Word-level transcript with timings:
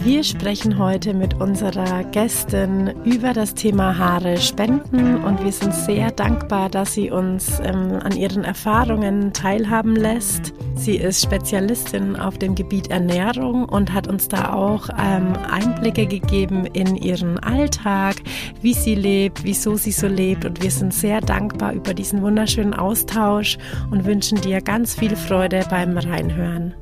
Wir 0.00 0.22
sprechen 0.22 0.78
heute 0.78 1.12
mit 1.12 1.34
unserer 1.40 2.04
Gästin 2.04 2.94
über 3.04 3.32
das 3.32 3.54
Thema 3.54 3.98
Haare 3.98 4.36
spenden 4.38 5.16
und 5.24 5.44
wir 5.44 5.50
sind 5.50 5.74
sehr 5.74 6.12
dankbar, 6.12 6.70
dass 6.70 6.94
sie 6.94 7.10
uns 7.10 7.60
ähm, 7.64 7.98
an 8.02 8.16
ihren 8.16 8.44
Erfahrungen 8.44 9.32
teilhaben 9.32 9.96
lässt. 9.96 10.54
Sie 10.76 10.96
ist 10.96 11.24
Spezialistin 11.24 12.14
auf 12.14 12.38
dem 12.38 12.54
Gebiet 12.54 12.90
Ernährung 12.90 13.64
und 13.64 13.92
hat 13.92 14.06
uns 14.06 14.28
da 14.28 14.52
auch 14.52 14.88
ähm, 14.90 15.32
Einblicke 15.50 16.06
gegeben 16.06 16.66
in 16.66 16.94
ihren 16.94 17.38
Alltag, 17.40 18.16
wie 18.62 18.74
sie 18.74 18.94
lebt, 18.94 19.42
wieso 19.42 19.76
sie 19.76 19.92
so 19.92 20.06
lebt 20.06 20.44
und 20.44 20.62
wir 20.62 20.70
sind 20.70 20.94
sehr 20.94 21.20
dankbar 21.20 21.72
über 21.72 21.92
diesen 21.92 22.22
wunderschönen 22.22 22.72
Austausch 22.72 23.58
und 23.90 24.04
wünschen 24.04 24.40
dir 24.40 24.60
ganz 24.60 24.94
viel 24.94 25.16
Freude 25.16 25.66
beim 25.68 25.98
Reinhören. 25.98 26.74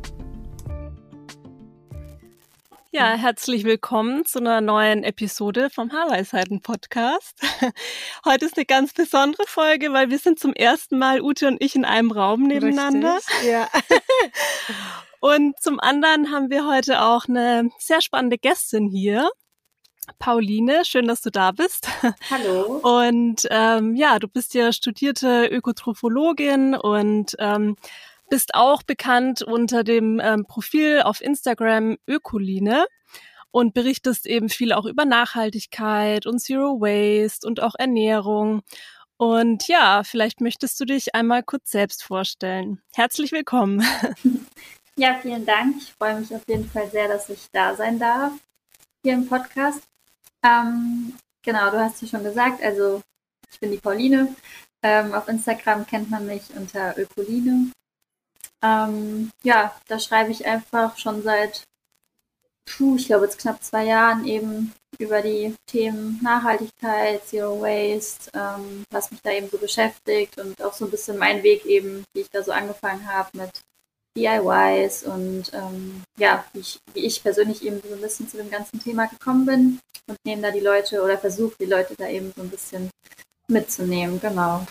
Ja, 2.96 3.14
herzlich 3.14 3.64
willkommen 3.64 4.24
zu 4.24 4.38
einer 4.38 4.62
neuen 4.62 5.04
Episode 5.04 5.68
vom 5.68 5.92
Haarweisheiten 5.92 6.62
Podcast. 6.62 7.38
Heute 8.24 8.46
ist 8.46 8.56
eine 8.56 8.64
ganz 8.64 8.94
besondere 8.94 9.42
Folge, 9.46 9.92
weil 9.92 10.08
wir 10.08 10.18
sind 10.18 10.38
zum 10.38 10.54
ersten 10.54 10.96
Mal 10.96 11.20
Ute 11.20 11.46
und 11.46 11.62
ich 11.62 11.76
in 11.76 11.84
einem 11.84 12.10
Raum 12.10 12.44
nebeneinander. 12.44 13.16
Richtig, 13.16 13.50
ja. 13.50 13.68
und 15.20 15.60
zum 15.60 15.78
anderen 15.78 16.32
haben 16.32 16.48
wir 16.48 16.66
heute 16.66 17.02
auch 17.02 17.28
eine 17.28 17.68
sehr 17.78 18.00
spannende 18.00 18.38
Gästin 18.38 18.88
hier. 18.88 19.28
Pauline, 20.18 20.86
schön, 20.86 21.06
dass 21.06 21.20
du 21.20 21.30
da 21.30 21.52
bist. 21.52 21.88
Hallo. 22.30 22.80
Und 22.82 23.46
ähm, 23.50 23.94
ja, 23.94 24.18
du 24.18 24.28
bist 24.28 24.54
ja 24.54 24.72
studierte 24.72 25.46
Ökotrophologin 25.46 26.74
und 26.76 27.34
ähm, 27.40 27.76
bist 28.28 28.54
auch 28.54 28.82
bekannt 28.82 29.42
unter 29.42 29.84
dem 29.84 30.20
ähm, 30.22 30.44
Profil 30.46 31.02
auf 31.02 31.20
Instagram 31.20 31.96
Ökoline 32.06 32.86
und 33.50 33.74
berichtest 33.74 34.26
eben 34.26 34.48
viel 34.48 34.72
auch 34.72 34.84
über 34.84 35.04
Nachhaltigkeit 35.04 36.26
und 36.26 36.38
Zero 36.38 36.80
Waste 36.80 37.46
und 37.46 37.60
auch 37.60 37.74
Ernährung. 37.78 38.62
Und 39.16 39.66
ja, 39.66 40.02
vielleicht 40.04 40.40
möchtest 40.40 40.78
du 40.78 40.84
dich 40.84 41.14
einmal 41.14 41.42
kurz 41.42 41.70
selbst 41.70 42.02
vorstellen. 42.02 42.82
Herzlich 42.94 43.32
willkommen. 43.32 43.84
Ja, 44.98 45.18
vielen 45.20 45.44
Dank. 45.44 45.76
Ich 45.76 45.92
freue 45.92 46.18
mich 46.18 46.34
auf 46.34 46.40
jeden 46.48 46.70
Fall 46.70 46.90
sehr, 46.90 47.06
dass 47.06 47.28
ich 47.28 47.48
da 47.52 47.74
sein 47.76 47.98
darf 47.98 48.32
hier 49.02 49.12
im 49.12 49.28
Podcast. 49.28 49.82
Ähm, 50.42 51.12
genau, 51.42 51.70
du 51.70 51.78
hast 51.78 52.00
ja 52.00 52.08
schon 52.08 52.24
gesagt, 52.24 52.62
also 52.62 53.02
ich 53.52 53.60
bin 53.60 53.72
die 53.72 53.76
Pauline. 53.76 54.34
Ähm, 54.82 55.12
auf 55.12 55.28
Instagram 55.28 55.86
kennt 55.86 56.10
man 56.10 56.26
mich 56.26 56.44
unter 56.56 56.96
Ökoline. 56.98 57.70
Ähm, 58.66 59.30
ja, 59.42 59.74
da 59.88 59.98
schreibe 59.98 60.30
ich 60.30 60.46
einfach 60.46 60.98
schon 60.98 61.22
seit, 61.22 61.64
puh, 62.64 62.96
ich 62.96 63.06
glaube 63.06 63.26
jetzt 63.26 63.38
knapp 63.38 63.62
zwei 63.62 63.84
Jahren 63.84 64.26
eben 64.26 64.72
über 64.98 65.20
die 65.22 65.54
Themen 65.66 66.20
Nachhaltigkeit, 66.22 67.26
Zero 67.26 67.60
Waste, 67.60 68.30
ähm, 68.34 68.84
was 68.90 69.10
mich 69.10 69.20
da 69.22 69.30
eben 69.30 69.48
so 69.50 69.58
beschäftigt 69.58 70.38
und 70.38 70.60
auch 70.62 70.72
so 70.72 70.86
ein 70.86 70.90
bisschen 70.90 71.18
mein 71.18 71.42
Weg 71.42 71.64
eben, 71.66 72.04
wie 72.14 72.20
ich 72.20 72.30
da 72.30 72.42
so 72.42 72.52
angefangen 72.52 73.06
habe 73.06 73.28
mit 73.34 73.50
DIYs 74.16 75.02
und 75.04 75.52
ähm, 75.52 76.02
ja, 76.18 76.44
wie 76.54 76.60
ich, 76.60 76.78
wie 76.94 77.04
ich 77.04 77.22
persönlich 77.22 77.62
eben 77.62 77.82
so 77.86 77.94
ein 77.94 78.00
bisschen 78.00 78.28
zu 78.28 78.38
dem 78.38 78.50
ganzen 78.50 78.80
Thema 78.80 79.06
gekommen 79.06 79.44
bin 79.44 79.80
und 80.08 80.18
nehme 80.24 80.42
da 80.42 80.50
die 80.50 80.60
Leute 80.60 81.02
oder 81.02 81.18
versuche 81.18 81.56
die 81.60 81.66
Leute 81.66 81.94
da 81.98 82.08
eben 82.08 82.32
so 82.34 82.42
ein 82.42 82.48
bisschen 82.48 82.90
mitzunehmen, 83.48 84.18
genau. 84.18 84.66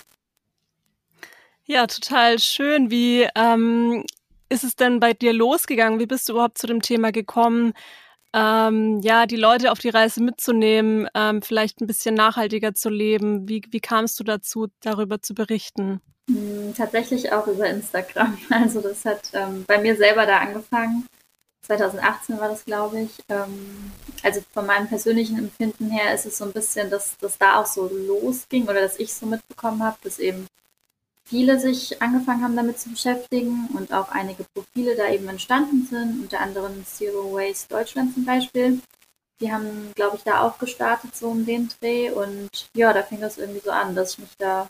Ja, 1.68 1.88
total 1.88 2.38
schön. 2.40 2.92
Wie 2.92 3.28
ähm, 3.36 4.04
ist 4.50 4.64
es 4.64 4.76
denn 4.76 5.00
bei 5.00 5.14
dir 5.14 5.34
losgegangen? 5.34 6.00
Wie 6.00 6.06
bist 6.06 6.30
du 6.30 6.34
überhaupt 6.34 6.60
zu 6.60 6.68
dem 6.68 6.82
Thema 6.82 7.12
gekommen? 7.12 7.74
Ähm, 8.34 9.00
ja, 9.02 9.26
die 9.26 9.36
Leute 9.36 9.72
auf 9.72 9.80
die 9.80 9.90
Reise 9.90 10.22
mitzunehmen, 10.22 11.08
ähm, 11.16 11.42
vielleicht 11.42 11.82
ein 11.82 11.88
bisschen 11.88 12.14
nachhaltiger 12.14 12.76
zu 12.76 12.90
leben. 12.90 13.48
Wie, 13.50 13.64
wie 13.72 13.80
kamst 13.80 14.20
du 14.20 14.24
dazu, 14.24 14.68
darüber 14.82 15.22
zu 15.22 15.34
berichten? 15.34 16.02
Hm, 16.30 16.74
tatsächlich 16.76 17.32
auch 17.32 17.48
über 17.48 17.68
Instagram. 17.68 18.38
Also 18.50 18.82
das 18.82 19.04
hat 19.06 19.30
ähm, 19.34 19.64
bei 19.66 19.80
mir 19.80 19.96
selber 19.96 20.26
da 20.26 20.40
angefangen. 20.40 21.08
2018 21.62 22.40
war 22.40 22.50
das, 22.50 22.66
glaube 22.66 23.02
ich. 23.02 23.12
Ähm, 23.30 23.92
also 24.22 24.42
von 24.54 24.68
meinem 24.68 24.88
persönlichen 24.88 25.40
Empfinden 25.40 25.90
her 25.90 26.14
ist 26.14 26.28
es 26.28 26.38
so 26.38 26.46
ein 26.46 26.52
bisschen, 26.52 26.92
dass 26.92 27.18
das 27.18 27.40
da 27.40 27.60
auch 27.60 27.66
so 27.66 27.90
losging 27.92 28.66
oder 28.66 28.82
dass 28.82 29.00
ich 29.00 29.14
so 29.14 29.26
mitbekommen 29.26 29.82
habe, 29.82 29.98
dass 30.04 30.20
eben 30.20 30.46
viele 31.26 31.60
sich 31.60 32.02
angefangen 32.02 32.44
haben 32.44 32.56
damit 32.56 32.80
zu 32.80 32.90
beschäftigen 32.90 33.70
und 33.74 33.92
auch 33.94 34.10
einige 34.10 34.46
Profile 34.54 34.96
da 34.96 35.10
eben 35.10 35.28
entstanden 35.28 35.88
sind, 35.90 36.22
unter 36.24 36.40
anderem 36.40 36.86
Zero 36.86 37.34
Waste 37.34 37.68
Deutschland 37.70 38.14
zum 38.14 38.26
Beispiel. 38.26 38.80
Die 39.42 39.52
haben, 39.52 39.92
glaube 39.96 40.18
ich, 40.18 40.24
da 40.24 40.42
auch 40.42 40.58
gestartet, 40.60 41.16
so 41.16 41.30
um 41.30 41.46
den 41.46 41.70
Dreh. 41.80 42.10
Und 42.12 42.50
ja, 42.74 42.94
da 42.94 43.04
fing 43.04 43.20
das 43.20 43.38
irgendwie 43.38 43.62
so 43.64 43.72
an, 43.72 43.96
dass 43.96 44.14
ich 44.14 44.20
mich 44.20 44.38
da 44.38 44.70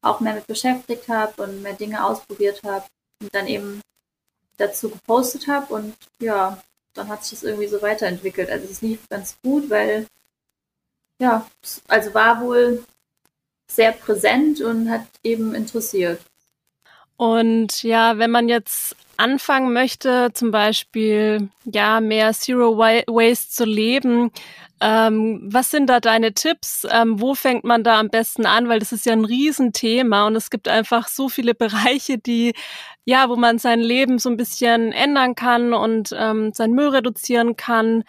auch 0.00 0.20
mehr 0.20 0.34
mit 0.34 0.46
beschäftigt 0.46 1.08
habe 1.08 1.42
und 1.42 1.62
mehr 1.62 1.74
Dinge 1.74 2.04
ausprobiert 2.04 2.62
habe 2.64 2.86
und 3.20 3.34
dann 3.34 3.46
eben 3.46 3.82
dazu 4.56 4.88
gepostet 4.88 5.48
habe. 5.48 5.74
Und 5.74 5.94
ja, 6.20 6.62
dann 6.94 7.08
hat 7.08 7.24
sich 7.24 7.32
das 7.32 7.42
irgendwie 7.42 7.68
so 7.68 7.82
weiterentwickelt. 7.82 8.48
Also 8.48 8.66
es 8.70 8.80
lief 8.80 9.06
ganz 9.08 9.36
gut, 9.42 9.68
weil 9.68 10.06
ja, 11.18 11.46
also 11.88 12.14
war 12.14 12.40
wohl 12.40 12.84
sehr 13.66 13.92
präsent 13.92 14.60
und 14.60 14.90
hat 14.90 15.06
eben 15.22 15.54
interessiert. 15.54 16.20
Und 17.16 17.82
ja, 17.82 18.18
wenn 18.18 18.30
man 18.30 18.48
jetzt 18.48 18.94
anfangen 19.16 19.72
möchte, 19.72 20.30
zum 20.34 20.50
Beispiel 20.50 21.48
ja 21.64 22.00
mehr 22.00 22.32
Zero 22.32 22.76
Waste 22.76 23.50
zu 23.50 23.64
leben, 23.64 24.30
ähm, 24.80 25.40
was 25.50 25.70
sind 25.70 25.88
da 25.88 26.00
deine 26.00 26.34
Tipps? 26.34 26.86
Ähm, 26.90 27.18
wo 27.18 27.34
fängt 27.34 27.64
man 27.64 27.82
da 27.82 27.98
am 27.98 28.10
besten 28.10 28.44
an? 28.44 28.68
Weil 28.68 28.78
das 28.78 28.92
ist 28.92 29.06
ja 29.06 29.14
ein 29.14 29.24
Riesenthema 29.24 30.26
und 30.26 30.36
es 30.36 30.50
gibt 30.50 30.68
einfach 30.68 31.08
so 31.08 31.30
viele 31.30 31.54
Bereiche, 31.54 32.18
die 32.18 32.52
ja, 33.06 33.28
wo 33.28 33.36
man 33.36 33.58
sein 33.58 33.80
Leben 33.80 34.18
so 34.18 34.28
ein 34.28 34.36
bisschen 34.36 34.92
ändern 34.92 35.34
kann 35.36 35.72
und 35.72 36.10
ähm, 36.18 36.52
sein 36.52 36.72
Müll 36.72 36.88
reduzieren 36.88 37.56
kann, 37.56 38.02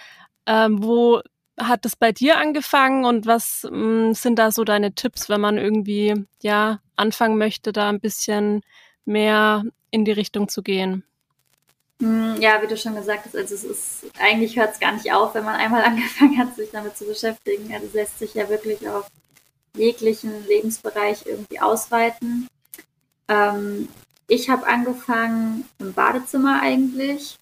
ähm, 0.48 0.84
wo 0.84 1.22
hat 1.58 1.86
es 1.86 1.96
bei 1.96 2.12
dir 2.12 2.38
angefangen 2.38 3.06
und 3.06 3.26
was 3.26 3.64
mh, 3.64 3.72
hm, 3.72 4.14
sind 4.14 4.40
da 4.40 4.52
so 4.52 4.64
deine 4.64 4.94
Tipps, 4.94 5.30
wenn 5.30 5.42
man 5.42 5.58
irgendwie 5.58 6.26
ja 6.42 6.80
anfangen 6.96 7.38
möchte, 7.38 7.74
da 7.74 7.90
ein 7.90 8.00
bisschen 8.00 8.62
mehr 9.06 9.64
in 9.92 10.06
die 10.06 10.12
Richtung 10.12 10.50
zu 10.50 10.62
gehen? 10.62 11.04
Hm, 12.00 12.36
ja, 12.40 12.62
wie 12.62 12.68
du 12.68 12.78
schon 12.78 12.96
gesagt 12.96 13.26
hast, 13.26 13.36
also 13.36 13.56
es 13.56 13.64
ist, 13.64 14.06
eigentlich 14.20 14.58
hört 14.58 14.74
es 14.74 14.80
gar 14.80 14.92
nicht 14.92 15.12
auf, 15.12 15.34
wenn 15.34 15.46
man 15.46 15.56
einmal 15.56 15.84
angefangen 15.86 16.38
hat, 16.38 16.56
sich 16.56 16.70
damit 16.72 16.96
zu 16.96 17.06
beschäftigen. 17.06 17.74
Also 17.74 17.88
es 17.88 17.94
lässt 17.94 18.20
sich 18.20 18.34
ja 18.36 18.50
wirklich 18.50 18.88
auf 18.88 19.08
jeglichen 19.76 20.46
Lebensbereich 20.48 21.26
irgendwie 21.26 21.60
ausweiten. 21.60 22.48
Ähm, 23.28 23.90
ich 24.28 24.50
habe 24.50 24.68
angefangen 24.68 25.68
im 25.80 25.94
Badezimmer 25.94 26.62
eigentlich. 26.62 27.38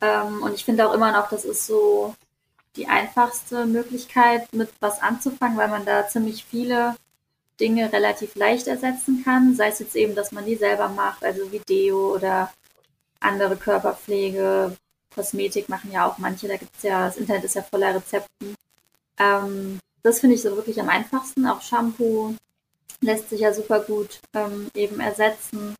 Ähm, 0.00 0.42
und 0.42 0.54
ich 0.54 0.64
finde 0.64 0.88
auch 0.88 0.94
immer 0.94 1.12
noch, 1.12 1.28
das 1.28 1.44
ist 1.44 1.66
so 1.66 2.14
die 2.76 2.88
einfachste 2.88 3.66
Möglichkeit, 3.66 4.52
mit 4.54 4.70
was 4.80 5.00
anzufangen, 5.00 5.58
weil 5.58 5.68
man 5.68 5.84
da 5.84 6.08
ziemlich 6.08 6.44
viele 6.44 6.96
Dinge 7.60 7.92
relativ 7.92 8.34
leicht 8.34 8.66
ersetzen 8.66 9.22
kann. 9.24 9.54
Sei 9.54 9.68
es 9.68 9.78
jetzt 9.78 9.96
eben, 9.96 10.14
dass 10.14 10.32
man 10.32 10.46
die 10.46 10.56
selber 10.56 10.88
macht, 10.88 11.24
also 11.24 11.52
wie 11.52 11.60
Deo 11.60 12.14
oder 12.14 12.52
andere 13.20 13.56
Körperpflege, 13.56 14.76
Kosmetik 15.14 15.68
machen 15.68 15.92
ja 15.92 16.06
auch 16.06 16.18
manche. 16.18 16.48
Da 16.48 16.56
gibt 16.56 16.76
es 16.76 16.82
ja, 16.82 17.06
das 17.06 17.16
Internet 17.16 17.44
ist 17.44 17.54
ja 17.54 17.62
voller 17.62 17.94
Rezepten. 17.94 18.54
Ähm, 19.18 19.78
das 20.02 20.20
finde 20.20 20.36
ich 20.36 20.42
so 20.42 20.56
wirklich 20.56 20.80
am 20.80 20.88
einfachsten. 20.88 21.46
Auch 21.46 21.62
Shampoo 21.62 22.34
lässt 23.00 23.28
sich 23.30 23.40
ja 23.40 23.52
super 23.52 23.80
gut 23.80 24.20
ähm, 24.34 24.68
eben 24.74 25.00
ersetzen. 25.00 25.74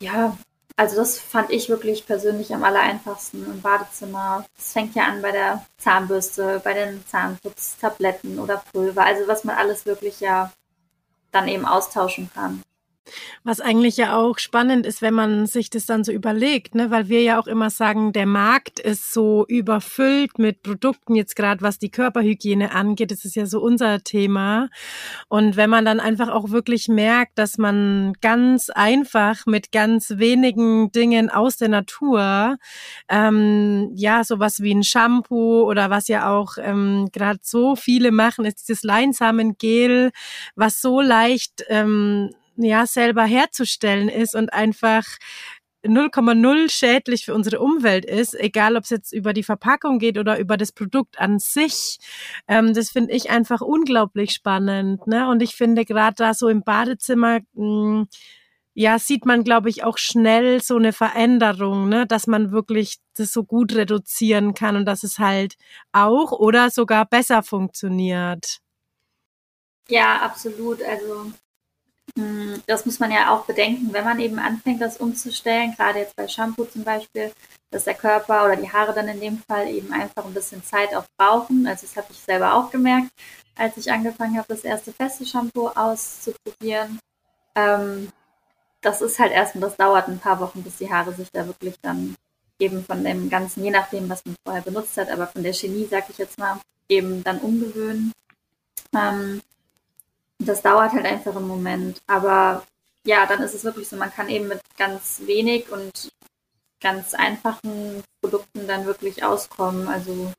Ja, 0.00 0.36
also 0.76 0.96
das 0.96 1.18
fand 1.18 1.50
ich 1.50 1.68
wirklich 1.68 2.06
persönlich 2.06 2.52
am 2.52 2.64
allereinfachsten 2.64 3.44
im 3.46 3.60
Badezimmer. 3.60 4.44
Es 4.58 4.72
fängt 4.72 4.94
ja 4.94 5.04
an 5.04 5.22
bei 5.22 5.30
der 5.30 5.64
Zahnbürste, 5.78 6.60
bei 6.64 6.74
den 6.74 7.06
Zahnputztabletten 7.06 8.38
oder 8.38 8.62
Pulver, 8.72 9.04
also 9.04 9.28
was 9.28 9.44
man 9.44 9.56
alles 9.56 9.86
wirklich 9.86 10.20
ja 10.20 10.52
dann 11.30 11.48
eben 11.48 11.64
austauschen 11.64 12.30
kann. 12.34 12.62
Was 13.42 13.60
eigentlich 13.60 13.98
ja 13.98 14.16
auch 14.16 14.38
spannend 14.38 14.86
ist, 14.86 15.02
wenn 15.02 15.12
man 15.12 15.46
sich 15.46 15.68
das 15.68 15.84
dann 15.84 16.04
so 16.04 16.12
überlegt, 16.12 16.74
ne? 16.74 16.90
weil 16.90 17.08
wir 17.08 17.22
ja 17.22 17.38
auch 17.38 17.46
immer 17.46 17.68
sagen, 17.68 18.12
der 18.12 18.24
Markt 18.24 18.80
ist 18.80 19.12
so 19.12 19.44
überfüllt 19.46 20.38
mit 20.38 20.62
Produkten, 20.62 21.14
jetzt 21.14 21.36
gerade 21.36 21.60
was 21.60 21.78
die 21.78 21.90
Körperhygiene 21.90 22.72
angeht, 22.72 23.10
das 23.10 23.24
ist 23.26 23.36
ja 23.36 23.44
so 23.44 23.60
unser 23.60 24.02
Thema. 24.02 24.70
Und 25.28 25.56
wenn 25.56 25.68
man 25.68 25.84
dann 25.84 26.00
einfach 26.00 26.28
auch 26.28 26.50
wirklich 26.50 26.88
merkt, 26.88 27.38
dass 27.38 27.58
man 27.58 28.14
ganz 28.22 28.70
einfach 28.70 29.44
mit 29.44 29.72
ganz 29.72 30.14
wenigen 30.16 30.90
Dingen 30.92 31.28
aus 31.28 31.58
der 31.58 31.68
Natur, 31.68 32.56
ähm, 33.10 33.90
ja, 33.94 34.24
sowas 34.24 34.60
wie 34.60 34.74
ein 34.74 34.84
Shampoo 34.84 35.62
oder 35.62 35.90
was 35.90 36.08
ja 36.08 36.30
auch 36.30 36.56
ähm, 36.58 37.10
gerade 37.12 37.40
so 37.42 37.76
viele 37.76 38.12
machen, 38.12 38.46
ist 38.46 38.66
dieses 38.66 38.82
Leinsamengel, 38.82 40.12
was 40.56 40.80
so 40.80 41.02
leicht 41.02 41.64
ähm, 41.68 42.30
ja 42.56 42.86
selber 42.86 43.24
herzustellen 43.24 44.08
ist 44.08 44.34
und 44.34 44.52
einfach 44.52 45.04
0,0 45.84 46.70
schädlich 46.70 47.26
für 47.26 47.34
unsere 47.34 47.60
Umwelt 47.60 48.04
ist, 48.04 48.34
egal 48.34 48.76
ob 48.76 48.84
es 48.84 48.90
jetzt 48.90 49.12
über 49.12 49.32
die 49.32 49.42
Verpackung 49.42 49.98
geht 49.98 50.18
oder 50.18 50.38
über 50.38 50.56
das 50.56 50.72
Produkt 50.72 51.18
an 51.20 51.38
sich. 51.38 51.98
Ähm, 52.48 52.74
das 52.74 52.90
finde 52.90 53.12
ich 53.12 53.30
einfach 53.30 53.60
unglaublich 53.60 54.32
spannend. 54.32 55.06
Ne? 55.06 55.28
Und 55.28 55.42
ich 55.42 55.54
finde 55.54 55.84
gerade 55.84 56.14
da 56.16 56.34
so 56.34 56.48
im 56.48 56.62
Badezimmer, 56.62 57.40
mh, 57.52 57.64
hm, 57.64 58.08
ja, 58.76 58.98
sieht 58.98 59.24
man, 59.24 59.44
glaube 59.44 59.70
ich, 59.70 59.84
auch 59.84 59.98
schnell 59.98 60.60
so 60.60 60.76
eine 60.76 60.92
Veränderung, 60.92 61.88
ne? 61.88 62.06
dass 62.06 62.26
man 62.26 62.50
wirklich 62.50 62.96
das 63.16 63.32
so 63.32 63.44
gut 63.44 63.74
reduzieren 63.74 64.54
kann 64.54 64.74
und 64.74 64.84
dass 64.84 65.04
es 65.04 65.18
halt 65.20 65.54
auch 65.92 66.32
oder 66.32 66.70
sogar 66.70 67.06
besser 67.06 67.44
funktioniert. 67.44 68.58
Ja, 69.88 70.22
absolut. 70.22 70.82
Also 70.82 71.32
das 72.66 72.86
muss 72.86 73.00
man 73.00 73.10
ja 73.10 73.34
auch 73.34 73.44
bedenken, 73.44 73.92
wenn 73.92 74.04
man 74.04 74.20
eben 74.20 74.38
anfängt, 74.38 74.80
das 74.80 74.98
umzustellen, 74.98 75.74
gerade 75.76 75.98
jetzt 75.98 76.14
bei 76.14 76.28
Shampoo 76.28 76.64
zum 76.64 76.84
Beispiel, 76.84 77.32
dass 77.70 77.84
der 77.84 77.94
Körper 77.94 78.44
oder 78.44 78.56
die 78.56 78.70
Haare 78.72 78.94
dann 78.94 79.08
in 79.08 79.20
dem 79.20 79.38
Fall 79.38 79.68
eben 79.68 79.92
einfach 79.92 80.24
ein 80.24 80.34
bisschen 80.34 80.62
Zeit 80.62 80.94
auch 80.94 81.04
brauchen. 81.16 81.66
Also 81.66 81.86
das 81.86 81.96
habe 81.96 82.06
ich 82.10 82.18
selber 82.18 82.54
auch 82.54 82.70
gemerkt, 82.70 83.08
als 83.56 83.76
ich 83.76 83.90
angefangen 83.90 84.36
habe, 84.36 84.46
das 84.48 84.62
erste 84.62 84.92
feste 84.92 85.26
Shampoo 85.26 85.68
auszuprobieren. 85.68 87.00
Ähm, 87.56 88.08
das 88.80 89.02
ist 89.02 89.18
halt 89.18 89.32
erstmal, 89.32 89.68
das 89.68 89.76
dauert 89.76 90.08
ein 90.08 90.20
paar 90.20 90.38
Wochen, 90.38 90.62
bis 90.62 90.76
die 90.76 90.92
Haare 90.92 91.12
sich 91.14 91.28
da 91.32 91.46
wirklich 91.46 91.74
dann 91.82 92.14
eben 92.60 92.84
von 92.84 93.02
dem 93.02 93.28
Ganzen, 93.28 93.64
je 93.64 93.70
nachdem, 93.70 94.08
was 94.08 94.24
man 94.24 94.36
vorher 94.44 94.62
benutzt 94.62 94.96
hat, 94.96 95.10
aber 95.10 95.26
von 95.26 95.42
der 95.42 95.52
Chemie, 95.52 95.88
sag 95.90 96.08
ich 96.10 96.18
jetzt 96.18 96.38
mal, 96.38 96.60
eben 96.88 97.24
dann 97.24 97.38
umgewöhnen. 97.38 98.12
Ähm, 98.94 99.42
das 100.44 100.62
dauert 100.62 100.92
halt 100.92 101.06
einfach 101.06 101.36
einen 101.36 101.48
Moment. 101.48 102.00
Aber 102.06 102.64
ja, 103.04 103.26
dann 103.26 103.42
ist 103.42 103.54
es 103.54 103.64
wirklich 103.64 103.88
so, 103.88 103.96
man 103.96 104.12
kann 104.12 104.28
eben 104.28 104.48
mit 104.48 104.60
ganz 104.76 105.20
wenig 105.24 105.70
und 105.70 106.10
ganz 106.80 107.14
einfachen 107.14 108.02
Produkten 108.20 108.66
dann 108.66 108.86
wirklich 108.86 109.24
auskommen. 109.24 109.88
Also 109.88 110.32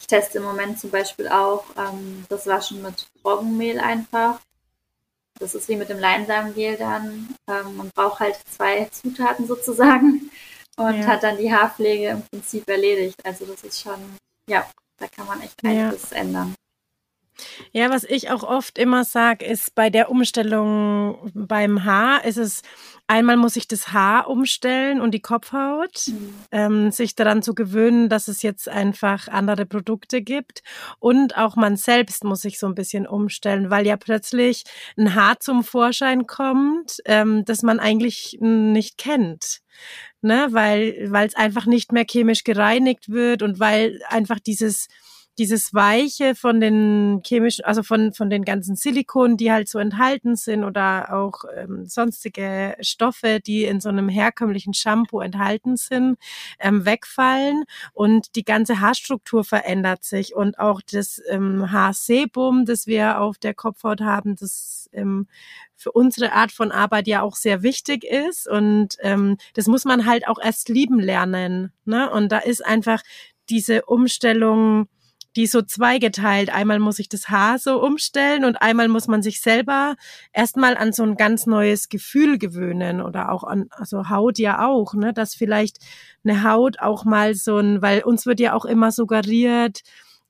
ich 0.00 0.06
teste 0.06 0.38
im 0.38 0.44
Moment 0.44 0.80
zum 0.80 0.90
Beispiel 0.90 1.28
auch 1.28 1.64
ähm, 1.76 2.24
das 2.28 2.46
Waschen 2.46 2.82
mit 2.82 3.06
Roggenmehl 3.24 3.78
einfach. 3.78 4.40
Das 5.38 5.54
ist 5.54 5.68
wie 5.68 5.76
mit 5.76 5.88
dem 5.88 5.98
Leinsamengel 5.98 6.76
dann. 6.76 7.34
Ähm, 7.48 7.76
man 7.76 7.90
braucht 7.94 8.20
halt 8.20 8.36
zwei 8.50 8.86
Zutaten 8.86 9.46
sozusagen 9.46 10.30
und 10.76 10.98
ja. 10.98 11.06
hat 11.06 11.22
dann 11.22 11.38
die 11.38 11.52
Haarpflege 11.52 12.08
im 12.08 12.22
Prinzip 12.22 12.68
erledigt. 12.68 13.24
Also 13.24 13.46
das 13.46 13.62
ist 13.62 13.80
schon, 13.80 13.98
ja, 14.48 14.66
da 14.98 15.06
kann 15.06 15.26
man 15.26 15.40
echt 15.40 15.64
einiges 15.64 16.10
ja. 16.10 16.16
ändern. 16.18 16.54
Ja, 17.72 17.90
was 17.90 18.04
ich 18.04 18.30
auch 18.30 18.42
oft 18.42 18.78
immer 18.78 19.04
sage, 19.04 19.44
ist 19.44 19.74
bei 19.74 19.90
der 19.90 20.10
Umstellung 20.10 21.30
beim 21.34 21.84
Haar 21.84 22.24
ist 22.24 22.36
es, 22.36 22.62
einmal 23.06 23.36
muss 23.36 23.56
ich 23.56 23.66
das 23.66 23.92
Haar 23.92 24.28
umstellen 24.28 25.00
und 25.00 25.12
die 25.12 25.22
Kopfhaut, 25.22 26.06
mhm. 26.06 26.34
ähm, 26.50 26.90
sich 26.90 27.14
daran 27.14 27.42
zu 27.42 27.54
gewöhnen, 27.54 28.08
dass 28.08 28.28
es 28.28 28.42
jetzt 28.42 28.68
einfach 28.68 29.28
andere 29.28 29.66
Produkte 29.66 30.22
gibt. 30.22 30.62
Und 30.98 31.36
auch 31.36 31.56
man 31.56 31.76
selbst 31.76 32.24
muss 32.24 32.42
sich 32.42 32.58
so 32.58 32.66
ein 32.66 32.74
bisschen 32.74 33.06
umstellen, 33.06 33.70
weil 33.70 33.86
ja 33.86 33.96
plötzlich 33.96 34.64
ein 34.96 35.14
Haar 35.14 35.40
zum 35.40 35.64
Vorschein 35.64 36.26
kommt, 36.26 36.98
ähm, 37.06 37.44
das 37.44 37.62
man 37.62 37.80
eigentlich 37.80 38.38
nicht 38.40 38.98
kennt 38.98 39.62
ne, 40.20 40.48
weil 40.50 41.08
weil 41.10 41.26
es 41.26 41.34
einfach 41.34 41.66
nicht 41.66 41.92
mehr 41.92 42.04
chemisch 42.08 42.44
gereinigt 42.44 43.08
wird 43.08 43.42
und 43.42 43.58
weil 43.58 44.00
einfach 44.08 44.38
dieses 44.38 44.88
dieses 45.38 45.72
Weiche 45.72 46.34
von 46.34 46.60
den 46.60 47.22
chemischen, 47.24 47.64
also 47.64 47.82
von, 47.82 48.12
von 48.12 48.28
den 48.28 48.44
ganzen 48.44 48.76
Silikonen, 48.76 49.36
die 49.36 49.50
halt 49.50 49.68
so 49.68 49.78
enthalten 49.78 50.36
sind 50.36 50.62
oder 50.64 51.12
auch 51.14 51.44
ähm, 51.56 51.86
sonstige 51.86 52.76
Stoffe, 52.80 53.40
die 53.40 53.64
in 53.64 53.80
so 53.80 53.88
einem 53.88 54.08
herkömmlichen 54.08 54.74
Shampoo 54.74 55.20
enthalten 55.20 55.76
sind, 55.76 56.18
ähm, 56.58 56.84
wegfallen 56.84 57.64
und 57.94 58.36
die 58.36 58.44
ganze 58.44 58.80
Haarstruktur 58.80 59.44
verändert 59.44 60.04
sich 60.04 60.34
und 60.34 60.58
auch 60.58 60.80
das 60.90 61.20
ähm, 61.28 61.72
Haarsebum, 61.72 62.66
das 62.66 62.86
wir 62.86 63.20
auf 63.20 63.38
der 63.38 63.54
Kopfhaut 63.54 64.02
haben, 64.02 64.36
das 64.36 64.90
ähm, 64.92 65.28
für 65.76 65.92
unsere 65.92 66.32
Art 66.32 66.52
von 66.52 66.70
Arbeit 66.70 67.08
ja 67.08 67.22
auch 67.22 67.36
sehr 67.36 67.62
wichtig 67.62 68.04
ist 68.04 68.46
und 68.46 68.96
ähm, 69.00 69.38
das 69.54 69.66
muss 69.66 69.84
man 69.84 70.06
halt 70.06 70.28
auch 70.28 70.38
erst 70.40 70.68
lieben 70.68 71.00
lernen. 71.00 71.72
Ne? 71.84 72.10
Und 72.10 72.30
da 72.30 72.38
ist 72.38 72.64
einfach 72.64 73.02
diese 73.48 73.84
Umstellung 73.86 74.88
die 75.36 75.46
so 75.46 75.62
zweigeteilt. 75.62 76.50
Einmal 76.54 76.78
muss 76.78 76.98
ich 76.98 77.08
das 77.08 77.28
Haar 77.28 77.58
so 77.58 77.82
umstellen 77.82 78.44
und 78.44 78.56
einmal 78.56 78.88
muss 78.88 79.08
man 79.08 79.22
sich 79.22 79.40
selber 79.40 79.96
erstmal 80.32 80.76
an 80.76 80.92
so 80.92 81.02
ein 81.02 81.16
ganz 81.16 81.46
neues 81.46 81.88
Gefühl 81.88 82.38
gewöhnen 82.38 83.00
oder 83.00 83.32
auch 83.32 83.44
an, 83.44 83.66
also 83.70 84.08
Haut 84.08 84.38
ja 84.38 84.66
auch, 84.66 84.94
ne, 84.94 85.12
dass 85.12 85.34
vielleicht 85.34 85.78
eine 86.24 86.44
Haut 86.44 86.80
auch 86.80 87.04
mal 87.04 87.34
so 87.34 87.58
ein, 87.58 87.82
weil 87.82 88.02
uns 88.02 88.26
wird 88.26 88.40
ja 88.40 88.54
auch 88.54 88.64
immer 88.64 88.92
suggeriert, 88.92 89.82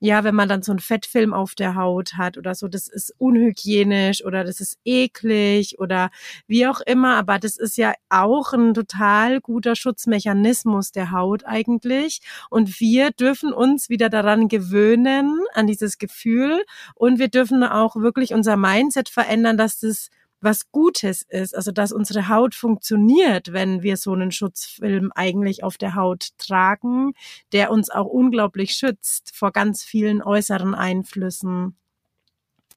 ja, 0.03 0.25
wenn 0.25 0.35
man 0.35 0.49
dann 0.49 0.63
so 0.63 0.73
einen 0.73 0.79
Fettfilm 0.79 1.33
auf 1.33 1.55
der 1.55 1.75
Haut 1.75 2.15
hat 2.17 2.37
oder 2.37 2.55
so, 2.55 2.67
das 2.67 2.89
ist 2.89 3.15
unhygienisch 3.19 4.25
oder 4.25 4.43
das 4.43 4.59
ist 4.59 4.77
eklig 4.83 5.79
oder 5.79 6.09
wie 6.45 6.67
auch 6.67 6.81
immer, 6.81 7.15
aber 7.15 7.39
das 7.39 7.55
ist 7.55 7.77
ja 7.77 7.93
auch 8.09 8.51
ein 8.51 8.73
total 8.73 9.39
guter 9.39 9.77
Schutzmechanismus 9.77 10.91
der 10.91 11.11
Haut 11.11 11.45
eigentlich. 11.45 12.19
Und 12.49 12.81
wir 12.81 13.11
dürfen 13.11 13.53
uns 13.53 13.87
wieder 13.87 14.09
daran 14.09 14.49
gewöhnen, 14.49 15.39
an 15.53 15.67
dieses 15.67 15.97
Gefühl. 15.97 16.65
Und 16.95 17.17
wir 17.17 17.29
dürfen 17.29 17.63
auch 17.63 17.95
wirklich 17.95 18.33
unser 18.33 18.57
Mindset 18.57 19.07
verändern, 19.07 19.55
dass 19.55 19.79
das 19.79 20.09
was 20.43 20.71
Gutes 20.71 21.23
ist, 21.23 21.55
also 21.55 21.71
dass 21.71 21.91
unsere 21.91 22.29
Haut 22.29 22.55
funktioniert, 22.55 23.53
wenn 23.53 23.81
wir 23.83 23.97
so 23.97 24.13
einen 24.13 24.31
Schutzfilm 24.31 25.11
eigentlich 25.15 25.63
auf 25.63 25.77
der 25.77 25.95
Haut 25.95 26.29
tragen, 26.37 27.13
der 27.51 27.71
uns 27.71 27.89
auch 27.89 28.05
unglaublich 28.05 28.71
schützt 28.71 29.35
vor 29.35 29.51
ganz 29.51 29.83
vielen 29.83 30.21
äußeren 30.21 30.75
Einflüssen. 30.75 31.77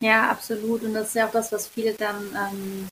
Ja, 0.00 0.30
absolut. 0.30 0.82
Und 0.82 0.94
das 0.94 1.08
ist 1.08 1.14
ja 1.14 1.26
auch 1.26 1.32
das, 1.32 1.52
was 1.52 1.66
viele 1.68 1.94
dann 1.94 2.16
ähm, 2.34 2.88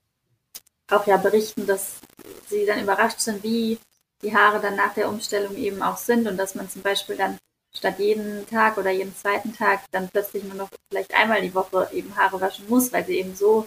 auch 0.90 1.06
ja 1.06 1.16
berichten, 1.16 1.66
dass 1.66 2.00
sie 2.48 2.66
dann 2.66 2.82
überrascht 2.82 3.20
sind, 3.20 3.42
wie 3.42 3.78
die 4.22 4.34
Haare 4.34 4.60
dann 4.60 4.76
nach 4.76 4.94
der 4.94 5.08
Umstellung 5.08 5.56
eben 5.56 5.82
auch 5.82 5.98
sind 5.98 6.26
und 6.26 6.37
dass 6.37 6.54
man 6.54 6.68
zum 6.68 6.82
Beispiel 6.82 7.16
dann 7.16 7.38
statt 7.76 7.98
jeden 7.98 8.46
Tag 8.48 8.78
oder 8.78 8.90
jeden 8.90 9.14
zweiten 9.14 9.54
Tag 9.54 9.80
dann 9.90 10.08
plötzlich 10.08 10.44
nur 10.44 10.54
noch 10.54 10.68
vielleicht 10.88 11.12
einmal 11.14 11.42
die 11.42 11.54
Woche 11.54 11.88
eben 11.92 12.16
Haare 12.16 12.40
waschen 12.40 12.68
muss, 12.68 12.92
weil 12.92 13.04
sie 13.04 13.18
eben 13.18 13.34
so 13.34 13.66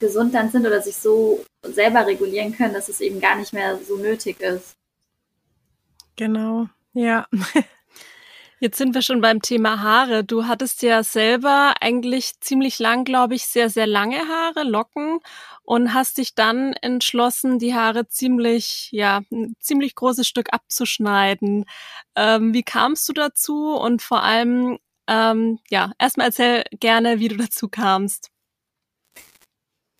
gesund 0.00 0.34
dann 0.34 0.50
sind 0.50 0.66
oder 0.66 0.82
sich 0.82 0.96
so 0.96 1.44
selber 1.62 2.06
regulieren 2.06 2.56
können, 2.56 2.74
dass 2.74 2.88
es 2.88 3.00
eben 3.00 3.20
gar 3.20 3.36
nicht 3.36 3.52
mehr 3.52 3.78
so 3.78 3.96
nötig 3.96 4.40
ist. 4.40 4.74
Genau, 6.16 6.68
ja. 6.92 7.26
Jetzt 8.62 8.76
sind 8.76 8.94
wir 8.94 9.00
schon 9.00 9.22
beim 9.22 9.40
Thema 9.40 9.80
Haare. 9.80 10.22
Du 10.22 10.46
hattest 10.46 10.82
ja 10.82 11.02
selber 11.02 11.76
eigentlich 11.80 12.38
ziemlich 12.40 12.78
lang, 12.78 13.04
glaube 13.04 13.34
ich, 13.34 13.46
sehr, 13.46 13.70
sehr 13.70 13.86
lange 13.86 14.28
Haare, 14.28 14.64
Locken 14.64 15.20
und 15.62 15.94
hast 15.94 16.18
dich 16.18 16.34
dann 16.34 16.74
entschlossen, 16.74 17.58
die 17.58 17.74
Haare 17.74 18.06
ziemlich, 18.08 18.90
ja, 18.92 19.22
ein 19.32 19.56
ziemlich 19.60 19.94
großes 19.94 20.28
Stück 20.28 20.52
abzuschneiden. 20.52 21.64
Ähm, 22.16 22.52
wie 22.52 22.62
kamst 22.62 23.08
du 23.08 23.14
dazu? 23.14 23.72
Und 23.76 24.02
vor 24.02 24.22
allem, 24.22 24.78
ähm, 25.06 25.58
ja, 25.70 25.92
erstmal 25.98 26.26
erzähl 26.26 26.64
gerne, 26.78 27.18
wie 27.18 27.28
du 27.28 27.36
dazu 27.38 27.68
kamst. 27.68 28.30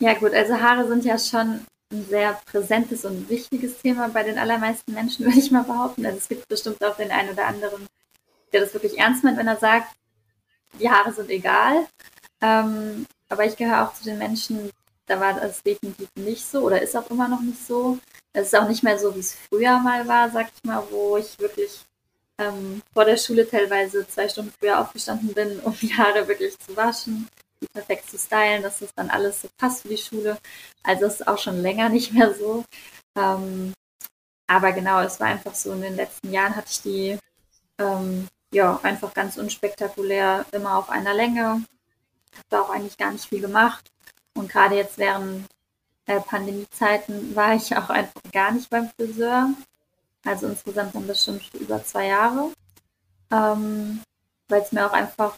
Ja 0.03 0.15
gut, 0.15 0.33
also 0.33 0.59
Haare 0.59 0.89
sind 0.89 1.05
ja 1.05 1.19
schon 1.19 1.67
ein 1.93 2.07
sehr 2.09 2.41
präsentes 2.47 3.05
und 3.05 3.29
wichtiges 3.29 3.77
Thema 3.79 4.09
bei 4.09 4.23
den 4.23 4.39
allermeisten 4.39 4.95
Menschen, 4.95 5.25
würde 5.27 5.39
ich 5.39 5.51
mal 5.51 5.63
behaupten. 5.63 6.07
Also 6.07 6.17
es 6.17 6.29
gibt 6.29 6.49
bestimmt 6.49 6.83
auch 6.83 6.97
den 6.97 7.11
einen 7.11 7.31
oder 7.31 7.47
anderen, 7.47 7.87
der 8.53 8.63
das 8.63 8.73
wirklich 8.73 8.99
ernst 8.99 9.25
meint, 9.25 9.37
wenn 9.37 9.47
er 9.47 9.59
sagt, 9.59 9.93
die 10.81 10.89
Haare 10.91 11.13
sind 11.13 11.29
egal. 11.29 11.87
Ähm, 12.41 13.07
aber 13.29 13.45
ich 13.45 13.57
gehöre 13.57 13.87
auch 13.87 13.93
zu 13.93 14.05
den 14.05 14.17
Menschen, 14.17 14.71
da 15.05 15.21
war 15.21 15.35
das 15.35 15.63
definitiv 15.63 16.09
nicht 16.15 16.47
so 16.47 16.61
oder 16.63 16.81
ist 16.81 16.97
auch 16.97 17.11
immer 17.11 17.29
noch 17.29 17.43
nicht 17.43 17.67
so. 17.67 17.99
Es 18.33 18.47
ist 18.47 18.57
auch 18.57 18.69
nicht 18.69 18.83
mehr 18.83 18.99
so, 18.99 19.15
wie 19.15 19.21
es 19.21 19.35
früher 19.35 19.81
mal 19.81 20.09
war, 20.09 20.31
sag 20.31 20.47
ich 20.55 20.65
mal, 20.65 20.83
wo 20.91 21.19
ich 21.19 21.39
wirklich 21.39 21.83
ähm, 22.39 22.81
vor 22.95 23.05
der 23.05 23.19
Schule 23.19 23.47
teilweise 23.47 24.09
zwei 24.09 24.29
Stunden 24.31 24.55
früher 24.59 24.81
aufgestanden 24.81 25.35
bin, 25.35 25.61
um 25.61 25.77
die 25.79 25.93
Haare 25.95 26.27
wirklich 26.27 26.59
zu 26.59 26.75
waschen 26.75 27.29
perfekt 27.73 28.11
zu 28.11 28.19
stylen, 28.19 28.63
dass 28.63 28.81
das 28.81 28.95
dann 28.95 29.11
alles 29.11 29.43
so 29.43 29.49
passt 29.59 29.83
für 29.83 29.89
die 29.89 29.97
Schule. 29.97 30.39
Also 30.83 31.03
das 31.03 31.21
ist 31.21 31.29
auch 31.29 31.39
schon 31.39 31.61
länger 31.63 31.89
nicht 31.89 32.13
mehr 32.13 32.35
so. 32.35 32.65
Ähm, 33.17 33.73
aber 34.47 34.73
genau, 34.73 35.01
es 35.01 35.21
war 35.21 35.29
einfach 35.29 35.55
so, 35.55 35.73
in 35.73 35.83
den 35.83 35.97
letzten 35.97 36.33
Jahren 36.33 36.57
hatte 36.57 36.69
ich 36.71 36.83
die 36.83 37.19
ähm, 37.79 38.29
ja 38.53 38.81
einfach 38.83 39.15
ganz 39.15 39.37
unspektakulär 39.37 40.45
immer 40.53 40.77
auf 40.77 40.91
einer 40.91 41.15
Länge. 41.15 41.43
Habe 41.43 42.47
da 42.49 42.61
auch 42.63 42.71
eigentlich 42.71 42.99
gar 42.99 43.13
nicht 43.13 43.29
viel 43.29 43.41
gemacht. 43.41 43.91
Und 44.35 44.51
gerade 44.51 44.77
jetzt 44.77 44.99
während 44.99 45.47
äh, 46.07 46.21
Pandemiezeiten 46.21 47.35
war 47.37 47.55
ich 47.55 47.77
auch 47.77 47.91
einfach 47.91 48.23
gar 48.33 48.53
nicht 48.53 48.71
beim 48.71 48.91
Friseur. 48.91 49.51
Also 50.25 50.49
insgesamt 50.49 50.95
dann 50.95 51.07
bestimmt 51.07 51.43
über 51.55 51.85
zwei 51.85 52.07
Jahre. 52.07 52.53
Ähm, 53.31 54.03
Weil 54.49 54.63
es 54.63 54.73
mir 54.73 54.87
auch 54.87 54.93
einfach 54.93 55.37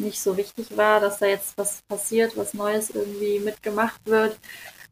nicht 0.00 0.20
so 0.20 0.36
wichtig 0.36 0.76
war, 0.76 1.00
dass 1.00 1.18
da 1.18 1.26
jetzt 1.26 1.56
was 1.56 1.82
passiert, 1.82 2.36
was 2.36 2.54
Neues 2.54 2.90
irgendwie 2.90 3.38
mitgemacht 3.40 4.00
wird. 4.04 4.38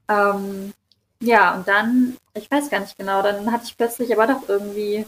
Ähm, 0.09 0.73
ja, 1.21 1.55
und 1.55 1.67
dann, 1.67 2.17
ich 2.35 2.51
weiß 2.51 2.71
gar 2.71 2.81
nicht 2.81 2.97
genau, 2.97 3.23
dann 3.23 3.51
hatte 3.51 3.65
ich 3.65 3.77
plötzlich 3.77 4.13
aber 4.13 4.27
doch 4.27 4.49
irgendwie 4.49 5.05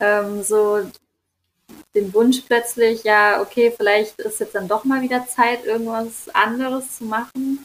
ähm, 0.00 0.42
so 0.42 0.82
den 1.94 2.12
Wunsch 2.14 2.42
plötzlich, 2.42 3.04
ja, 3.04 3.40
okay, 3.40 3.72
vielleicht 3.76 4.18
ist 4.20 4.40
jetzt 4.40 4.54
dann 4.54 4.68
doch 4.68 4.84
mal 4.84 5.02
wieder 5.02 5.26
Zeit, 5.26 5.64
irgendwas 5.64 6.28
anderes 6.34 6.98
zu 6.98 7.04
machen. 7.04 7.62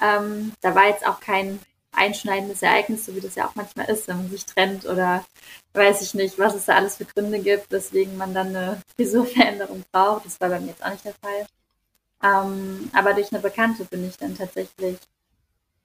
Ähm, 0.00 0.52
da 0.60 0.74
war 0.74 0.88
jetzt 0.88 1.06
auch 1.06 1.20
kein 1.20 1.60
einschneidendes 1.96 2.62
Ereignis, 2.62 3.06
so 3.06 3.14
wie 3.14 3.20
das 3.20 3.34
ja 3.34 3.46
auch 3.46 3.54
manchmal 3.54 3.88
ist, 3.90 4.08
wenn 4.08 4.18
man 4.18 4.30
sich 4.30 4.44
trennt 4.46 4.86
oder 4.86 5.24
weiß 5.72 6.02
ich 6.02 6.14
nicht, 6.14 6.38
was 6.38 6.54
es 6.54 6.66
da 6.66 6.76
alles 6.76 6.96
für 6.96 7.04
Gründe 7.04 7.40
gibt, 7.40 7.70
weswegen 7.70 8.16
man 8.16 8.34
dann 8.34 8.48
eine 8.48 8.80
Frisurveränderung 8.96 9.84
braucht. 9.92 10.26
Das 10.26 10.40
war 10.40 10.48
bei 10.48 10.60
mir 10.60 10.68
jetzt 10.68 10.84
auch 10.84 10.90
nicht 10.90 11.04
der 11.04 11.14
Fall. 11.14 11.46
Ähm, 12.22 12.90
aber 12.92 13.14
durch 13.14 13.32
eine 13.32 13.42
Bekannte 13.42 13.84
bin 13.84 14.08
ich 14.08 14.16
dann 14.16 14.36
tatsächlich, 14.36 14.98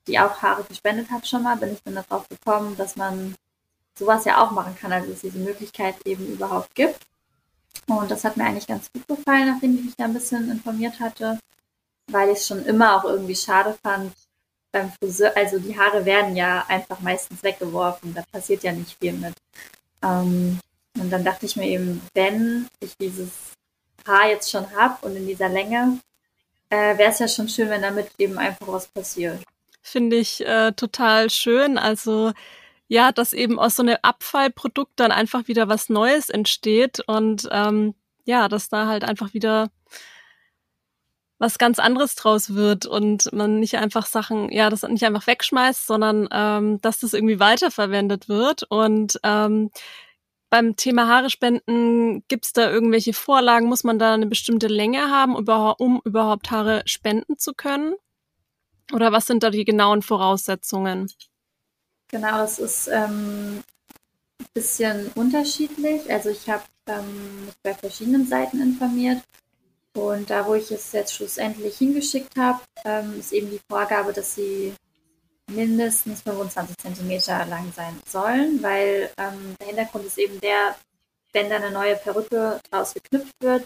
die 0.07 0.19
auch 0.19 0.41
Haare 0.41 0.63
gespendet 0.63 1.09
hat 1.11 1.27
schon 1.27 1.43
mal, 1.43 1.57
bin 1.57 1.73
ich 1.73 1.83
dann 1.83 1.95
darauf 1.95 2.27
gekommen, 2.29 2.77
dass 2.77 2.95
man 2.95 3.35
sowas 3.97 4.25
ja 4.25 4.41
auch 4.41 4.51
machen 4.51 4.75
kann, 4.79 4.91
also 4.91 5.07
dass 5.07 5.17
es 5.17 5.21
diese 5.21 5.39
Möglichkeit 5.39 5.95
eben 6.05 6.25
überhaupt 6.27 6.73
gibt. 6.75 6.99
Und 7.87 8.09
das 8.09 8.23
hat 8.23 8.37
mir 8.37 8.45
eigentlich 8.45 8.67
ganz 8.67 8.91
gut 8.91 9.07
gefallen, 9.07 9.47
nachdem 9.47 9.75
ich 9.75 9.85
mich 9.85 9.95
da 9.95 10.05
ein 10.05 10.13
bisschen 10.13 10.49
informiert 10.49 10.99
hatte, 10.99 11.39
weil 12.07 12.29
ich 12.29 12.39
es 12.39 12.47
schon 12.47 12.65
immer 12.65 12.95
auch 12.95 13.03
irgendwie 13.03 13.35
schade 13.35 13.77
fand, 13.83 14.13
beim 14.71 14.91
Friseur, 14.91 15.35
also 15.35 15.59
die 15.59 15.77
Haare 15.77 16.05
werden 16.05 16.35
ja 16.35 16.65
einfach 16.67 16.99
meistens 16.99 17.43
weggeworfen, 17.43 18.13
da 18.13 18.23
passiert 18.31 18.63
ja 18.63 18.71
nicht 18.71 18.97
viel 18.99 19.13
mit. 19.13 19.33
Ähm, 20.03 20.59
und 20.97 21.09
dann 21.09 21.23
dachte 21.23 21.45
ich 21.45 21.55
mir 21.55 21.67
eben, 21.67 22.01
wenn 22.13 22.67
ich 22.79 22.95
dieses 22.97 23.29
Haar 24.07 24.29
jetzt 24.29 24.49
schon 24.49 24.65
habe 24.75 25.05
und 25.05 25.15
in 25.15 25.27
dieser 25.27 25.49
Länge, 25.49 25.99
äh, 26.69 26.97
wäre 26.97 27.11
es 27.11 27.19
ja 27.19 27.27
schon 27.27 27.49
schön, 27.49 27.69
wenn 27.69 27.81
damit 27.81 28.09
eben 28.17 28.37
einfach 28.37 28.67
was 28.67 28.87
passiert. 28.87 29.43
Finde 29.81 30.17
ich 30.17 30.45
äh, 30.45 30.71
total 30.73 31.29
schön. 31.29 31.77
Also 31.77 32.33
ja, 32.87 33.11
dass 33.11 33.33
eben 33.33 33.59
aus 33.59 33.75
so 33.75 33.83
einem 33.83 33.97
Abfallprodukt 34.01 34.93
dann 34.99 35.11
einfach 35.11 35.47
wieder 35.47 35.69
was 35.69 35.89
Neues 35.89 36.29
entsteht 36.29 37.01
und 37.07 37.47
ähm, 37.51 37.93
ja, 38.25 38.47
dass 38.47 38.69
da 38.69 38.87
halt 38.87 39.03
einfach 39.03 39.33
wieder 39.33 39.69
was 41.39 41.57
ganz 41.57 41.79
anderes 41.79 42.15
draus 42.15 42.53
wird 42.53 42.85
und 42.85 43.31
man 43.31 43.59
nicht 43.59 43.77
einfach 43.77 44.05
Sachen, 44.05 44.51
ja, 44.51 44.69
das 44.69 44.83
nicht 44.83 45.05
einfach 45.05 45.25
wegschmeißt, 45.25 45.87
sondern 45.87 46.27
ähm, 46.31 46.81
dass 46.81 46.99
das 46.99 47.13
irgendwie 47.13 47.39
weiterverwendet 47.39 48.27
wird. 48.27 48.63
Und 48.63 49.19
ähm, 49.23 49.71
beim 50.49 50.75
Thema 50.75 51.07
Haare 51.07 51.29
spenden, 51.29 52.23
gibt's 52.27 52.51
da 52.51 52.69
irgendwelche 52.69 53.13
Vorlagen? 53.13 53.67
Muss 53.67 53.85
man 53.85 53.99
da 53.99 54.13
eine 54.13 54.25
bestimmte 54.25 54.67
Länge 54.67 55.09
haben, 55.09 55.35
um 55.35 56.01
überhaupt 56.03 56.51
Haare 56.51 56.81
spenden 56.85 57.37
zu 57.37 57.53
können? 57.53 57.95
Oder 58.91 59.11
was 59.11 59.25
sind 59.25 59.43
da 59.43 59.49
die 59.49 59.65
genauen 59.65 60.01
Voraussetzungen? 60.01 61.09
Genau, 62.09 62.43
es 62.43 62.59
ist 62.59 62.87
ähm, 62.87 63.63
ein 64.39 64.45
bisschen 64.53 65.11
unterschiedlich. 65.15 66.11
Also 66.11 66.29
ich 66.29 66.49
habe 66.49 66.63
ähm, 66.87 67.45
mich 67.45 67.55
bei 67.63 67.73
verschiedenen 67.75 68.27
Seiten 68.27 68.59
informiert 68.59 69.19
und 69.95 70.29
da, 70.29 70.45
wo 70.45 70.55
ich 70.55 70.71
es 70.71 70.91
jetzt 70.91 71.15
schlussendlich 71.15 71.77
hingeschickt 71.77 72.37
habe, 72.37 72.59
ähm, 72.85 73.19
ist 73.19 73.33
eben 73.33 73.49
die 73.49 73.61
Vorgabe, 73.69 74.13
dass 74.13 74.35
sie 74.35 74.73
mindestens 75.49 76.21
25 76.21 76.77
Zentimeter 76.77 77.45
lang 77.45 77.71
sein 77.75 77.99
sollen, 78.07 78.61
weil 78.61 79.09
ähm, 79.17 79.55
der 79.59 79.67
Hintergrund 79.67 80.05
ist 80.05 80.17
eben 80.17 80.39
der, 80.41 80.75
wenn 81.33 81.49
da 81.49 81.55
eine 81.55 81.71
neue 81.71 81.95
Perücke 81.95 82.59
draus 82.69 82.93
geknüpft 82.93 83.33
wird, 83.39 83.65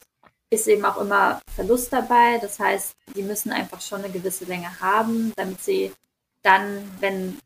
ist 0.49 0.67
eben 0.67 0.85
auch 0.85 0.97
immer 1.01 1.41
Verlust 1.55 1.91
dabei. 1.91 2.37
Das 2.39 2.59
heißt, 2.59 2.93
die 3.15 3.23
müssen 3.23 3.51
einfach 3.51 3.81
schon 3.81 4.03
eine 4.03 4.13
gewisse 4.13 4.45
Länge 4.45 4.79
haben, 4.79 5.33
damit 5.35 5.61
sie 5.61 5.91
dann, 6.41 6.89
wenn 6.99 7.37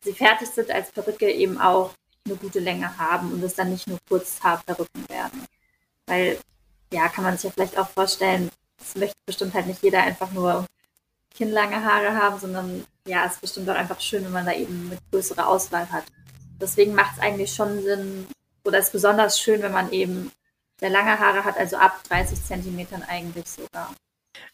sie 0.00 0.12
fertig 0.12 0.48
sind 0.48 0.70
als 0.70 0.90
Perücke, 0.92 1.30
eben 1.30 1.60
auch 1.60 1.92
eine 2.24 2.36
gute 2.36 2.60
Länge 2.60 2.96
haben 2.98 3.32
und 3.32 3.42
es 3.42 3.54
dann 3.54 3.70
nicht 3.70 3.86
nur 3.86 3.98
Kurzhaarperücken 4.08 5.08
werden. 5.08 5.44
Weil 6.06 6.38
ja, 6.92 7.08
kann 7.08 7.24
man 7.24 7.36
sich 7.36 7.44
ja 7.44 7.50
vielleicht 7.50 7.78
auch 7.78 7.88
vorstellen, 7.88 8.50
es 8.80 8.94
möchte 8.94 9.16
bestimmt 9.26 9.54
halt 9.54 9.66
nicht 9.66 9.82
jeder 9.82 10.02
einfach 10.02 10.30
nur 10.32 10.66
kinnlange 11.34 11.84
Haare 11.84 12.14
haben, 12.14 12.38
sondern 12.38 12.84
ja, 13.06 13.24
es 13.26 13.34
ist 13.34 13.40
bestimmt 13.40 13.68
auch 13.70 13.74
einfach 13.74 14.00
schön, 14.00 14.24
wenn 14.24 14.32
man 14.32 14.46
da 14.46 14.52
eben 14.52 14.90
eine 14.90 14.98
größere 15.10 15.46
Auswahl 15.46 15.90
hat. 15.90 16.04
Deswegen 16.60 16.94
macht 16.94 17.16
es 17.16 17.22
eigentlich 17.22 17.54
schon 17.54 17.82
Sinn, 17.82 18.26
oder 18.64 18.78
ist 18.78 18.92
besonders 18.92 19.38
schön, 19.38 19.62
wenn 19.62 19.72
man 19.72 19.92
eben 19.92 20.32
sehr 20.80 20.90
lange 20.90 21.18
Haare 21.18 21.44
hat, 21.44 21.56
also 21.56 21.76
ab 21.76 22.02
30 22.08 22.44
Zentimetern 22.44 23.02
eigentlich 23.02 23.46
sogar. 23.48 23.94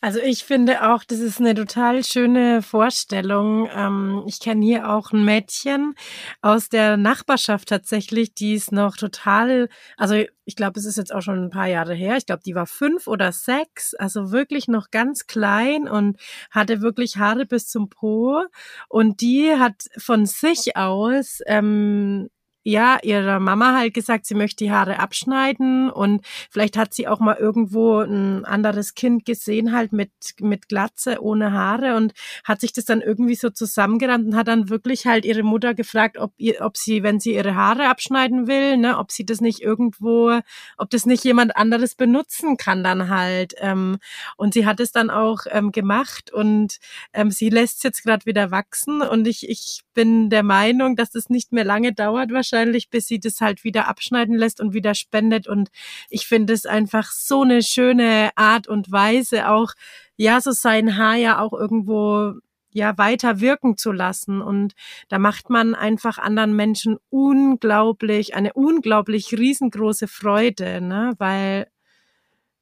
Also 0.01 0.19
ich 0.19 0.45
finde 0.45 0.91
auch, 0.91 1.05
das 1.05 1.21
ist 1.21 1.39
eine 1.39 1.55
total 1.55 2.05
schöne 2.05 2.63
Vorstellung. 2.63 3.69
Ähm, 3.73 4.25
ich 4.27 4.41
kenne 4.41 4.65
hier 4.65 4.91
auch 4.91 5.13
ein 5.13 5.25
Mädchen 5.25 5.95
aus 6.41 6.69
der 6.69 6.97
Nachbarschaft 6.97 7.69
tatsächlich, 7.69 8.35
die 8.35 8.55
ist 8.55 8.73
noch 8.73 8.97
total, 8.97 9.69
also 9.97 10.17
ich 10.45 10.57
glaube, 10.57 10.81
es 10.81 10.87
ist 10.87 10.97
jetzt 10.99 11.15
auch 11.15 11.23
schon 11.23 11.45
ein 11.45 11.51
paar 11.51 11.69
Jahre 11.69 11.95
her. 11.95 12.17
Ich 12.17 12.27
glaube, 12.27 12.43
die 12.45 12.55
war 12.55 12.67
fünf 12.67 13.07
oder 13.07 13.31
sechs, 13.31 13.95
also 13.95 14.33
wirklich 14.33 14.67
noch 14.67 14.91
ganz 14.91 15.27
klein 15.27 15.89
und 15.89 16.19
hatte 16.51 16.81
wirklich 16.81 17.17
Haare 17.19 17.47
bis 17.47 17.69
zum 17.69 17.89
Po. 17.89 18.43
Und 18.89 19.21
die 19.21 19.55
hat 19.57 19.85
von 19.99 20.27
sich 20.27 20.77
aus 20.77 21.41
ähm, 21.47 22.29
ja, 22.65 22.99
ihrer 23.03 23.41
Mama 23.41 23.77
halt 23.77 23.93
gesagt, 23.93 24.25
sie 24.27 24.35
möchte 24.35 24.65
die 24.65 24.71
Haare 24.71 25.01
abschneiden 25.01 25.91
und 25.91 26.25
vielleicht 26.49 26.77
hat 26.77 26.95
sie 26.95 27.09
auch 27.09 27.19
mal 27.19 27.37
irgendwo 27.37 27.99
ein 27.99 28.45
anderes 28.45 28.95
Kind 28.95 29.25
gesehen, 29.25 29.73
halt 29.73 29.93
mit, 29.93 30.11
mit 30.41 30.69
Glatze, 30.69 31.21
ohne 31.21 31.53
Haare 31.53 31.97
und 31.97 32.13
hat 32.45 32.61
sich 32.61 32.73
das 32.73 32.85
dann 32.85 33.01
irgendwie 33.01 33.35
so 33.35 33.51
zusammengerannt 33.51 34.27
und 34.27 34.37
hat 34.37 34.47
dann 34.47 34.69
wirklich 34.69 35.07
halt 35.07 35.25
ihre 35.25 35.43
Mutter 35.43 35.75
gefragt, 35.75 36.19
ob 36.19 36.33
ihr, 36.37 36.61
ob 36.61 36.77
sie, 36.77 37.03
wenn 37.03 37.19
sie 37.19 37.35
ihre 37.35 37.57
Haare 37.57 37.89
abschneiden 37.89 38.47
will, 38.47 38.77
ne, 38.77 38.97
ob 38.97 39.11
sie 39.11 39.27
das 39.27 39.41
nicht 39.41 39.61
irgendwo, 39.61 40.39
ob 40.79 40.91
das 40.91 41.05
nicht 41.05 41.25
jemand 41.25 41.57
anderes 41.57 41.97
benutzen 41.97 42.57
kann 42.57 42.85
dann 42.85 43.09
halt. 43.09 43.55
Ähm, 43.59 43.99
und 44.37 44.55
sie 44.55 44.67
hat 44.67 44.79
es 44.79 44.93
dann 44.93 45.11
auch 45.11 45.41
ähm, 45.51 45.73
gemacht 45.73 46.33
und 46.33 46.79
ähm, 47.13 47.33
sie 47.33 47.49
lässt 47.49 47.79
es 47.79 47.83
jetzt 47.83 48.03
gerade 48.05 48.25
wieder 48.25 48.53
wachsen 48.53 49.03
und 49.03 49.27
ich, 49.27 49.49
ich 49.49 49.83
bin 49.95 50.31
der 50.31 50.45
Meinung, 50.45 50.95
dass 50.95 51.09
es 51.09 51.25
das 51.25 51.31
nicht 51.31 51.53
mehr 51.53 51.65
lange 51.65 51.93
dauert 51.93 52.33
wahrscheinlich 52.33 52.52
wahrscheinlich, 52.53 52.91
bis 52.91 53.07
sie 53.07 53.19
das 53.21 53.41
halt 53.41 53.65
wieder 53.65 53.89
abschneiden 53.89 54.37
lässt 54.37 54.61
und 54.61 54.75
wieder 54.75 54.95
spendet. 54.95 55.49
Und 55.49 55.71
ich 56.11 56.27
finde 56.27 56.53
es 56.53 56.67
einfach 56.67 57.11
so 57.11 57.43
eine 57.43 57.63
schöne 57.63 58.31
Art 58.37 58.69
und 58.69 58.93
Weise, 58.93 59.49
auch 59.49 59.73
ja, 60.17 60.41
so 60.41 60.53
sein 60.53 60.97
Haar 60.97 61.17
ja 61.17 61.39
auch 61.41 61.53
irgendwo 61.53 62.35
ja 62.75 62.97
weiter 62.97 63.41
wirken 63.41 63.77
zu 63.77 63.93
lassen 63.93 64.41
und 64.41 64.73
da 65.09 65.19
macht 65.19 65.51
man 65.51 65.75
einfach 65.75 66.17
anderen 66.17 66.57
Menschen 66.57 66.97
unglaublich 67.11 68.35
eine 68.35 68.55
unglaublich 68.55 69.33
riesengroße 69.33 70.09
Freude, 70.09 70.81
ne, 70.81 71.13
weil 71.19 71.67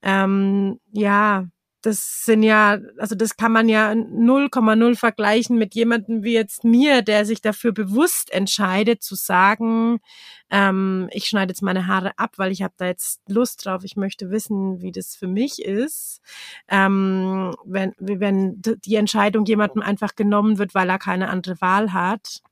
ähm, 0.03 0.81
ja 0.93 1.47
das 1.83 2.25
sind 2.25 2.43
ja, 2.43 2.79
also 2.99 3.15
das 3.15 3.37
kann 3.37 3.53
man 3.53 3.69
ja 3.69 3.93
0,0 3.93 4.97
vergleichen 4.97 5.57
mit 5.57 5.75
jemandem 5.75 6.23
wie 6.23 6.35
jetzt 6.35 6.65
mir, 6.65 7.03
der 7.03 7.25
sich 7.25 7.41
dafür 7.41 7.73
bewusst 7.73 8.31
entscheidet 8.33 9.03
zu 9.03 9.15
sagen, 9.15 10.01
ähm, 10.51 11.09
ich 11.13 11.27
schneide 11.27 11.53
jetzt 11.53 11.63
meine 11.63 11.87
Haare 11.87 12.13
ab, 12.19 12.33
weil 12.37 12.53
ich 12.53 12.63
habe 12.63 12.75
da 12.77 12.87
jetzt 12.87 13.21
Lust 13.29 13.65
drauf, 13.65 13.83
ich 13.85 13.97
möchte 13.97 14.31
wissen, 14.31 14.83
wie 14.83 14.93
das 14.93 15.17
für 15.17 15.29
mich 15.29 15.63
ist. 15.63 16.21
Ähm, 16.69 17.55
wenn, 17.65 17.95
wenn 17.99 18.61
die 18.61 18.97
Entscheidung 18.97 19.45
jemandem 19.47 19.83
einfach 19.83 20.15
genommen 20.17 20.59
wird, 20.59 20.75
weil 20.75 20.91
er 20.91 20.99
keine 20.99 21.29
andere 21.31 21.61
Wahl 21.61 21.93
hat 21.93 22.43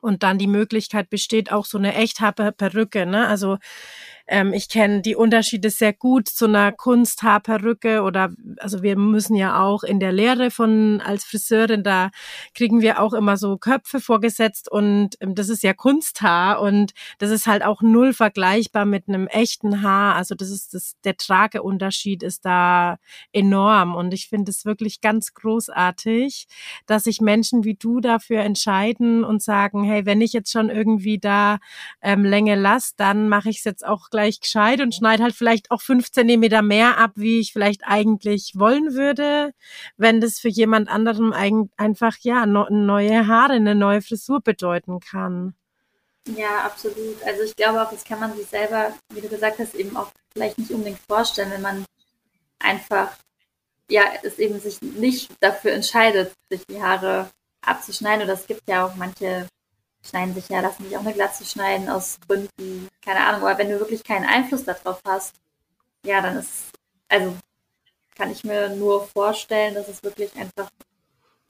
und 0.00 0.22
dann 0.22 0.36
die 0.38 0.46
Möglichkeit 0.46 1.08
besteht, 1.08 1.50
auch 1.50 1.64
so 1.64 1.78
eine 1.78 1.94
Echthaarperücke, 1.94 3.06
ne? 3.06 3.26
Also 3.26 3.56
ähm, 4.26 4.52
ich 4.54 4.68
kenne 4.68 5.02
die 5.02 5.16
Unterschiede 5.16 5.68
sehr 5.70 5.92
gut 5.92 6.28
zu 6.28 6.46
einer 6.46 6.72
Kunsthaarperücke 6.72 8.02
oder 8.02 8.30
also 8.58 8.82
wir 8.82 8.96
müssen 8.96 9.36
ja 9.36 9.62
auch 9.62 9.82
in 9.82 10.00
der 10.00 10.12
Lehre 10.12 10.50
von 10.50 11.02
als 11.04 11.24
Friseurin, 11.24 11.82
da 11.82 12.10
kriegen 12.54 12.80
wir 12.80 13.00
auch 13.00 13.12
immer 13.12 13.36
so 13.36 13.58
Köpfe 13.58 14.00
vorgesetzt 14.00 14.70
und 14.70 15.10
ähm, 15.20 15.34
das 15.34 15.48
ist 15.48 15.62
ja 15.62 15.74
Kunsthaar 15.74 16.60
und 16.62 16.92
das 17.18 17.30
ist 17.30 17.46
halt 17.46 17.64
auch 17.64 17.82
null 17.82 18.14
vergleichbar 18.14 18.86
mit 18.86 19.08
einem 19.08 19.26
echten 19.26 19.82
Haar. 19.82 20.14
Also 20.16 20.34
das 20.34 20.50
ist 20.50 20.72
das, 20.72 20.94
der 21.04 21.16
Trageunterschied 21.16 22.22
ist 22.22 22.46
da 22.46 22.98
enorm 23.32 23.94
und 23.94 24.14
ich 24.14 24.28
finde 24.28 24.50
es 24.50 24.64
wirklich 24.64 25.00
ganz 25.02 25.34
großartig, 25.34 26.46
dass 26.86 27.04
sich 27.04 27.20
Menschen 27.20 27.64
wie 27.64 27.74
du 27.74 28.00
dafür 28.00 28.40
entscheiden 28.40 29.22
und 29.24 29.42
sagen, 29.42 29.84
hey, 29.84 30.06
wenn 30.06 30.20
ich 30.22 30.32
jetzt 30.32 30.50
schon 30.50 30.70
irgendwie 30.70 31.18
da 31.18 31.58
ähm, 32.00 32.24
Länge 32.24 32.54
lasse, 32.54 32.94
dann 32.96 33.28
mache 33.28 33.50
ich 33.50 33.58
es 33.58 33.64
jetzt 33.64 33.86
auch 33.86 34.08
gleich 34.14 34.38
gescheit 34.38 34.80
und 34.80 34.94
schneide 34.94 35.24
halt 35.24 35.34
vielleicht 35.34 35.72
auch 35.72 35.82
fünf 35.82 36.12
Zentimeter 36.12 36.62
mehr 36.62 36.98
ab, 36.98 37.10
wie 37.16 37.40
ich 37.40 37.52
vielleicht 37.52 37.82
eigentlich 37.84 38.52
wollen 38.54 38.94
würde, 38.94 39.52
wenn 39.96 40.20
das 40.20 40.38
für 40.38 40.48
jemand 40.48 40.88
anderem 40.88 41.32
ein, 41.32 41.68
einfach 41.76 42.16
ja 42.20 42.46
no, 42.46 42.68
neue 42.70 43.26
Haare, 43.26 43.54
eine 43.54 43.74
neue 43.74 44.02
Frisur 44.02 44.40
bedeuten 44.40 45.00
kann. 45.00 45.54
Ja, 46.36 46.64
absolut. 46.64 47.16
Also 47.26 47.42
ich 47.42 47.56
glaube 47.56 47.82
auch, 47.82 47.90
das 47.90 48.04
kann 48.04 48.20
man 48.20 48.36
sich 48.36 48.46
selber, 48.46 48.94
wie 49.12 49.20
du 49.20 49.28
gesagt 49.28 49.58
hast, 49.58 49.74
eben 49.74 49.96
auch 49.96 50.12
vielleicht 50.32 50.58
nicht 50.58 50.70
unbedingt 50.70 51.00
vorstellen, 51.08 51.50
wenn 51.50 51.62
man 51.62 51.84
einfach 52.60 53.16
ja 53.90 54.04
es 54.22 54.38
eben 54.38 54.60
sich 54.60 54.80
nicht 54.80 55.32
dafür 55.40 55.72
entscheidet, 55.72 56.32
sich 56.48 56.64
die 56.70 56.80
Haare 56.80 57.28
abzuschneiden. 57.62 58.24
Oder 58.24 58.34
es 58.34 58.46
gibt 58.46 58.62
ja 58.68 58.86
auch 58.86 58.94
manche 58.94 59.48
schneiden 60.04 60.34
sich 60.34 60.48
ja, 60.48 60.60
lassen 60.60 60.84
sich 60.84 60.96
auch 60.96 61.00
eine 61.00 61.14
Glatze 61.14 61.44
schneiden 61.44 61.88
aus 61.88 62.18
Gründen, 62.26 62.88
keine 63.02 63.20
Ahnung, 63.20 63.42
aber 63.42 63.58
wenn 63.58 63.70
du 63.70 63.78
wirklich 63.80 64.04
keinen 64.04 64.26
Einfluss 64.26 64.64
darauf 64.64 65.00
hast, 65.06 65.34
ja, 66.04 66.20
dann 66.20 66.36
ist, 66.36 66.72
also 67.08 67.36
kann 68.14 68.30
ich 68.30 68.44
mir 68.44 68.68
nur 68.70 69.06
vorstellen, 69.08 69.74
dass 69.74 69.88
es 69.88 70.02
wirklich 70.02 70.34
einfach 70.36 70.70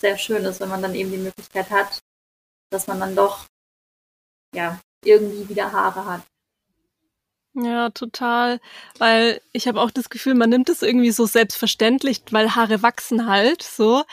sehr 0.00 0.18
schön 0.18 0.44
ist, 0.44 0.60
wenn 0.60 0.68
man 0.68 0.82
dann 0.82 0.94
eben 0.94 1.10
die 1.10 1.18
Möglichkeit 1.18 1.70
hat, 1.70 2.02
dass 2.70 2.86
man 2.86 3.00
dann 3.00 3.16
doch, 3.16 3.46
ja, 4.54 4.78
irgendwie 5.04 5.48
wieder 5.48 5.72
Haare 5.72 6.06
hat. 6.06 6.22
Ja, 7.54 7.90
total. 7.90 8.60
Weil 8.98 9.40
ich 9.52 9.68
habe 9.68 9.80
auch 9.80 9.92
das 9.92 10.10
Gefühl, 10.10 10.34
man 10.34 10.50
nimmt 10.50 10.68
es 10.68 10.82
irgendwie 10.82 11.12
so 11.12 11.24
selbstverständlich, 11.24 12.22
weil 12.30 12.54
Haare 12.56 12.82
wachsen 12.82 13.28
halt 13.28 13.62
so 13.62 14.04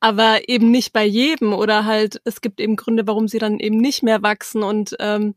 aber 0.00 0.48
eben 0.48 0.70
nicht 0.70 0.92
bei 0.92 1.04
jedem 1.04 1.52
oder 1.52 1.84
halt 1.84 2.20
es 2.24 2.40
gibt 2.40 2.60
eben 2.60 2.76
Gründe, 2.76 3.06
warum 3.06 3.28
sie 3.28 3.38
dann 3.38 3.58
eben 3.58 3.78
nicht 3.78 4.02
mehr 4.02 4.22
wachsen 4.22 4.62
und 4.62 4.96
ähm, 5.00 5.34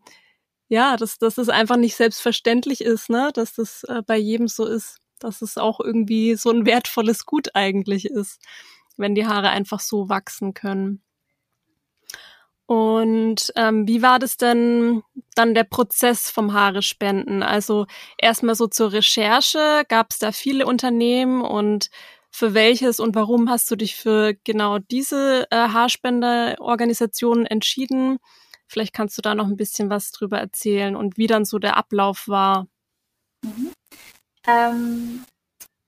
ja, 0.69 0.95
dass, 0.95 1.17
dass 1.17 1.37
es 1.37 1.49
einfach 1.49 1.75
nicht 1.77 1.95
selbstverständlich 1.95 2.81
ist, 2.81 3.09
ne, 3.09 3.31
dass 3.33 3.53
das 3.55 3.83
äh, 3.85 4.01
bei 4.05 4.17
jedem 4.17 4.47
so 4.47 4.65
ist, 4.65 4.99
dass 5.19 5.41
es 5.41 5.57
auch 5.57 5.79
irgendwie 5.79 6.35
so 6.35 6.49
ein 6.51 6.65
wertvolles 6.65 7.25
Gut 7.25 7.49
eigentlich 7.55 8.05
ist, 8.05 8.41
wenn 8.97 9.15
die 9.15 9.27
Haare 9.27 9.49
einfach 9.49 9.81
so 9.81 10.09
wachsen 10.09 10.53
können. 10.53 11.01
Und 12.67 13.51
ähm, 13.57 13.85
wie 13.85 14.01
war 14.01 14.17
das 14.17 14.37
denn 14.37 15.03
dann 15.35 15.53
der 15.53 15.65
Prozess 15.65 16.31
vom 16.31 16.53
Haare 16.53 16.81
spenden? 16.81 17.43
Also 17.43 17.85
erstmal 18.17 18.55
so 18.55 18.67
zur 18.67 18.93
Recherche, 18.93 19.83
gab 19.89 20.11
es 20.11 20.19
da 20.19 20.31
viele 20.31 20.65
Unternehmen 20.65 21.41
und 21.41 21.89
für 22.31 22.53
welches 22.53 22.99
und 22.99 23.13
warum 23.13 23.49
hast 23.49 23.69
du 23.69 23.75
dich 23.75 23.95
für 23.95 24.33
genau 24.43 24.79
diese 24.79 25.47
äh, 25.51 25.55
Haarspenderorganisation 25.55 27.45
entschieden? 27.45 28.19
Vielleicht 28.67 28.93
kannst 28.93 29.17
du 29.17 29.21
da 29.21 29.35
noch 29.35 29.47
ein 29.47 29.57
bisschen 29.57 29.89
was 29.89 30.11
drüber 30.11 30.39
erzählen 30.39 30.95
und 30.95 31.17
wie 31.17 31.27
dann 31.27 31.43
so 31.43 31.59
der 31.59 31.75
Ablauf 31.75 32.27
war. 32.27 32.67
Mhm. 33.43 33.73
Ähm, 34.47 35.25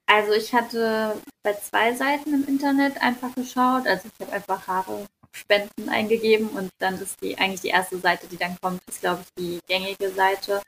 also 0.05 0.33
ich 0.33 0.53
hatte 0.53 1.15
bei 1.43 1.53
zwei 1.53 1.93
Seiten 1.93 2.33
im 2.33 2.45
Internet 2.45 3.01
einfach 3.01 3.33
geschaut. 3.35 3.87
Also 3.87 4.09
ich 4.09 4.25
habe 4.25 4.33
einfach 4.33 4.67
Haare 4.67 5.07
Spenden 5.31 5.89
eingegeben 5.89 6.49
und 6.49 6.69
dann 6.77 6.95
ist 6.95 7.21
die 7.23 7.37
eigentlich 7.37 7.61
die 7.61 7.69
erste 7.69 7.97
Seite, 7.97 8.27
die 8.27 8.37
dann 8.37 8.55
kommt, 8.61 8.81
ist 8.87 9.01
glaube 9.01 9.23
ich 9.23 9.43
die 9.43 9.59
gängige 9.67 10.11
Seite. 10.11 10.61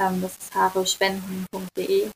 Ähm, 0.00 0.22
das 0.22 0.38
ist 0.38 0.54
haarespenden.de. 0.54 2.10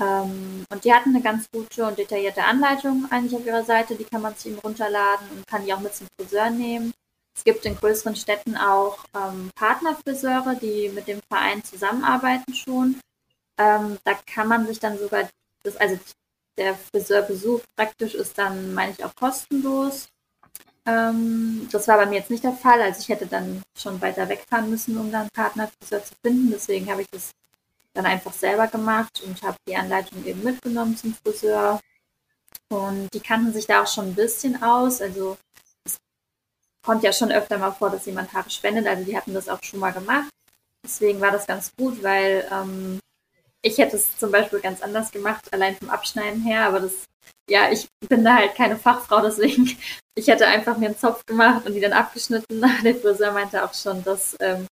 Ähm, 0.00 0.64
und 0.70 0.84
die 0.84 0.92
hatten 0.92 1.10
eine 1.10 1.22
ganz 1.22 1.46
gute 1.50 1.86
und 1.86 1.98
detaillierte 1.98 2.44
Anleitung 2.44 3.06
eigentlich 3.10 3.34
auf 3.34 3.46
ihrer 3.46 3.64
Seite. 3.64 3.94
Die 3.94 4.04
kann 4.04 4.22
man 4.22 4.34
sich 4.34 4.52
eben 4.52 4.58
runterladen 4.60 5.26
und 5.30 5.46
kann 5.46 5.64
die 5.64 5.72
auch 5.72 5.80
mit 5.80 5.94
zum 5.94 6.06
Friseur 6.16 6.50
nehmen. 6.50 6.92
Es 7.34 7.44
gibt 7.44 7.64
in 7.64 7.76
größeren 7.76 8.16
Städten 8.16 8.56
auch 8.56 8.98
ähm, 9.14 9.50
Partnerfriseure, 9.54 10.56
die 10.56 10.90
mit 10.90 11.08
dem 11.08 11.20
Verein 11.28 11.64
zusammenarbeiten 11.64 12.54
schon. 12.54 13.00
Ähm, 13.58 13.98
da 14.04 14.14
kann 14.26 14.48
man 14.48 14.66
sich 14.66 14.80
dann 14.80 14.98
sogar, 14.98 15.28
das, 15.62 15.76
also 15.76 15.98
der 16.58 16.76
Friseurbesuch 16.76 17.60
praktisch 17.76 18.14
ist 18.14 18.36
dann, 18.36 18.74
meine 18.74 18.92
ich, 18.92 19.04
auch 19.04 19.14
kostenlos. 19.14 20.08
Ähm, 20.84 21.68
das 21.70 21.88
war 21.88 21.96
bei 21.96 22.06
mir 22.06 22.18
jetzt 22.18 22.30
nicht 22.30 22.44
der 22.44 22.52
Fall. 22.52 22.82
Also 22.82 23.00
ich 23.00 23.08
hätte 23.08 23.26
dann 23.26 23.62
schon 23.78 24.00
weiter 24.00 24.28
wegfahren 24.28 24.68
müssen, 24.68 24.96
um 24.98 25.10
dann 25.10 25.22
einen 25.22 25.30
Partnerfriseur 25.30 26.04
zu 26.04 26.14
finden. 26.22 26.50
Deswegen 26.50 26.90
habe 26.90 27.02
ich 27.02 27.08
das 27.10 27.30
dann 27.94 28.06
einfach 28.06 28.32
selber 28.32 28.66
gemacht 28.68 29.22
und 29.24 29.42
habe 29.42 29.56
die 29.68 29.76
Anleitung 29.76 30.24
eben 30.24 30.42
mitgenommen 30.42 30.96
zum 30.96 31.14
Friseur. 31.14 31.80
Und 32.68 33.08
die 33.12 33.20
kannten 33.20 33.52
sich 33.52 33.66
da 33.66 33.82
auch 33.82 33.86
schon 33.86 34.08
ein 34.08 34.14
bisschen 34.14 34.62
aus. 34.62 35.02
Also 35.02 35.36
es 35.84 35.98
kommt 36.82 37.02
ja 37.02 37.12
schon 37.12 37.30
öfter 37.30 37.58
mal 37.58 37.72
vor, 37.72 37.90
dass 37.90 38.06
jemand 38.06 38.32
Haare 38.32 38.50
spendet. 38.50 38.86
Also 38.86 39.04
die 39.04 39.16
hatten 39.16 39.34
das 39.34 39.48
auch 39.48 39.62
schon 39.62 39.80
mal 39.80 39.92
gemacht. 39.92 40.30
Deswegen 40.84 41.20
war 41.20 41.30
das 41.30 41.46
ganz 41.46 41.70
gut, 41.76 42.02
weil 42.02 42.48
ähm, 42.50 42.98
ich 43.62 43.78
hätte 43.78 43.96
es 43.96 44.18
zum 44.18 44.32
Beispiel 44.32 44.60
ganz 44.60 44.82
anders 44.82 45.12
gemacht, 45.12 45.52
allein 45.52 45.76
vom 45.76 45.90
Abschneiden 45.90 46.42
her. 46.42 46.66
Aber 46.66 46.80
das, 46.80 46.92
ja, 47.48 47.70
ich 47.70 47.88
bin 48.08 48.24
da 48.24 48.36
halt 48.36 48.54
keine 48.54 48.76
Fachfrau, 48.76 49.20
deswegen 49.20 49.76
ich 50.14 50.26
hätte 50.26 50.46
einfach 50.46 50.76
mir 50.78 50.86
einen 50.86 50.98
Zopf 50.98 51.24
gemacht 51.26 51.66
und 51.66 51.74
die 51.74 51.80
dann 51.80 51.92
abgeschnitten. 51.92 52.60
Der 52.84 52.94
Friseur 52.96 53.32
meinte 53.32 53.64
auch 53.64 53.74
schon, 53.74 54.02
das 54.02 54.36
ähm, 54.40 54.66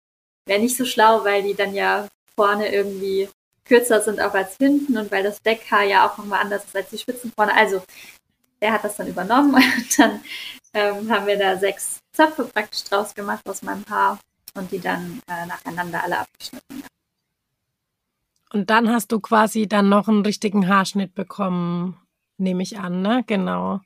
wäre 0.45 0.59
nicht 0.59 0.75
so 0.75 0.85
schlau, 0.85 1.23
weil 1.23 1.43
die 1.43 1.53
dann 1.53 1.73
ja 1.73 2.07
vorne 2.39 2.73
irgendwie 2.73 3.27
kürzer 3.65 4.01
sind 4.01 4.21
auch 4.21 4.33
als 4.33 4.55
hinten 4.55 4.97
und 4.97 5.11
weil 5.11 5.23
das 5.23 5.41
Deckhaar 5.41 5.83
ja 5.83 6.07
auch 6.07 6.17
nochmal 6.17 6.39
anders 6.41 6.63
ist 6.63 6.75
als 6.75 6.89
die 6.89 6.97
Spitzen 6.97 7.33
vorne. 7.35 7.53
Also 7.53 7.83
der 8.61 8.71
hat 8.71 8.85
das 8.85 8.95
dann 8.95 9.07
übernommen 9.07 9.53
und 9.77 9.99
dann 9.99 10.21
ähm, 10.73 11.11
haben 11.11 11.27
wir 11.27 11.37
da 11.37 11.57
sechs 11.57 11.99
Zöpfe 12.13 12.45
praktisch 12.45 12.85
draus 12.85 13.13
gemacht 13.13 13.41
aus 13.45 13.61
meinem 13.61 13.83
Haar 13.89 14.19
und 14.55 14.71
die 14.71 14.79
dann 14.79 15.21
äh, 15.27 15.45
nacheinander 15.47 16.01
alle 16.01 16.19
abgeschnitten. 16.19 16.81
Und 18.53 18.69
dann 18.69 18.89
hast 18.89 19.11
du 19.11 19.19
quasi 19.19 19.67
dann 19.67 19.89
noch 19.89 20.07
einen 20.07 20.25
richtigen 20.25 20.69
Haarschnitt 20.69 21.13
bekommen, 21.13 21.97
nehme 22.37 22.63
ich 22.63 22.79
an, 22.79 23.01
ne? 23.01 23.25
Genau. 23.27 23.81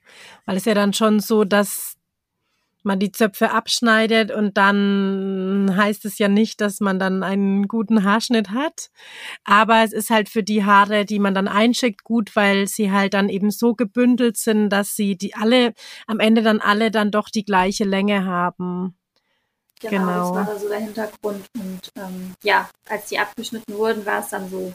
Weil 0.46 0.58
es 0.58 0.66
ja 0.66 0.76
dann 0.76 0.94
schon 0.94 1.20
so, 1.20 1.44
dass 1.44 1.96
man 2.86 3.00
die 3.00 3.12
Zöpfe 3.12 3.52
abschneidet 3.52 4.32
und 4.32 4.58
dann 4.58 5.74
heißt 5.76 6.06
es 6.06 6.18
ja 6.18 6.28
nicht, 6.28 6.62
dass 6.62 6.80
man 6.80 7.00
dann 7.00 7.24
einen 7.24 7.68
guten 7.68 8.04
Haarschnitt 8.04 8.50
hat. 8.50 8.90
Aber 9.44 9.84
es 9.84 9.94
ist 9.94 10.10
halt 10.10 10.30
für 10.30 10.44
die 10.44 10.64
Haare, 10.64 11.06
die 11.06 11.20
man 11.20 11.34
dann 11.34 11.48
einschickt, 11.48 12.04
gut, 12.04 12.36
weil 12.36 12.68
sie 12.68 12.92
halt 12.92 13.14
dann 13.14 13.30
eben 13.30 13.52
so 13.52 13.76
gebündelt 13.76 14.38
sind, 14.38 14.70
dass 14.70 14.96
sie 14.96 15.18
die 15.18 15.36
alle, 15.36 15.74
am 16.08 16.20
Ende 16.20 16.42
dann 16.42 16.62
alle 16.62 16.92
dann 16.92 17.12
doch 17.12 17.30
die 17.30 17.46
gleiche 17.46 17.86
Länge 17.86 18.26
haben. 18.26 18.96
Genau, 19.82 20.06
genau. 20.06 20.36
das 20.36 20.48
war 20.48 20.54
da 20.54 20.60
so 20.60 20.70
der 20.70 20.80
Hintergrund. 20.80 21.46
Und 21.56 21.90
ähm, 21.98 22.34
ja, 22.44 22.70
als 22.90 23.08
die 23.10 23.20
abgeschnitten 23.20 23.74
wurden, 23.76 24.06
war 24.06 24.20
es 24.20 24.30
dann 24.30 24.50
so 24.50 24.72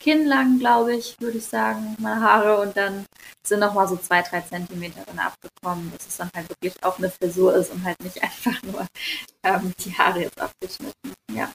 kinnlang, 0.00 0.58
glaube 0.58 0.96
ich, 0.96 1.14
würde 1.20 1.38
ich 1.38 1.46
sagen, 1.46 1.96
meine 2.00 2.20
Haare. 2.20 2.60
Und 2.60 2.76
dann 2.76 3.06
sind 3.46 3.60
noch 3.60 3.74
mal 3.74 3.86
so 3.86 3.96
zwei, 3.96 4.22
drei 4.22 4.40
Zentimeter 4.40 5.04
dann 5.06 5.20
abgekommen, 5.20 5.92
dass 5.96 6.08
es 6.08 6.16
dann 6.16 6.30
halt 6.34 6.48
wirklich 6.48 6.74
auch 6.82 6.98
eine 6.98 7.10
Frisur 7.10 7.54
ist 7.54 7.70
und 7.70 7.84
halt 7.84 8.02
nicht 8.02 8.20
einfach 8.22 8.60
nur 8.62 8.84
ähm, 9.44 9.72
die 9.84 9.96
Haare 9.96 10.22
jetzt 10.22 10.40
abgeschnitten. 10.40 11.12
Ja. 11.32 11.48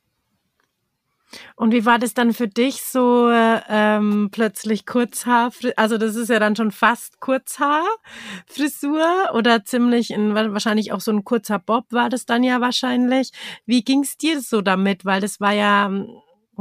Und 1.57 1.73
wie 1.73 1.85
war 1.85 1.99
das 1.99 2.13
dann 2.13 2.33
für 2.33 2.47
dich 2.47 2.81
so 2.83 3.29
ähm, 3.29 4.29
plötzlich 4.31 4.85
Kurzhaar? 4.85 5.51
Also 5.75 5.97
das 5.97 6.15
ist 6.15 6.29
ja 6.29 6.39
dann 6.39 6.55
schon 6.55 6.71
fast 6.71 7.19
Kurzhaarfrisur 7.19 9.33
oder 9.33 9.65
ziemlich 9.65 10.11
in, 10.11 10.33
wahrscheinlich 10.33 10.93
auch 10.93 11.01
so 11.01 11.11
ein 11.11 11.25
kurzer 11.25 11.59
Bob 11.59 11.91
war 11.91 12.07
das 12.09 12.25
dann 12.25 12.43
ja 12.43 12.61
wahrscheinlich. 12.61 13.31
Wie 13.65 13.83
ging 13.83 14.03
es 14.03 14.15
dir 14.15 14.39
so 14.39 14.61
damit? 14.61 15.03
Weil 15.03 15.19
das 15.19 15.41
war 15.41 15.51
ja 15.51 15.91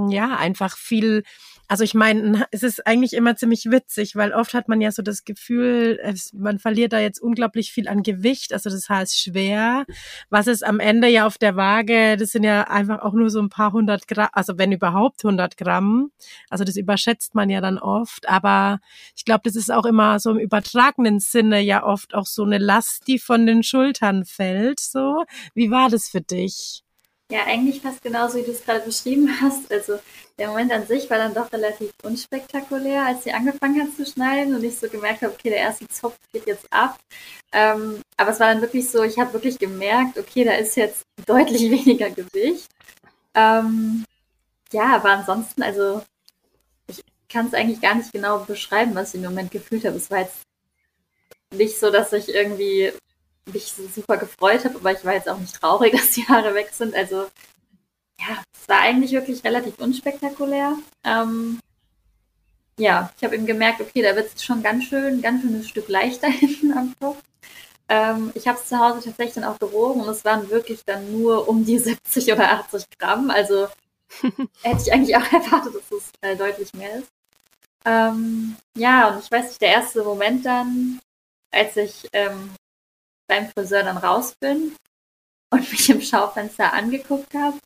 ja 0.09 0.37
einfach 0.37 0.77
viel 0.77 1.23
also 1.69 1.83
ich 1.85 1.95
meine, 1.95 2.47
es 2.51 2.63
ist 2.63 2.87
eigentlich 2.87 3.15
immer 3.15 3.37
ziemlich 3.37 3.71
witzig, 3.71 4.17
weil 4.17 4.33
oft 4.33 4.55
hat 4.55 4.69
man 4.69 4.81
ja 4.81 4.93
so 4.93 5.03
das 5.03 5.25
Gefühl, 5.25 5.99
es, 6.03 6.33
man 6.33 6.59
verliert 6.59 6.93
da 6.93 6.99
jetzt 6.99 7.21
unglaublich 7.21 7.73
viel 7.73 7.89
an 7.89 8.03
Gewicht. 8.03 8.53
Also 8.53 8.71
das 8.71 8.89
heißt 8.89 9.19
schwer. 9.19 9.85
Was 10.31 10.47
ist 10.47 10.65
am 10.65 10.81
Ende 10.81 11.09
ja 11.09 11.27
auf 11.27 11.39
der 11.39 11.57
Waage, 11.57 12.17
das 12.17 12.31
sind 12.31 12.45
ja 12.45 12.65
einfach 12.65 13.01
auch 13.01 13.15
nur 13.15 13.31
so 13.31 13.41
ein 13.41 13.49
paar 13.49 13.73
hundert 13.73 14.09
Gramm, 14.09 14.29
also 14.33 14.59
wenn 14.59 14.73
überhaupt 14.73 15.25
hundert 15.25 15.57
Gramm. 15.57 16.11
Also 16.51 16.65
das 16.65 16.77
überschätzt 16.77 17.35
man 17.35 17.49
ja 17.51 17.61
dann 17.61 17.79
oft. 17.79 18.29
Aber 18.29 18.81
ich 19.17 19.25
glaube, 19.25 19.43
das 19.45 19.57
ist 19.57 19.73
auch 19.73 19.87
immer 19.87 20.21
so 20.21 20.31
im 20.31 20.39
übertragenen 20.39 21.21
Sinne 21.21 21.61
ja 21.61 21.85
oft 21.85 22.15
auch 22.15 22.27
so 22.27 22.45
eine 22.45 22.59
Last, 22.59 23.09
die 23.09 23.19
von 23.19 23.47
den 23.47 23.63
Schultern 23.63 24.25
fällt. 24.25 24.81
So, 24.81 25.25
wie 25.55 25.71
war 25.71 25.89
das 25.89 26.09
für 26.09 26.21
dich? 26.21 26.85
Ja, 27.31 27.45
eigentlich 27.47 27.81
fast 27.81 28.03
genauso, 28.03 28.37
wie 28.37 28.43
du 28.43 28.51
es 28.51 28.65
gerade 28.65 28.81
beschrieben 28.81 29.29
hast. 29.41 29.73
Also 29.73 29.99
der 30.39 30.49
Moment 30.49 30.73
an 30.73 30.87
sich 30.87 31.09
war 31.09 31.19
dann 31.19 31.33
doch 31.33 31.51
relativ 31.53 31.91
unspektakulär, 32.03 33.07
als 33.07 33.25
sie 33.25 33.33
angefangen 33.33 33.81
hat 33.81 33.97
zu 33.97 34.05
schneiden 34.05 34.55
und 34.55 34.63
ich 34.63 34.79
so 34.79 34.89
gemerkt 34.89 35.23
habe, 35.23 35.33
okay, 35.33 35.49
der 35.49 35.59
erste 35.59 35.89
Zopf 35.89 36.19
geht 36.33 36.47
jetzt 36.47 36.71
ab. 36.71 36.99
Ähm, 37.53 38.03
aber 38.17 38.31
es 38.31 38.41
war 38.41 38.49
dann 38.53 38.61
wirklich 38.61 38.91
so, 38.91 39.03
ich 39.03 39.19
habe 39.19 39.33
wirklich 39.33 39.59
gemerkt, 39.59 40.19
okay, 40.19 40.45
da 40.45 40.53
ist 40.53 40.77
jetzt 40.77 41.03
deutlich 41.27 41.63
weniger 41.71 42.11
Gewicht. 42.11 42.69
Ähm, 43.35 44.05
ja, 44.73 44.95
aber 44.95 45.11
ansonsten, 45.11 45.63
also 45.63 46.03
ich 46.89 47.03
kann 47.29 47.47
es 47.47 47.55
eigentlich 47.55 47.81
gar 47.81 47.95
nicht 47.95 48.13
genau 48.13 48.41
beschreiben, 48.41 48.95
was 48.95 49.15
ich 49.15 49.23
im 49.23 49.31
Moment 49.31 49.51
gefühlt 49.51 49.85
habe. 49.87 49.97
Es 49.97 50.11
war 50.11 50.21
jetzt 50.21 50.43
nicht 51.53 51.79
so, 51.79 51.91
dass 51.91 52.13
ich 52.13 52.29
irgendwie 52.29 52.93
mich 53.53 53.73
super 53.95 54.17
gefreut 54.17 54.65
habe, 54.65 54.77
aber 54.77 54.93
ich 54.93 55.05
war 55.05 55.15
jetzt 55.15 55.29
auch 55.29 55.39
nicht 55.39 55.55
traurig, 55.55 55.93
dass 55.97 56.11
die 56.11 56.27
Haare 56.27 56.55
weg 56.55 56.71
sind. 56.73 56.95
Also 56.95 57.27
ja, 58.21 58.43
es 58.53 58.69
war 58.69 58.81
eigentlich 58.81 59.13
wirklich 59.13 59.45
relativ 59.45 59.79
unspektakulär. 59.79 60.77
Ähm, 61.05 61.61
ja, 62.79 63.13
ich 63.17 63.25
habe 63.25 63.37
eben 63.37 63.47
gemerkt, 63.47 63.81
okay, 63.81 64.03
da 64.03 64.17
wird 64.17 64.35
es 64.35 64.45
schon 64.45 64.63
ganz 64.63 64.85
schön, 64.85 65.23
ganz 65.23 65.43
schön 65.43 65.55
ein 65.55 65.65
Stück 65.65 65.89
leichter 65.89 66.29
hinten 66.31 66.73
am 66.73 66.95
Kopf. 67.01 67.19
Ähm, 67.89 68.33
ich 68.35 68.49
habe 68.49 68.59
es 68.59 68.67
zu 68.67 68.79
Hause 68.79 69.03
tatsächlich 69.05 69.35
dann 69.35 69.45
auch 69.45 69.59
gewogen 69.59 70.01
und 70.01 70.09
es 70.09 70.25
waren 70.25 70.49
wirklich 70.51 70.85
dann 70.85 71.13
nur 71.13 71.49
um 71.49 71.65
die 71.65 71.79
70 72.05 72.33
oder 72.33 72.51
80 72.51 72.85
Gramm. 72.99 73.31
Also 73.31 73.69
hätte 74.63 74.83
ich 74.83 74.93
eigentlich 74.93 75.17
auch 75.17 75.33
erwartet, 75.33 75.75
dass 75.75 75.99
es 75.99 76.11
äh, 76.21 76.37
deutlich 76.37 76.73
mehr 76.75 76.97
ist. 76.97 77.09
Ähm, 77.85 78.57
ja, 78.77 79.09
und 79.09 79.23
ich 79.23 79.31
weiß 79.31 79.49
nicht, 79.49 79.61
der 79.61 79.73
erste 79.73 80.03
Moment 80.03 80.47
dann, 80.47 81.01
als 81.51 81.77
ich 81.77 82.09
ähm, 82.13 82.51
beim 83.27 83.49
Friseur 83.49 83.83
dann 83.83 83.97
raus 83.97 84.35
bin 84.39 84.75
und 85.51 85.71
mich 85.71 85.89
im 85.91 86.01
Schaufenster 86.01 86.73
angeguckt 86.73 87.33
habe, 87.35 87.59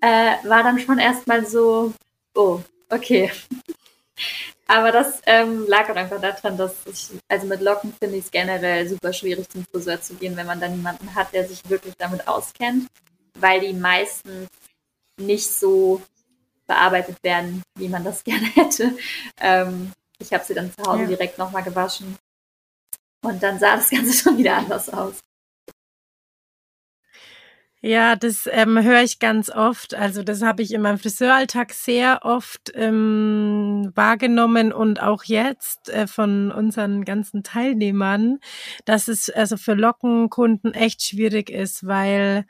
äh, 0.00 0.36
war 0.48 0.62
dann 0.62 0.78
schon 0.78 0.98
erstmal 0.98 1.46
so, 1.46 1.92
oh, 2.34 2.60
okay. 2.88 3.30
Aber 4.66 4.92
das 4.92 5.20
ähm, 5.26 5.66
lag 5.66 5.90
auch 5.90 5.96
einfach 5.96 6.20
daran, 6.20 6.56
dass 6.56 6.74
ich, 6.86 7.08
also 7.28 7.46
mit 7.46 7.60
Locken 7.60 7.92
finde 8.00 8.16
ich 8.16 8.26
es 8.26 8.30
generell 8.30 8.88
super 8.88 9.12
schwierig 9.12 9.48
zum 9.48 9.64
Friseur 9.64 10.00
zu 10.00 10.14
gehen, 10.14 10.36
wenn 10.36 10.46
man 10.46 10.60
dann 10.60 10.76
jemanden 10.76 11.12
hat, 11.16 11.32
der 11.32 11.48
sich 11.48 11.68
wirklich 11.68 11.94
damit 11.98 12.28
auskennt, 12.28 12.88
weil 13.34 13.60
die 13.60 13.72
meistens 13.72 14.48
nicht 15.16 15.50
so 15.50 16.00
bearbeitet 16.68 17.16
werden, 17.24 17.64
wie 17.76 17.88
man 17.88 18.04
das 18.04 18.22
gerne 18.24 18.46
hätte. 18.46 18.96
Ähm, 19.40 19.92
ich 20.20 20.32
habe 20.32 20.44
sie 20.44 20.54
dann 20.54 20.72
zu 20.72 20.84
Hause 20.84 21.02
ja. 21.02 21.08
direkt 21.08 21.36
nochmal 21.36 21.64
gewaschen 21.64 22.16
und 23.22 23.42
dann 23.42 23.58
sah 23.58 23.76
das 23.76 23.90
Ganze 23.90 24.12
schon 24.22 24.38
wieder 24.38 24.56
anders 24.56 24.88
aus. 24.88 25.20
Ja, 27.82 28.14
das 28.14 28.46
ähm, 28.52 28.82
höre 28.82 29.02
ich 29.02 29.20
ganz 29.20 29.48
oft. 29.48 29.94
Also 29.94 30.22
das 30.22 30.42
habe 30.42 30.60
ich 30.60 30.74
in 30.74 30.82
meinem 30.82 30.98
Friseuralltag 30.98 31.72
sehr 31.72 32.20
oft 32.24 32.70
ähm, 32.74 33.90
wahrgenommen 33.94 34.70
und 34.74 35.00
auch 35.00 35.24
jetzt 35.24 35.88
äh, 35.88 36.06
von 36.06 36.52
unseren 36.52 37.06
ganzen 37.06 37.42
Teilnehmern, 37.42 38.38
dass 38.84 39.08
es 39.08 39.30
also 39.30 39.56
für 39.56 39.72
Lockenkunden 39.72 40.74
echt 40.74 41.02
schwierig 41.02 41.48
ist, 41.48 41.86
weil 41.86 42.44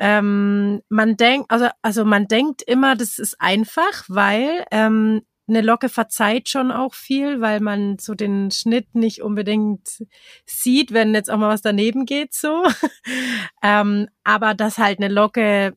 ähm, 0.00 0.82
man 0.88 1.16
denkt, 1.16 1.52
also, 1.52 1.68
also 1.82 2.04
man 2.04 2.26
denkt 2.26 2.62
immer, 2.62 2.96
das 2.96 3.20
ist 3.20 3.40
einfach, 3.40 4.04
weil 4.08 4.64
ähm, 4.72 5.22
eine 5.48 5.60
Locke 5.60 5.88
verzeiht 5.88 6.48
schon 6.48 6.72
auch 6.72 6.94
viel, 6.94 7.40
weil 7.40 7.60
man 7.60 7.98
so 7.98 8.14
den 8.14 8.50
Schnitt 8.50 8.94
nicht 8.94 9.22
unbedingt 9.22 10.04
sieht, 10.44 10.92
wenn 10.92 11.14
jetzt 11.14 11.30
auch 11.30 11.38
mal 11.38 11.48
was 11.48 11.62
daneben 11.62 12.04
geht, 12.04 12.34
so. 12.34 12.64
ähm, 13.62 14.08
aber 14.24 14.54
dass 14.54 14.78
halt 14.78 14.98
eine 14.98 15.12
Locke, 15.12 15.76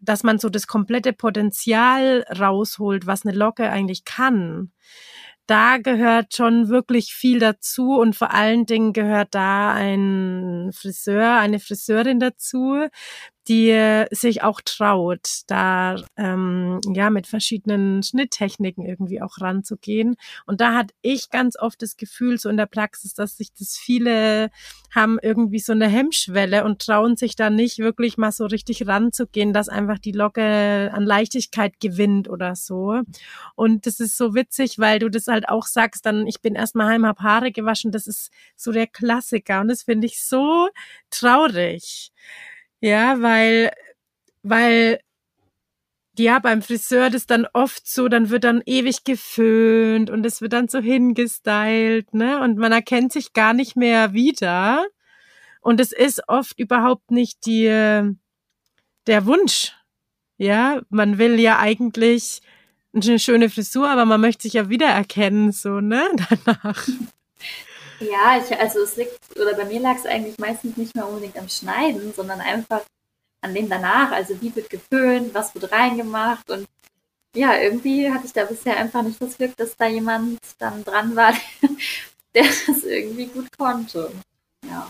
dass 0.00 0.22
man 0.22 0.38
so 0.38 0.48
das 0.48 0.66
komplette 0.66 1.12
Potenzial 1.12 2.24
rausholt, 2.38 3.06
was 3.06 3.24
eine 3.24 3.36
Locke 3.36 3.70
eigentlich 3.70 4.04
kann. 4.04 4.72
Da 5.46 5.76
gehört 5.76 6.34
schon 6.34 6.68
wirklich 6.68 7.12
viel 7.12 7.38
dazu 7.38 7.98
und 7.98 8.16
vor 8.16 8.32
allen 8.32 8.64
Dingen 8.64 8.94
gehört 8.94 9.34
da 9.34 9.74
ein 9.74 10.70
Friseur, 10.72 11.38
eine 11.38 11.60
Friseurin 11.60 12.18
dazu, 12.18 12.88
die 13.48 14.06
sich 14.10 14.42
auch 14.42 14.60
traut, 14.64 15.42
da 15.46 15.96
ähm, 16.16 16.80
ja 16.94 17.10
mit 17.10 17.26
verschiedenen 17.26 18.02
Schnitttechniken 18.02 18.84
irgendwie 18.84 19.20
auch 19.20 19.40
ranzugehen. 19.40 20.16
Und 20.46 20.60
da 20.60 20.74
hatte 20.74 20.94
ich 21.02 21.30
ganz 21.30 21.58
oft 21.58 21.82
das 21.82 21.96
Gefühl, 21.96 22.38
so 22.38 22.48
in 22.48 22.56
der 22.56 22.66
Praxis, 22.66 23.14
dass 23.14 23.36
sich 23.36 23.52
das 23.52 23.76
viele 23.76 24.50
haben 24.94 25.18
irgendwie 25.20 25.58
so 25.58 25.72
eine 25.72 25.88
Hemmschwelle 25.88 26.64
und 26.64 26.80
trauen 26.80 27.16
sich 27.16 27.36
da 27.36 27.50
nicht 27.50 27.78
wirklich 27.78 28.16
mal 28.16 28.32
so 28.32 28.46
richtig 28.46 28.86
ranzugehen, 28.86 29.52
dass 29.52 29.68
einfach 29.68 29.98
die 29.98 30.12
Locke 30.12 30.90
an 30.92 31.02
Leichtigkeit 31.02 31.80
gewinnt 31.80 32.28
oder 32.28 32.54
so. 32.54 33.00
Und 33.56 33.86
das 33.86 34.00
ist 34.00 34.16
so 34.16 34.34
witzig, 34.34 34.78
weil 34.78 35.00
du 35.00 35.10
das 35.10 35.26
halt 35.26 35.48
auch 35.48 35.66
sagst, 35.66 36.06
dann 36.06 36.26
ich 36.26 36.40
bin 36.40 36.54
erstmal 36.54 36.86
heim, 36.86 37.06
hab 37.06 37.20
Haare 37.20 37.52
gewaschen, 37.52 37.90
das 37.92 38.06
ist 38.06 38.30
so 38.56 38.72
der 38.72 38.86
Klassiker 38.86 39.60
und 39.60 39.68
das 39.68 39.82
finde 39.82 40.06
ich 40.06 40.22
so 40.22 40.68
traurig. 41.10 42.12
Ja, 42.84 43.22
weil, 43.22 43.72
weil, 44.42 45.00
ja, 46.18 46.38
beim 46.38 46.60
Friseur 46.60 47.08
das 47.08 47.26
dann 47.26 47.46
oft 47.54 47.88
so, 47.88 48.08
dann 48.08 48.28
wird 48.28 48.44
dann 48.44 48.62
ewig 48.66 49.04
geföhnt 49.04 50.10
und 50.10 50.26
es 50.26 50.42
wird 50.42 50.52
dann 50.52 50.68
so 50.68 50.80
hingestylt, 50.80 52.12
ne? 52.12 52.42
Und 52.42 52.58
man 52.58 52.72
erkennt 52.72 53.10
sich 53.10 53.32
gar 53.32 53.54
nicht 53.54 53.74
mehr 53.74 54.12
wieder. 54.12 54.84
Und 55.62 55.80
es 55.80 55.92
ist 55.92 56.28
oft 56.28 56.60
überhaupt 56.60 57.10
nicht 57.10 57.46
die, 57.46 57.68
der 59.06 59.26
Wunsch. 59.26 59.72
Ja, 60.36 60.82
man 60.90 61.16
will 61.16 61.40
ja 61.40 61.58
eigentlich 61.60 62.42
eine 62.94 63.18
schöne 63.18 63.48
Frisur, 63.48 63.88
aber 63.88 64.04
man 64.04 64.20
möchte 64.20 64.42
sich 64.42 64.52
ja 64.52 64.68
wiedererkennen, 64.68 65.52
so, 65.52 65.80
ne? 65.80 66.02
Danach. 66.44 66.86
Ja, 68.00 68.38
ich, 68.38 68.58
also 68.58 68.80
es 68.80 68.96
liegt, 68.96 69.18
oder 69.36 69.54
bei 69.54 69.64
mir 69.64 69.80
lag 69.80 69.96
es 69.96 70.06
eigentlich 70.06 70.38
meistens 70.38 70.76
nicht 70.76 70.94
mehr 70.94 71.08
unbedingt 71.08 71.38
am 71.38 71.48
Schneiden, 71.48 72.12
sondern 72.14 72.40
einfach 72.40 72.82
an 73.40 73.54
dem 73.54 73.68
danach. 73.68 74.10
Also 74.12 74.40
wie 74.40 74.54
wird 74.54 74.70
geföhnt, 74.70 75.34
was 75.34 75.54
wird 75.54 75.70
reingemacht 75.72 76.50
und 76.50 76.66
ja, 77.36 77.56
irgendwie 77.56 78.10
hatte 78.10 78.26
ich 78.26 78.32
da 78.32 78.44
bisher 78.44 78.76
einfach 78.76 79.02
nicht 79.02 79.20
das 79.20 79.36
Glück, 79.36 79.56
dass 79.56 79.76
da 79.76 79.86
jemand 79.86 80.38
dann 80.58 80.84
dran 80.84 81.16
war, 81.16 81.34
der 82.34 82.44
das 82.44 82.84
irgendwie 82.84 83.26
gut 83.26 83.48
konnte. 83.58 84.12
Ja. 84.64 84.88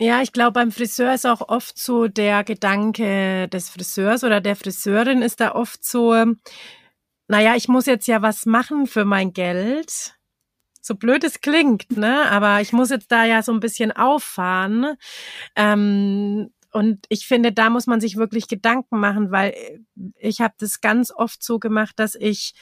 Ja, 0.00 0.22
ich 0.22 0.32
glaube, 0.32 0.52
beim 0.52 0.72
Friseur 0.72 1.14
ist 1.14 1.26
auch 1.26 1.48
oft 1.48 1.78
so 1.78 2.08
der 2.08 2.42
Gedanke 2.42 3.48
des 3.48 3.68
Friseurs 3.68 4.24
oder 4.24 4.40
der 4.40 4.56
Friseurin 4.56 5.22
ist 5.22 5.40
da 5.40 5.54
oft 5.54 5.84
so, 5.84 6.12
naja, 7.28 7.54
ich 7.54 7.68
muss 7.68 7.86
jetzt 7.86 8.08
ja 8.08 8.20
was 8.20 8.44
machen 8.44 8.86
für 8.86 9.04
mein 9.04 9.32
Geld 9.32 10.16
so 10.84 10.94
blöd 10.94 11.24
es 11.24 11.40
klingt, 11.40 11.96
ne? 11.96 12.30
Aber 12.30 12.60
ich 12.60 12.72
muss 12.72 12.90
jetzt 12.90 13.10
da 13.10 13.24
ja 13.24 13.42
so 13.42 13.52
ein 13.52 13.60
bisschen 13.60 13.90
auffahren. 13.90 14.96
Ähm, 15.56 16.50
und 16.72 17.06
ich 17.08 17.26
finde, 17.26 17.52
da 17.52 17.70
muss 17.70 17.86
man 17.86 18.00
sich 18.00 18.16
wirklich 18.16 18.48
Gedanken 18.48 18.98
machen, 18.98 19.30
weil 19.30 19.54
ich 20.18 20.40
habe 20.40 20.54
das 20.58 20.80
ganz 20.82 21.10
oft 21.10 21.42
so 21.42 21.58
gemacht, 21.58 21.94
dass 21.98 22.14
ich 22.14 22.52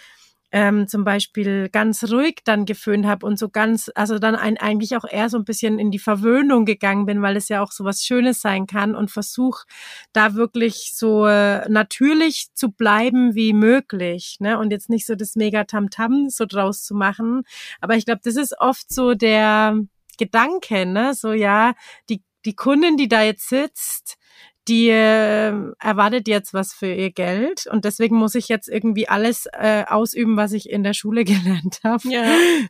ähm, 0.52 0.86
zum 0.86 1.04
Beispiel 1.04 1.70
ganz 1.70 2.04
ruhig 2.04 2.40
dann 2.44 2.66
geföhnt 2.66 3.06
habe 3.06 3.26
und 3.26 3.38
so 3.38 3.48
ganz, 3.48 3.90
also 3.94 4.18
dann 4.18 4.36
ein, 4.36 4.58
eigentlich 4.58 4.96
auch 4.96 5.04
eher 5.04 5.30
so 5.30 5.38
ein 5.38 5.44
bisschen 5.44 5.78
in 5.78 5.90
die 5.90 5.98
Verwöhnung 5.98 6.66
gegangen 6.66 7.06
bin, 7.06 7.22
weil 7.22 7.36
es 7.36 7.48
ja 7.48 7.62
auch 7.62 7.72
so 7.72 7.84
was 7.84 8.04
Schönes 8.04 8.40
sein 8.42 8.66
kann 8.66 8.94
und 8.94 9.10
versuch 9.10 9.64
da 10.12 10.34
wirklich 10.34 10.92
so 10.94 11.26
äh, 11.26 11.68
natürlich 11.68 12.48
zu 12.54 12.70
bleiben 12.70 13.34
wie 13.34 13.54
möglich, 13.54 14.36
ne? 14.40 14.58
Und 14.58 14.70
jetzt 14.70 14.90
nicht 14.90 15.06
so 15.06 15.14
das 15.14 15.36
mega 15.36 15.64
Tamtam 15.64 16.12
-Tam 16.12 16.30
so 16.30 16.44
draus 16.46 16.84
zu 16.84 16.94
machen. 16.94 17.42
Aber 17.80 17.96
ich 17.96 18.04
glaube, 18.04 18.20
das 18.22 18.36
ist 18.36 18.54
oft 18.60 18.92
so 18.92 19.14
der 19.14 19.78
Gedanke, 20.18 20.86
ne? 20.86 21.14
So 21.14 21.32
ja, 21.32 21.74
die 22.10 22.22
die 22.44 22.56
Kundin, 22.56 22.96
die 22.96 23.08
da 23.08 23.22
jetzt 23.22 23.48
sitzt, 23.48 24.18
die 24.68 24.90
äh, 24.90 25.52
erwartet 25.80 26.28
jetzt 26.28 26.54
was 26.54 26.72
für 26.72 26.92
ihr 26.92 27.10
Geld 27.10 27.66
und 27.66 27.84
deswegen 27.84 28.16
muss 28.16 28.36
ich 28.36 28.48
jetzt 28.48 28.68
irgendwie 28.68 29.08
alles 29.08 29.46
äh, 29.52 29.84
ausüben, 29.88 30.36
was 30.36 30.52
ich 30.52 30.70
in 30.70 30.84
der 30.84 30.92
Schule 30.92 31.24
gelernt 31.24 31.80
habe. 31.82 32.08
Ja. 32.08 32.22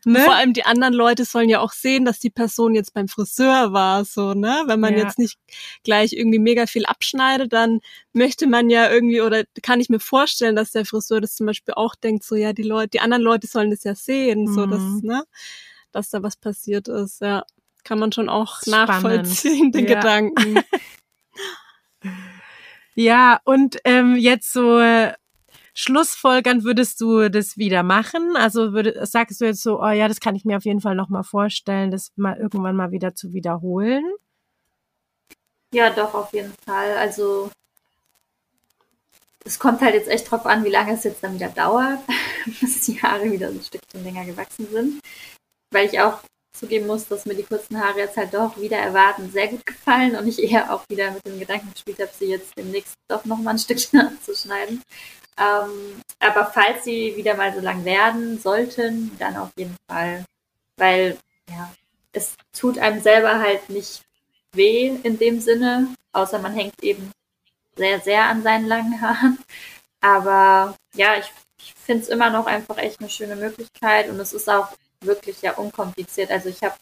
Ne? 0.04 0.20
Vor 0.20 0.34
allem 0.34 0.54
die 0.54 0.64
anderen 0.64 0.94
Leute 0.94 1.24
sollen 1.26 1.50
ja 1.50 1.60
auch 1.60 1.72
sehen, 1.72 2.06
dass 2.06 2.18
die 2.18 2.30
Person 2.30 2.74
jetzt 2.74 2.94
beim 2.94 3.08
Friseur 3.08 3.72
war, 3.72 4.06
so, 4.06 4.32
ne? 4.32 4.62
Wenn 4.66 4.80
man 4.80 4.94
ja. 4.94 5.00
jetzt 5.00 5.18
nicht 5.18 5.38
gleich 5.84 6.14
irgendwie 6.14 6.38
mega 6.38 6.66
viel 6.66 6.86
abschneidet, 6.86 7.52
dann 7.52 7.80
möchte 8.14 8.46
man 8.46 8.70
ja 8.70 8.90
irgendwie 8.90 9.20
oder 9.20 9.44
kann 9.62 9.80
ich 9.80 9.90
mir 9.90 10.00
vorstellen, 10.00 10.56
dass 10.56 10.70
der 10.70 10.86
Friseur 10.86 11.20
das 11.20 11.34
zum 11.34 11.46
Beispiel 11.46 11.74
auch 11.74 11.94
denkt, 11.94 12.24
so 12.24 12.36
ja, 12.36 12.54
die 12.54 12.62
Leute, 12.62 12.88
die 12.88 13.00
anderen 13.00 13.22
Leute 13.22 13.46
sollen 13.46 13.70
das 13.70 13.84
ja 13.84 13.94
sehen, 13.94 14.44
mhm. 14.44 14.54
so 14.54 14.66
dass, 14.66 14.82
ne, 15.02 15.24
dass 15.92 16.08
da 16.08 16.22
was 16.22 16.36
passiert 16.36 16.88
ist, 16.88 17.20
ja. 17.20 17.44
Kann 17.84 17.98
man 17.98 18.12
schon 18.12 18.28
auch 18.28 18.60
Spannend. 18.62 18.88
nachvollziehen, 18.88 19.72
den 19.72 19.88
ja. 19.88 19.96
Gedanken. 19.96 20.62
Ja, 22.94 23.40
und 23.44 23.78
ähm, 23.84 24.16
jetzt 24.16 24.52
so 24.52 24.78
äh, 24.78 25.14
Schlussfolgern 25.74 26.64
würdest 26.64 27.00
du 27.00 27.30
das 27.30 27.56
wieder 27.56 27.82
machen? 27.82 28.36
Also 28.36 28.72
würde, 28.72 29.06
sagst 29.06 29.40
du 29.40 29.46
jetzt 29.46 29.62
so, 29.62 29.80
oh 29.80 29.88
ja, 29.90 30.08
das 30.08 30.20
kann 30.20 30.34
ich 30.34 30.44
mir 30.44 30.58
auf 30.58 30.64
jeden 30.64 30.80
Fall 30.80 30.94
nochmal 30.94 31.24
vorstellen, 31.24 31.90
das 31.90 32.12
mal 32.16 32.36
irgendwann 32.36 32.76
mal 32.76 32.90
wieder 32.90 33.14
zu 33.14 33.32
wiederholen? 33.32 34.04
Ja, 35.72 35.88
doch, 35.90 36.12
auf 36.12 36.32
jeden 36.34 36.52
Fall. 36.66 36.96
Also 36.98 37.50
es 39.44 39.58
kommt 39.58 39.80
halt 39.80 39.94
jetzt 39.94 40.08
echt 40.08 40.30
drauf 40.30 40.44
an, 40.44 40.64
wie 40.64 40.70
lange 40.70 40.92
es 40.92 41.04
jetzt 41.04 41.24
dann 41.24 41.34
wieder 41.34 41.48
dauert, 41.48 42.00
bis 42.60 42.82
die 42.82 43.02
Haare 43.02 43.30
wieder 43.30 43.48
ein 43.48 43.62
Stückchen 43.62 44.04
länger 44.04 44.26
gewachsen 44.26 44.66
sind. 44.70 45.00
Weil 45.70 45.86
ich 45.86 45.98
auch 46.00 46.20
zugeben 46.52 46.86
muss, 46.86 47.08
dass 47.08 47.26
mir 47.26 47.34
die 47.34 47.42
kurzen 47.42 47.80
Haare 47.80 48.00
jetzt 48.00 48.16
halt 48.16 48.34
doch 48.34 48.58
wieder 48.58 48.76
erwarten 48.76 49.30
sehr 49.30 49.48
gut 49.48 49.64
gefallen 49.64 50.16
und 50.16 50.28
ich 50.28 50.42
eher 50.42 50.72
auch 50.72 50.88
wieder 50.88 51.10
mit 51.10 51.26
dem 51.26 51.38
Gedanken 51.38 51.72
gespielt 51.72 51.98
habe, 51.98 52.10
sie 52.18 52.26
jetzt 52.26 52.56
demnächst 52.56 52.94
doch 53.08 53.24
nochmal 53.24 53.54
ein 53.54 53.58
Stückchen 53.58 54.00
anzuschneiden. 54.00 54.82
Ähm, 55.38 56.02
aber 56.20 56.46
falls 56.46 56.84
sie 56.84 57.16
wieder 57.16 57.34
mal 57.34 57.54
so 57.54 57.60
lang 57.60 57.84
werden 57.84 58.38
sollten, 58.38 59.16
dann 59.18 59.36
auf 59.36 59.50
jeden 59.56 59.76
Fall. 59.88 60.24
Weil, 60.76 61.18
ja, 61.48 61.72
es 62.12 62.34
tut 62.52 62.78
einem 62.78 63.00
selber 63.00 63.38
halt 63.38 63.70
nicht 63.70 64.02
weh 64.52 64.88
in 65.02 65.18
dem 65.18 65.40
Sinne, 65.40 65.88
außer 66.12 66.38
man 66.38 66.52
hängt 66.52 66.82
eben 66.82 67.10
sehr, 67.76 68.00
sehr 68.00 68.24
an 68.24 68.42
seinen 68.42 68.66
langen 68.66 69.00
Haaren. 69.00 69.38
Aber 70.00 70.76
ja, 70.94 71.16
ich, 71.16 71.32
ich 71.58 71.74
finde 71.74 72.02
es 72.02 72.08
immer 72.08 72.30
noch 72.30 72.46
einfach 72.46 72.76
echt 72.76 73.00
eine 73.00 73.08
schöne 73.08 73.36
Möglichkeit 73.36 74.10
und 74.10 74.20
es 74.20 74.32
ist 74.32 74.50
auch 74.50 74.68
wirklich 75.04 75.42
ja 75.42 75.54
unkompliziert. 75.54 76.30
Also 76.30 76.48
ich 76.48 76.62
habe 76.62 76.74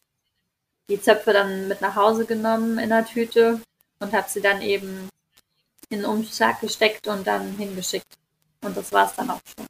die 0.89 1.01
Zöpfe 1.01 1.33
dann 1.33 1.69
mit 1.69 1.81
nach 1.81 1.95
Hause 1.95 2.27
genommen 2.27 2.79
in 2.79 2.89
der 2.89 3.07
Tüte 3.07 3.61
und 4.01 4.13
habe 4.13 4.29
sie 4.29 4.41
dann 4.41 4.61
eben 4.63 5.09
in 5.89 6.01
den 6.01 6.05
Umschlag 6.05 6.61
gesteckt 6.61 7.07
und 7.09 7.27
dann 7.27 7.57
hingeschickt. 7.57 8.07
Und 8.63 8.77
das 8.77 8.93
war 8.93 9.07
es 9.07 9.15
dann 9.15 9.31
auch 9.31 9.41
schon. 9.57 9.67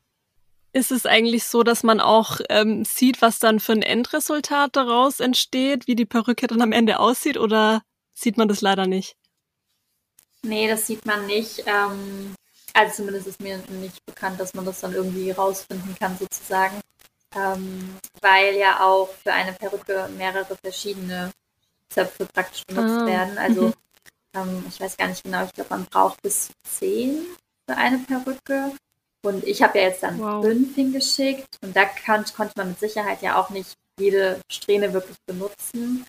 Ist 0.72 0.92
es 0.92 1.04
eigentlich 1.04 1.44
so, 1.44 1.62
dass 1.64 1.82
man 1.82 2.00
auch 2.00 2.38
ähm, 2.48 2.84
sieht, 2.84 3.22
was 3.22 3.40
dann 3.40 3.58
für 3.58 3.72
ein 3.72 3.82
Endresultat 3.82 4.76
daraus 4.76 5.18
entsteht, 5.18 5.88
wie 5.88 5.96
die 5.96 6.06
Perücke 6.06 6.46
dann 6.46 6.62
am 6.62 6.72
Ende 6.72 7.00
aussieht, 7.00 7.38
oder 7.38 7.82
sieht 8.14 8.36
man 8.36 8.46
das 8.46 8.60
leider 8.60 8.86
nicht? 8.86 9.16
Nee, 10.42 10.68
das 10.68 10.86
sieht 10.86 11.04
man 11.06 11.26
nicht. 11.26 11.64
Ähm, 11.66 12.34
also 12.72 12.96
zumindest 12.96 13.26
ist 13.26 13.40
mir 13.40 13.58
nicht 13.68 14.04
bekannt, 14.06 14.38
dass 14.38 14.54
man 14.54 14.64
das 14.64 14.80
dann 14.80 14.94
irgendwie 14.94 15.32
rausfinden 15.32 15.96
kann, 15.98 16.16
sozusagen. 16.16 16.80
Ähm, 17.34 17.96
weil 18.20 18.56
ja 18.56 18.80
auch 18.80 19.08
für 19.22 19.32
eine 19.32 19.52
Perücke 19.52 20.08
mehrere 20.16 20.56
verschiedene 20.56 21.30
Zöpfe 21.88 22.26
praktisch 22.26 22.64
benutzt 22.66 23.02
ah. 23.02 23.06
werden. 23.06 23.38
Also 23.38 23.66
mhm. 23.68 23.74
ähm, 24.34 24.64
ich 24.68 24.80
weiß 24.80 24.96
gar 24.96 25.08
nicht 25.08 25.22
genau, 25.22 25.44
ich 25.44 25.52
glaube, 25.52 25.70
man 25.70 25.84
braucht 25.84 26.20
bis 26.22 26.48
zu 26.48 26.52
zehn 26.64 27.26
für 27.68 27.76
eine 27.76 27.98
Perücke. 27.98 28.72
Und 29.22 29.44
ich 29.44 29.62
habe 29.62 29.78
ja 29.78 29.84
jetzt 29.84 30.02
dann 30.02 30.18
wow. 30.18 30.42
fünf 30.42 30.74
hingeschickt 30.74 31.58
und 31.62 31.76
da 31.76 31.84
kann, 31.84 32.24
konnte 32.36 32.54
man 32.56 32.70
mit 32.70 32.80
Sicherheit 32.80 33.20
ja 33.22 33.36
auch 33.36 33.50
nicht 33.50 33.74
jede 33.98 34.40
Strähne 34.50 34.92
wirklich 34.94 35.18
benutzen. 35.26 36.06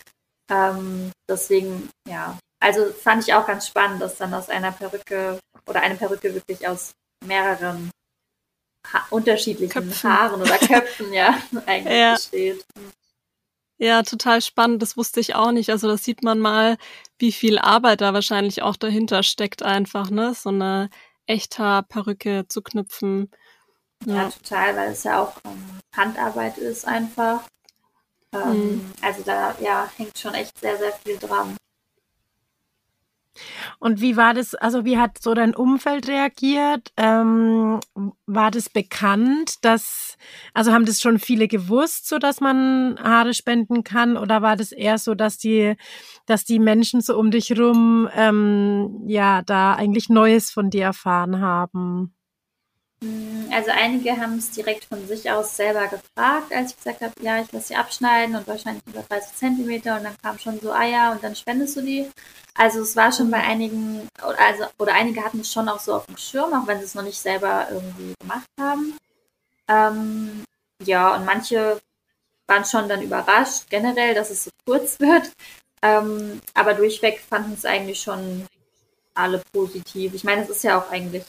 Ähm, 0.50 1.12
deswegen, 1.30 1.90
ja. 2.08 2.38
Also 2.60 2.92
fand 2.94 3.24
ich 3.24 3.34
auch 3.34 3.48
ganz 3.48 3.68
spannend, 3.68 4.02
dass 4.02 4.18
dann 4.18 4.34
aus 4.34 4.50
einer 4.50 4.72
Perücke 4.72 5.40
oder 5.68 5.82
eine 5.82 5.96
Perücke 5.96 6.34
wirklich 6.34 6.68
aus 6.68 6.94
mehreren 7.26 7.92
ha 8.91 9.06
unterschiedlichen 9.10 9.70
Köpfen. 9.70 10.12
Haaren 10.12 10.41
oder 10.41 10.58
Köpfen, 10.58 11.13
ja, 11.13 11.38
eigentlich 11.65 11.98
ja. 11.98 12.13
besteht. 12.15 12.65
Ja, 13.78 14.04
total 14.04 14.41
spannend. 14.44 14.82
Das 14.82 14.96
wusste 14.96 15.20
ich 15.20 15.34
auch 15.34 15.52
nicht. 15.52 15.72
Also 15.72 15.88
da 15.88 15.98
sieht 15.98 16.24
man 16.24 16.38
mal, 16.38 16.78
wie 17.17 17.32
viel 17.32 17.58
Arbeit 17.58 18.02
da 18.02 18.13
wahrscheinlich 18.13 18.62
auch 18.62 18.76
dahinter 18.76 19.24
steckt 19.24 19.63
einfach, 19.63 20.12
ne? 20.12 20.36
So 20.36 20.50
eine 20.50 20.89
Echthaar-Perücke 21.26 22.46
zu 22.48 22.62
knüpfen. 22.62 23.32
Ja. 24.06 24.15
ja, 24.15 24.30
total, 24.30 24.76
weil 24.76 24.91
es 24.91 25.04
ja 25.04 25.22
auch 25.24 25.34
ähm, 25.46 25.80
Handarbeit 25.96 26.60
ist 26.60 26.88
einfach. 26.88 27.41
Ähm, 28.34 28.76
mhm. 28.76 28.94
Also 29.02 29.24
da 29.24 29.56
ja, 29.60 29.89
hängt 29.98 30.17
schon 30.17 30.34
echt 30.36 30.60
sehr, 30.60 30.78
sehr 30.78 30.94
viel 30.94 31.17
dran. 31.17 31.58
Und 33.80 34.02
wie 34.02 34.17
war 34.17 34.34
das, 34.34 34.56
also 34.56 34.86
wie 34.86 34.98
hat 34.98 35.22
so 35.22 35.34
dein 35.34 35.56
Umfeld 35.56 36.08
reagiert? 36.08 36.91
Ähm, 36.98 37.80
war 38.26 38.52
das 38.52 38.70
bekannt, 38.70 39.56
dass, 39.63 40.17
also 40.54 40.72
haben 40.72 40.86
das 40.86 41.02
schon 41.02 41.20
viele 41.20 41.48
gewusst, 41.48 42.08
so 42.08 42.20
dass 42.20 42.41
man 42.41 42.98
Haare 43.02 43.34
spenden 43.34 43.84
kann? 43.84 44.17
Oder 44.17 44.41
war 44.41 44.56
das 44.56 44.72
eher 44.72 44.98
so, 44.98 45.15
dass 45.15 45.38
die, 45.38 45.76
dass 46.26 46.46
die 46.46 46.60
Menschen 46.60 47.02
so 47.02 47.17
um 47.17 47.32
dich 47.32 47.58
rum, 47.58 48.10
ähm, 48.15 49.04
ja, 49.08 49.41
da 49.41 49.74
eigentlich 49.76 50.10
Neues 50.10 50.52
von 50.52 50.70
dir 50.70 50.84
erfahren 50.84 51.39
haben? 51.41 52.13
Mm, 53.04 53.52
also 53.52 53.72
einige 53.72 54.18
haben 54.18 54.38
es 54.38 54.52
direkt 54.52 54.86
von 54.86 55.08
sich 55.08 55.30
aus 55.32 55.56
selber 55.56 55.88
gefragt, 55.88 56.54
als 56.54 56.72
ich 56.72 56.78
gesagt 56.78 57.02
habe, 57.02 57.14
ja, 57.22 57.42
ich 57.42 57.52
lasse 57.52 57.70
sie 57.70 57.76
abschneiden 57.76 58.36
und 58.36 58.48
wahrscheinlich 58.48 58.84
über 58.88 59.02
30 59.04 59.36
Zentimeter 59.36 59.98
und 59.98 60.04
dann 60.04 60.18
kam 60.22 60.38
schon 60.38 60.60
so, 60.60 60.72
ah 60.72 60.86
ja, 60.86 61.12
und 61.12 61.24
dann 61.24 61.36
spendest 61.36 61.76
du 61.78 61.82
die. 61.82 62.10
Also 62.56 62.82
es 62.82 62.96
war 62.96 63.12
schon 63.12 63.32
bei 63.32 63.40
einigen, 63.40 64.08
also, 64.22 64.66
oder 64.78 64.94
einige 64.94 65.24
hatten 65.24 65.40
es 65.40 65.52
schon 65.52 65.70
auch 65.70 65.80
so 65.80 65.96
auf 65.96 66.06
dem 66.06 66.18
Schirm, 66.18 66.54
auch 66.54 66.68
wenn 66.68 66.80
sie 66.80 66.86
es 66.86 66.96
noch 66.96 67.04
nicht 67.04 67.20
selber 67.20 67.68
irgendwie 67.72 68.14
gemacht 68.20 68.48
haben. 68.60 68.96
Ähm, 69.68 70.44
ja, 70.84 71.16
und 71.16 71.26
manche 71.26 71.80
waren 72.48 72.66
schon 72.66 72.90
dann 72.90 73.02
überrascht, 73.02 73.70
generell, 73.70 74.14
dass 74.14 74.30
es 74.30 74.46
so 74.46 74.52
kurz 74.66 75.00
wird. 75.00 75.32
Ähm, 75.82 76.42
aber 76.54 76.76
durchweg 76.76 77.22
fanden 77.22 77.54
es 77.54 77.66
eigentlich 77.66 78.02
schon 78.02 78.46
alle 79.16 79.42
positiv. 79.54 80.14
Ich 80.14 80.24
meine, 80.24 80.44
es 80.44 80.50
ist 80.50 80.64
ja 80.64 80.80
auch 80.80 80.92
eigentlich 80.92 81.24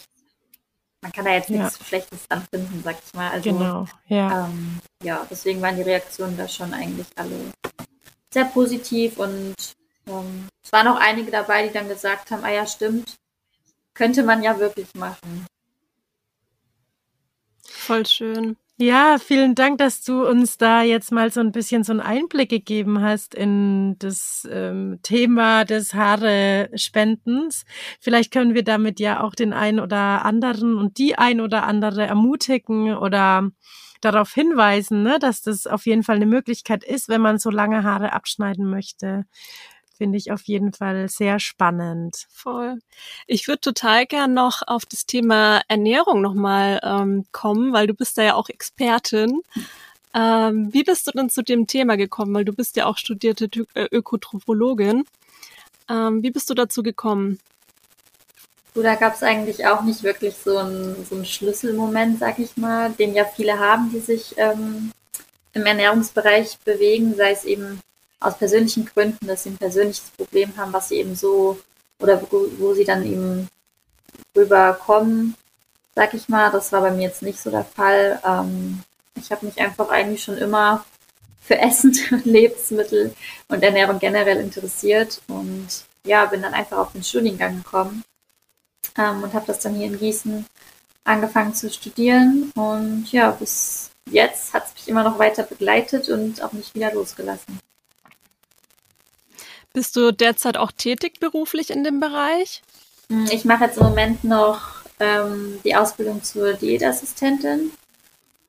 man 1.02 1.12
kann 1.12 1.24
da 1.24 1.32
jetzt 1.32 1.50
nichts 1.50 1.78
ja. 1.78 1.84
Schlechtes 1.84 2.28
dran 2.28 2.46
finden, 2.50 2.80
sag 2.82 2.96
ich 3.04 3.14
mal. 3.14 3.30
Also, 3.30 3.50
genau, 3.50 3.86
ja. 4.06 4.46
Ähm, 4.46 4.78
ja, 5.02 5.26
deswegen 5.28 5.60
waren 5.60 5.76
die 5.76 5.82
Reaktionen 5.82 6.36
da 6.36 6.48
schon 6.48 6.72
eigentlich 6.72 7.08
alle 7.16 7.52
sehr 8.30 8.44
positiv 8.46 9.18
und 9.18 9.54
ähm, 10.06 10.48
es 10.64 10.72
waren 10.72 10.88
auch 10.88 10.98
einige 10.98 11.30
dabei, 11.30 11.66
die 11.66 11.72
dann 11.72 11.88
gesagt 11.88 12.30
haben, 12.30 12.44
ah 12.44 12.52
ja, 12.52 12.66
stimmt, 12.66 13.16
könnte 13.94 14.22
man 14.22 14.42
ja 14.42 14.58
wirklich 14.58 14.94
machen. 14.94 15.46
Voll 17.64 18.06
schön. 18.06 18.56
Ja, 18.84 19.18
vielen 19.18 19.54
Dank, 19.54 19.78
dass 19.78 20.02
du 20.02 20.26
uns 20.26 20.58
da 20.58 20.82
jetzt 20.82 21.12
mal 21.12 21.30
so 21.30 21.38
ein 21.38 21.52
bisschen 21.52 21.84
so 21.84 21.92
einen 21.92 22.00
Einblick 22.00 22.50
gegeben 22.50 23.00
hast 23.00 23.32
in 23.32 23.94
das 24.00 24.44
ähm, 24.50 24.98
Thema 25.04 25.64
des 25.64 25.94
Haare-Spendens. 25.94 27.64
Vielleicht 28.00 28.32
können 28.32 28.54
wir 28.54 28.64
damit 28.64 28.98
ja 28.98 29.22
auch 29.22 29.36
den 29.36 29.52
einen 29.52 29.78
oder 29.78 30.24
anderen 30.24 30.76
und 30.76 30.98
die 30.98 31.16
ein 31.16 31.40
oder 31.40 31.62
andere 31.62 32.06
ermutigen 32.06 32.96
oder 32.96 33.48
darauf 34.00 34.32
hinweisen, 34.32 35.04
ne, 35.04 35.20
dass 35.20 35.42
das 35.42 35.68
auf 35.68 35.86
jeden 35.86 36.02
Fall 36.02 36.16
eine 36.16 36.26
Möglichkeit 36.26 36.82
ist, 36.82 37.08
wenn 37.08 37.20
man 37.20 37.38
so 37.38 37.50
lange 37.50 37.84
Haare 37.84 38.12
abschneiden 38.12 38.68
möchte 38.68 39.26
finde 39.96 40.18
ich 40.18 40.32
auf 40.32 40.42
jeden 40.42 40.72
Fall 40.72 41.08
sehr 41.08 41.38
spannend. 41.38 42.26
Voll. 42.30 42.78
Ich 43.26 43.48
würde 43.48 43.60
total 43.60 44.06
gern 44.06 44.34
noch 44.34 44.62
auf 44.66 44.84
das 44.84 45.06
Thema 45.06 45.62
Ernährung 45.68 46.20
nochmal 46.20 46.80
ähm, 46.82 47.24
kommen, 47.32 47.72
weil 47.72 47.86
du 47.86 47.94
bist 47.94 48.18
da 48.18 48.22
ja 48.22 48.34
auch 48.34 48.48
Expertin. 48.48 49.42
Ähm, 50.14 50.72
wie 50.72 50.82
bist 50.82 51.06
du 51.06 51.12
denn 51.12 51.30
zu 51.30 51.42
dem 51.42 51.66
Thema 51.66 51.96
gekommen? 51.96 52.34
Weil 52.34 52.44
du 52.44 52.52
bist 52.52 52.76
ja 52.76 52.86
auch 52.86 52.98
studierte 52.98 53.48
äh, 53.74 53.86
Ökotrophologin. 53.90 55.04
Ähm, 55.88 56.22
wie 56.22 56.30
bist 56.30 56.50
du 56.50 56.54
dazu 56.54 56.82
gekommen? 56.82 57.38
Du, 58.74 58.82
da 58.82 58.94
gab 58.94 59.14
es 59.14 59.22
eigentlich 59.22 59.66
auch 59.66 59.82
nicht 59.82 60.02
wirklich 60.02 60.34
so 60.34 60.56
einen, 60.56 61.04
so 61.04 61.14
einen 61.14 61.26
Schlüsselmoment, 61.26 62.18
sag 62.18 62.38
ich 62.38 62.56
mal, 62.56 62.90
den 62.92 63.14
ja 63.14 63.24
viele 63.24 63.58
haben, 63.58 63.90
die 63.92 64.00
sich 64.00 64.34
ähm, 64.38 64.92
im 65.52 65.66
Ernährungsbereich 65.66 66.58
bewegen, 66.64 67.14
sei 67.14 67.32
es 67.32 67.44
eben 67.44 67.80
aus 68.22 68.38
persönlichen 68.38 68.86
Gründen, 68.86 69.26
dass 69.26 69.42
sie 69.44 69.50
ein 69.50 69.58
persönliches 69.58 70.10
Problem 70.16 70.56
haben, 70.56 70.72
was 70.72 70.88
sie 70.88 70.96
eben 70.96 71.14
so 71.14 71.58
oder 72.00 72.20
wo, 72.22 72.46
wo 72.58 72.74
sie 72.74 72.84
dann 72.84 73.04
eben 73.04 73.48
rüberkommen, 74.36 75.34
sag 75.94 76.14
ich 76.14 76.28
mal. 76.28 76.50
Das 76.50 76.72
war 76.72 76.80
bei 76.80 76.90
mir 76.90 77.02
jetzt 77.02 77.22
nicht 77.22 77.40
so 77.40 77.50
der 77.50 77.64
Fall. 77.64 78.20
Ähm, 78.26 78.82
ich 79.16 79.30
habe 79.30 79.46
mich 79.46 79.60
einfach 79.60 79.88
eigentlich 79.90 80.22
schon 80.22 80.38
immer 80.38 80.84
für 81.40 81.58
Essen, 81.58 81.96
Lebensmittel 82.24 83.14
und 83.48 83.62
Ernährung 83.62 83.98
generell 83.98 84.38
interessiert 84.38 85.20
und 85.28 85.68
ja, 86.04 86.26
bin 86.26 86.42
dann 86.42 86.54
einfach 86.54 86.78
auf 86.78 86.92
den 86.92 87.04
Studiengang 87.04 87.62
gekommen 87.62 88.04
ähm, 88.96 89.22
und 89.22 89.34
habe 89.34 89.46
das 89.46 89.60
dann 89.60 89.74
hier 89.74 89.86
in 89.86 89.98
Gießen 89.98 90.46
angefangen 91.04 91.54
zu 91.54 91.70
studieren 91.70 92.52
und 92.54 93.10
ja, 93.10 93.32
bis 93.32 93.90
jetzt 94.10 94.54
hat 94.54 94.66
es 94.66 94.74
mich 94.74 94.88
immer 94.88 95.02
noch 95.02 95.18
weiter 95.18 95.42
begleitet 95.42 96.08
und 96.08 96.42
auch 96.42 96.52
nicht 96.52 96.74
wieder 96.74 96.92
losgelassen. 96.92 97.58
Bist 99.72 99.96
du 99.96 100.12
derzeit 100.12 100.56
auch 100.56 100.72
tätig 100.72 101.20
beruflich 101.20 101.70
in 101.70 101.84
dem 101.84 102.00
Bereich? 102.00 102.62
Hm, 103.08 103.26
ich 103.30 103.44
mache 103.44 103.64
jetzt 103.64 103.78
im 103.78 103.84
Moment 103.84 104.24
noch 104.24 104.60
ähm, 105.00 105.60
die 105.64 105.74
Ausbildung 105.74 106.22
zur 106.22 106.54
Diätassistentin. 106.54 107.72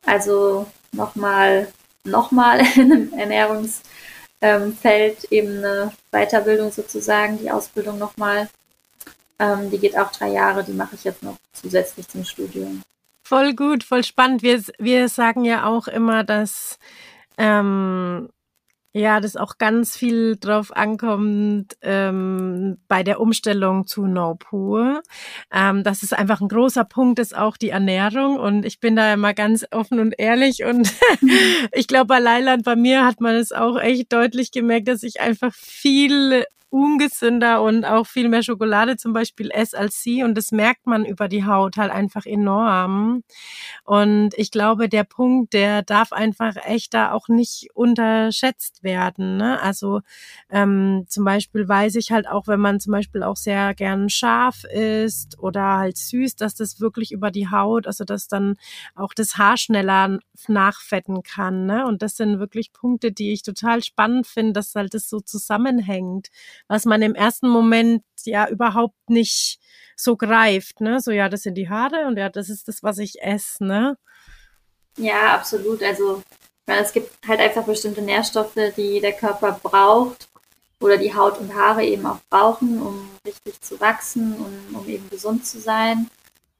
Also 0.05 0.67
nochmal 0.91 1.67
nochmal 2.03 2.61
in 2.75 2.91
einem 2.91 3.13
Ernährungsfeld 3.13 3.83
ähm, 4.41 5.27
eben 5.29 5.57
eine 5.57 5.93
Weiterbildung 6.11 6.71
sozusagen, 6.71 7.39
die 7.39 7.51
Ausbildung 7.51 7.97
nochmal. 7.97 8.49
Ähm, 9.39 9.71
die 9.71 9.79
geht 9.79 9.97
auch 9.97 10.11
drei 10.11 10.29
Jahre, 10.29 10.63
die 10.63 10.73
mache 10.73 10.95
ich 10.95 11.03
jetzt 11.03 11.23
noch 11.23 11.37
zusätzlich 11.53 12.07
zum 12.07 12.23
Studium. 12.23 12.81
Voll 13.23 13.53
gut, 13.53 13.83
voll 13.83 14.03
spannend. 14.03 14.43
Wir, 14.43 14.61
wir 14.77 15.09
sagen 15.09 15.45
ja 15.45 15.65
auch 15.65 15.87
immer, 15.87 16.23
dass 16.23 16.77
ähm, 17.37 18.29
Ja, 18.95 19.19
das 19.19 19.35
auch 19.35 19.57
ganz 19.57 19.97
viel 19.97 20.37
drauf 20.37 20.71
ankommt 20.71 21.75
ähm, 21.81 22.77
bei 22.87 23.01
der 23.01 23.19
Umstellung 23.19 23.87
zu 23.87 24.05
No 24.05 24.35
Pur. 24.35 25.01
Ähm, 25.51 25.83
das 25.83 26.03
ist 26.03 26.13
einfach 26.13 26.41
ein 26.41 26.47
großer 26.47 26.85
Punkt, 26.85 27.17
ist 27.17 27.35
auch 27.35 27.57
die 27.57 27.69
Ernährung. 27.69 28.37
Und 28.37 28.65
ich 28.65 28.79
bin 28.79 28.95
da 28.95 29.11
immer 29.11 29.33
ganz 29.33 29.65
offen 29.71 29.99
und 29.99 30.13
ehrlich. 30.19 30.63
Und 30.63 30.93
ich 31.71 31.87
glaube, 31.87 32.05
bei 32.05 32.19
Leiland, 32.19 32.65
bei 32.65 32.75
mir 32.75 33.03
hat 33.03 33.19
man 33.19 33.33
es 33.33 33.51
auch 33.51 33.79
echt 33.79 34.13
deutlich 34.13 34.51
gemerkt, 34.51 34.87
dass 34.87 35.01
ich 35.01 35.21
einfach 35.21 35.53
viel 35.55 36.45
ungesünder 36.73 37.61
und 37.61 37.85
auch 37.85 38.07
viel 38.07 38.29
mehr 38.29 38.41
Schokolade 38.41 38.97
zum 38.97 39.13
Beispiel 39.13 39.51
esse 39.51 39.77
als 39.77 40.01
sie. 40.01 40.23
Und 40.23 40.35
das 40.35 40.51
merkt 40.51 40.87
man 40.87 41.05
über 41.05 41.27
die 41.27 41.45
Haut 41.45 41.77
halt 41.77 41.91
einfach 41.91 42.25
enorm. 42.25 43.23
Und 43.83 44.31
ich 44.37 44.49
glaube, 44.49 44.89
der 44.89 45.03
Punkt, 45.03 45.53
der 45.53 45.83
darf 45.83 46.11
einfach 46.11 46.55
echt 46.65 46.95
da 46.95 47.11
auch 47.11 47.27
nicht 47.27 47.67
unterschätzt 47.75 48.83
werden. 48.83 49.37
Ne? 49.37 49.61
Also 49.61 50.01
ähm, 50.49 51.05
zum 51.07 51.23
Beispiel 51.23 51.67
weiß 51.67 51.93
ich 51.93 52.11
halt 52.11 52.27
auch, 52.27 52.47
wenn 52.47 52.59
man 52.59 52.79
zum 52.79 52.91
Beispiel 52.91 53.21
auch 53.21 53.37
sehr 53.37 53.75
gern 53.75 54.09
scharf 54.09 54.63
isst 54.63 55.37
oder 55.37 55.77
halt 55.77 55.97
süß, 55.97 56.37
dass 56.37 56.55
das 56.55 56.79
wirklich 56.79 57.11
über 57.11 57.29
die 57.29 57.51
Haut, 57.51 57.85
also 57.85 58.03
dass 58.03 58.27
dann 58.27 58.55
auch 58.95 59.13
das 59.13 59.37
Haar 59.37 59.57
schneller 59.57 60.17
nachfetten 60.47 61.21
kann. 61.21 61.67
Ne? 61.67 61.85
Und 61.85 62.01
das 62.01 62.17
sind 62.17 62.39
wirklich 62.39 62.73
Punkte, 62.73 63.11
die 63.11 63.31
ich 63.31 63.43
total 63.43 63.83
spannend 63.83 64.25
finde, 64.25 64.53
dass 64.53 64.73
halt 64.73 64.95
das 64.95 65.07
so 65.07 65.19
zusammenhängt 65.19 66.29
was 66.67 66.85
man 66.85 67.01
im 67.01 67.15
ersten 67.15 67.49
Moment 67.49 68.03
ja 68.25 68.47
überhaupt 68.47 69.09
nicht 69.09 69.59
so 69.95 70.15
greift, 70.15 70.81
ne? 70.81 70.99
So, 70.99 71.11
ja, 71.11 71.29
das 71.29 71.41
sind 71.41 71.55
die 71.55 71.69
Haare 71.69 72.07
und 72.07 72.17
ja, 72.17 72.29
das 72.29 72.49
ist 72.49 72.67
das, 72.67 72.83
was 72.83 72.97
ich 72.97 73.21
esse, 73.21 73.63
ne? 73.63 73.97
Ja, 74.97 75.35
absolut. 75.35 75.81
Also, 75.83 76.23
weil 76.65 76.81
es 76.81 76.93
gibt 76.93 77.11
halt 77.27 77.39
einfach 77.39 77.63
bestimmte 77.63 78.01
Nährstoffe, 78.01 78.57
die 78.77 78.99
der 78.99 79.13
Körper 79.13 79.59
braucht 79.61 80.29
oder 80.79 80.97
die 80.97 81.13
Haut 81.15 81.39
und 81.39 81.53
Haare 81.53 81.85
eben 81.85 82.05
auch 82.05 82.19
brauchen, 82.29 82.81
um 82.81 83.09
richtig 83.25 83.59
zu 83.61 83.79
wachsen 83.79 84.35
und 84.35 84.75
um 84.75 84.87
eben 84.87 85.09
gesund 85.09 85.45
zu 85.45 85.59
sein. 85.59 86.09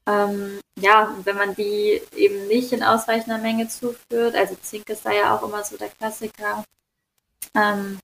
Ähm, 0.05 0.59
ja, 0.79 1.15
wenn 1.23 1.37
man 1.37 1.55
die 1.55 2.01
eben 2.15 2.47
nicht 2.47 2.73
in 2.73 2.83
ausreichender 2.83 3.37
Menge 3.37 3.67
zuführt, 3.67 4.35
also 4.35 4.55
Zink 4.61 4.89
ist 4.89 5.05
da 5.05 5.11
ja 5.11 5.35
auch 5.35 5.43
immer 5.43 5.63
so 5.63 5.77
der 5.77 5.89
Klassiker, 5.89 6.63
ähm, 7.55 7.99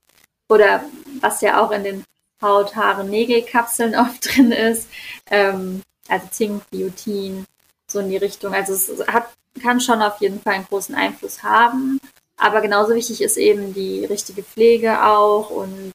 oder 0.48 0.82
was 1.20 1.40
ja 1.40 1.62
auch 1.62 1.70
in 1.70 1.84
den 1.84 2.04
Haut, 2.42 2.74
Haare, 2.76 3.04
Nägelkapseln 3.04 3.94
oft 3.96 4.34
drin 4.34 4.52
ist. 4.52 4.88
Ähm, 5.30 5.82
also 6.08 6.26
Zink, 6.30 6.68
Biotin, 6.70 7.44
so 7.86 8.00
in 8.00 8.10
die 8.10 8.16
Richtung. 8.16 8.54
Also 8.54 8.72
es 8.72 9.06
hat, 9.06 9.28
kann 9.62 9.80
schon 9.80 10.02
auf 10.02 10.20
jeden 10.20 10.40
Fall 10.40 10.54
einen 10.54 10.66
großen 10.66 10.94
Einfluss 10.94 11.42
haben. 11.42 12.00
Aber 12.36 12.62
genauso 12.62 12.94
wichtig 12.94 13.20
ist 13.20 13.36
eben 13.36 13.74
die 13.74 14.04
richtige 14.06 14.42
Pflege 14.42 15.04
auch 15.04 15.50
und 15.50 15.92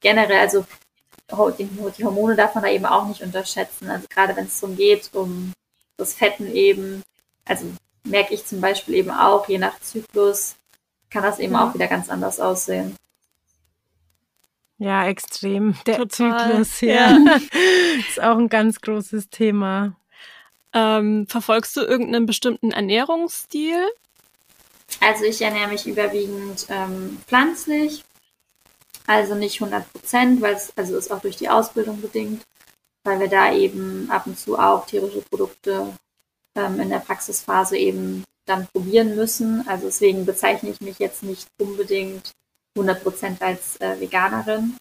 generell, 0.00 0.40
also 0.40 0.64
die, 1.58 1.68
die 1.98 2.04
Hormone 2.04 2.36
darf 2.36 2.54
man 2.54 2.64
da 2.64 2.70
eben 2.70 2.86
auch 2.86 3.06
nicht 3.06 3.22
unterschätzen. 3.22 3.88
Also 3.88 4.06
gerade 4.08 4.34
wenn 4.36 4.46
es 4.46 4.60
darum 4.60 4.76
geht, 4.76 5.10
um 5.12 5.52
das 5.96 6.14
Fetten 6.14 6.52
eben, 6.52 7.02
also 7.44 7.66
merke 8.04 8.34
ich 8.34 8.46
zum 8.46 8.60
Beispiel 8.60 8.94
eben 8.94 9.10
auch, 9.10 9.48
je 9.48 9.58
nach 9.58 9.80
Zyklus 9.80 10.56
kann 11.10 11.22
das 11.22 11.38
eben 11.38 11.54
ja. 11.54 11.68
auch 11.68 11.74
wieder 11.74 11.86
ganz 11.86 12.08
anders 12.08 12.40
aussehen. 12.40 12.96
Ja, 14.78 15.06
extrem. 15.06 15.74
Der 15.86 15.98
Total. 15.98 16.48
Zyklus, 16.50 16.80
ja. 16.82 17.16
ja. 17.16 17.40
ist 18.08 18.20
auch 18.20 18.38
ein 18.38 18.48
ganz 18.48 18.80
großes 18.80 19.30
Thema. 19.30 19.96
Ähm, 20.74 21.26
verfolgst 21.26 21.76
du 21.76 21.80
irgendeinen 21.80 22.26
bestimmten 22.26 22.72
Ernährungsstil? 22.72 23.88
Also 25.00 25.24
ich 25.24 25.40
ernähre 25.40 25.68
mich 25.68 25.86
überwiegend 25.86 26.66
ähm, 26.68 27.18
pflanzlich, 27.26 28.04
also 29.06 29.34
nicht 29.34 29.60
100 29.60 29.90
Prozent, 29.92 30.42
weil 30.42 30.54
es 30.54 30.72
also 30.76 30.96
ist 30.96 31.10
auch 31.10 31.20
durch 31.20 31.36
die 31.36 31.48
Ausbildung 31.48 32.00
bedingt, 32.00 32.42
weil 33.04 33.20
wir 33.20 33.28
da 33.28 33.52
eben 33.52 34.10
ab 34.10 34.26
und 34.26 34.38
zu 34.38 34.58
auch 34.58 34.86
tierische 34.86 35.22
Produkte 35.22 35.94
ähm, 36.54 36.80
in 36.80 36.90
der 36.90 36.98
Praxisphase 36.98 37.78
eben 37.78 38.24
dann 38.46 38.66
probieren 38.72 39.16
müssen. 39.16 39.66
Also 39.66 39.86
deswegen 39.86 40.26
bezeichne 40.26 40.70
ich 40.70 40.80
mich 40.80 40.98
jetzt 40.98 41.22
nicht 41.22 41.46
unbedingt 41.58 42.32
100% 42.76 43.40
als 43.40 43.80
äh, 43.80 43.98
Veganerin. 44.00 44.76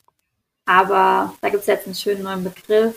Aber 0.66 1.34
da 1.42 1.50
gibt 1.50 1.62
es 1.62 1.68
jetzt 1.68 1.86
einen 1.86 1.96
schönen 1.96 2.24
neuen 2.24 2.44
Begriff. 2.44 2.96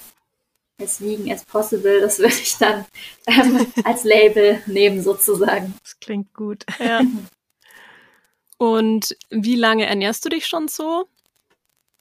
As 0.80 1.00
vegan 1.00 1.32
as 1.32 1.44
possible, 1.44 2.00
das 2.00 2.18
würde 2.20 2.34
ich 2.34 2.56
dann 2.56 2.84
ähm, 3.26 3.66
als 3.84 4.04
Label 4.04 4.62
nehmen 4.66 5.02
sozusagen. 5.02 5.74
Das 5.82 5.98
klingt 5.98 6.32
gut. 6.34 6.64
Ja. 6.78 7.02
Und 8.58 9.16
wie 9.30 9.56
lange 9.56 9.86
ernährst 9.86 10.24
du 10.24 10.28
dich 10.28 10.46
schon 10.46 10.68
so? 10.68 11.08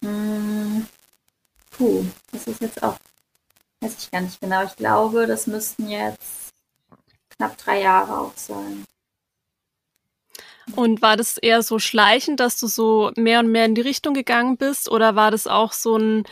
Hm, 0.03 0.85
puh, 1.71 2.05
das 2.31 2.47
ist 2.47 2.61
jetzt 2.61 2.83
auch, 2.83 2.97
weiß 3.81 3.95
ich 3.99 4.11
gar 4.11 4.21
nicht 4.21 4.39
genau. 4.39 4.63
Ich 4.63 4.75
glaube, 4.75 5.27
das 5.27 5.47
müssten 5.47 5.87
jetzt 5.89 6.53
knapp 7.29 7.57
drei 7.57 7.81
Jahre 7.81 8.19
auch 8.19 8.35
sein. 8.35 8.85
Und 10.77 11.01
war 11.01 11.17
das 11.17 11.39
eher 11.39 11.63
so 11.63 11.79
schleichend, 11.79 12.39
dass 12.39 12.59
du 12.59 12.67
so 12.67 13.11
mehr 13.15 13.39
und 13.39 13.51
mehr 13.51 13.65
in 13.65 13.73
die 13.73 13.81
Richtung 13.81 14.13
gegangen 14.13 14.57
bist? 14.57 14.91
Oder 14.91 15.15
war 15.15 15.31
das 15.31 15.47
auch 15.47 15.73
so 15.73 15.97
ein, 15.97 16.23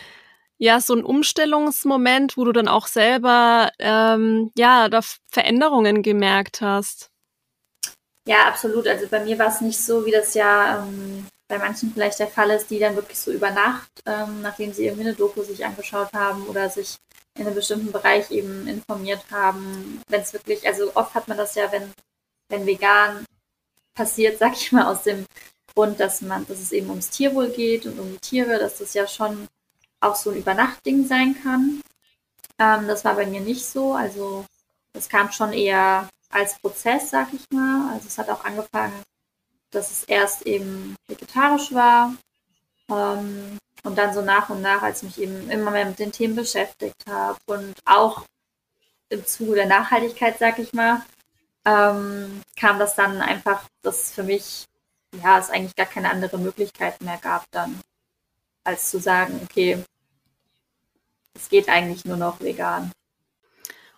ja, 0.59 0.79
so 0.79 0.93
ein 0.93 1.03
Umstellungsmoment, 1.03 2.37
wo 2.37 2.45
du 2.45 2.51
dann 2.51 2.67
auch 2.67 2.85
selber, 2.85 3.71
ähm, 3.79 4.51
ja, 4.55 4.87
da 4.87 4.99
Veränderungen 5.31 6.03
gemerkt 6.03 6.61
hast? 6.61 7.09
Ja, 8.27 8.45
absolut. 8.45 8.87
Also 8.87 9.07
bei 9.07 9.23
mir 9.23 9.39
war 9.39 9.47
es 9.47 9.61
nicht 9.61 9.79
so, 9.79 10.05
wie 10.05 10.11
das 10.11 10.35
ja 10.35 10.83
ähm, 10.83 11.25
bei 11.47 11.57
manchen 11.57 11.91
vielleicht 11.91 12.19
der 12.19 12.27
Fall 12.27 12.51
ist, 12.51 12.69
die 12.69 12.77
dann 12.77 12.95
wirklich 12.95 13.17
so 13.17 13.31
über 13.31 13.49
Nacht, 13.49 13.89
ähm, 14.05 14.43
nachdem 14.43 14.73
sie 14.73 14.85
irgendwie 14.85 15.07
eine 15.07 15.15
Doku 15.15 15.41
sich 15.41 15.65
angeschaut 15.65 16.13
haben 16.13 16.45
oder 16.45 16.69
sich 16.69 16.97
in 17.35 17.47
einem 17.47 17.55
bestimmten 17.55 17.91
Bereich 17.91 18.29
eben 18.29 18.67
informiert 18.67 19.25
haben, 19.31 20.03
wenn 20.07 20.21
es 20.21 20.33
wirklich, 20.33 20.67
also 20.67 20.91
oft 20.93 21.15
hat 21.15 21.27
man 21.27 21.37
das 21.37 21.55
ja, 21.55 21.71
wenn, 21.71 21.91
wenn 22.49 22.67
vegan 22.67 23.25
passiert, 23.95 24.39
sag 24.39 24.53
ich 24.53 24.71
mal, 24.71 24.85
aus 24.85 25.03
dem 25.03 25.25
Grund, 25.73 25.99
dass 25.99 26.21
man, 26.21 26.45
dass 26.47 26.59
es 26.59 26.71
eben 26.71 26.89
ums 26.89 27.09
Tierwohl 27.09 27.49
geht 27.49 27.85
und 27.85 27.99
um 27.99 28.11
die 28.11 28.19
Tiere, 28.19 28.59
dass 28.59 28.77
das 28.77 28.93
ja 28.93 29.07
schon 29.07 29.47
auch 29.99 30.15
so 30.15 30.29
ein 30.29 30.37
Übernachtding 30.37 31.07
sein 31.07 31.35
kann. 31.41 31.81
Ähm, 32.59 32.87
das 32.87 33.03
war 33.03 33.15
bei 33.15 33.25
mir 33.25 33.41
nicht 33.41 33.65
so. 33.65 33.93
Also 33.93 34.45
das 34.93 35.09
kam 35.09 35.31
schon 35.31 35.53
eher 35.53 36.07
als 36.29 36.59
Prozess, 36.59 37.09
sag 37.09 37.33
ich 37.33 37.45
mal. 37.51 37.93
Also 37.93 38.07
es 38.07 38.17
hat 38.17 38.29
auch 38.29 38.45
angefangen, 38.45 39.03
dass 39.71 39.91
es 39.91 40.03
erst 40.03 40.43
eben 40.43 40.95
vegetarisch 41.07 41.73
war. 41.73 42.13
Ähm, 42.89 43.57
und 43.83 43.97
dann 43.97 44.13
so 44.13 44.21
nach 44.21 44.49
und 44.49 44.61
nach, 44.61 44.81
als 44.81 45.03
ich 45.03 45.17
mich 45.17 45.21
eben 45.21 45.49
immer 45.49 45.71
mehr 45.71 45.85
mit 45.85 45.99
den 45.99 46.11
Themen 46.11 46.35
beschäftigt 46.35 46.95
habe 47.07 47.37
und 47.45 47.75
auch 47.85 48.25
im 49.09 49.25
Zuge 49.25 49.55
der 49.55 49.67
Nachhaltigkeit, 49.67 50.39
sag 50.39 50.57
ich 50.57 50.73
mal, 50.73 51.05
ähm, 51.65 52.41
kam 52.55 52.79
das 52.79 52.95
dann 52.95 53.21
einfach, 53.21 53.63
dass 53.81 54.11
für 54.11 54.23
mich, 54.23 54.65
ja, 55.23 55.39
es 55.39 55.49
eigentlich 55.49 55.75
gar 55.75 55.87
keine 55.87 56.11
andere 56.11 56.37
Möglichkeit 56.37 57.01
mehr 57.01 57.17
gab 57.21 57.45
dann, 57.51 57.79
als 58.63 58.89
zu 58.89 58.99
sagen, 58.99 59.39
okay, 59.43 59.83
es 61.33 61.49
geht 61.49 61.67
eigentlich 61.69 62.05
nur 62.05 62.17
noch 62.17 62.39
vegan. 62.39 62.91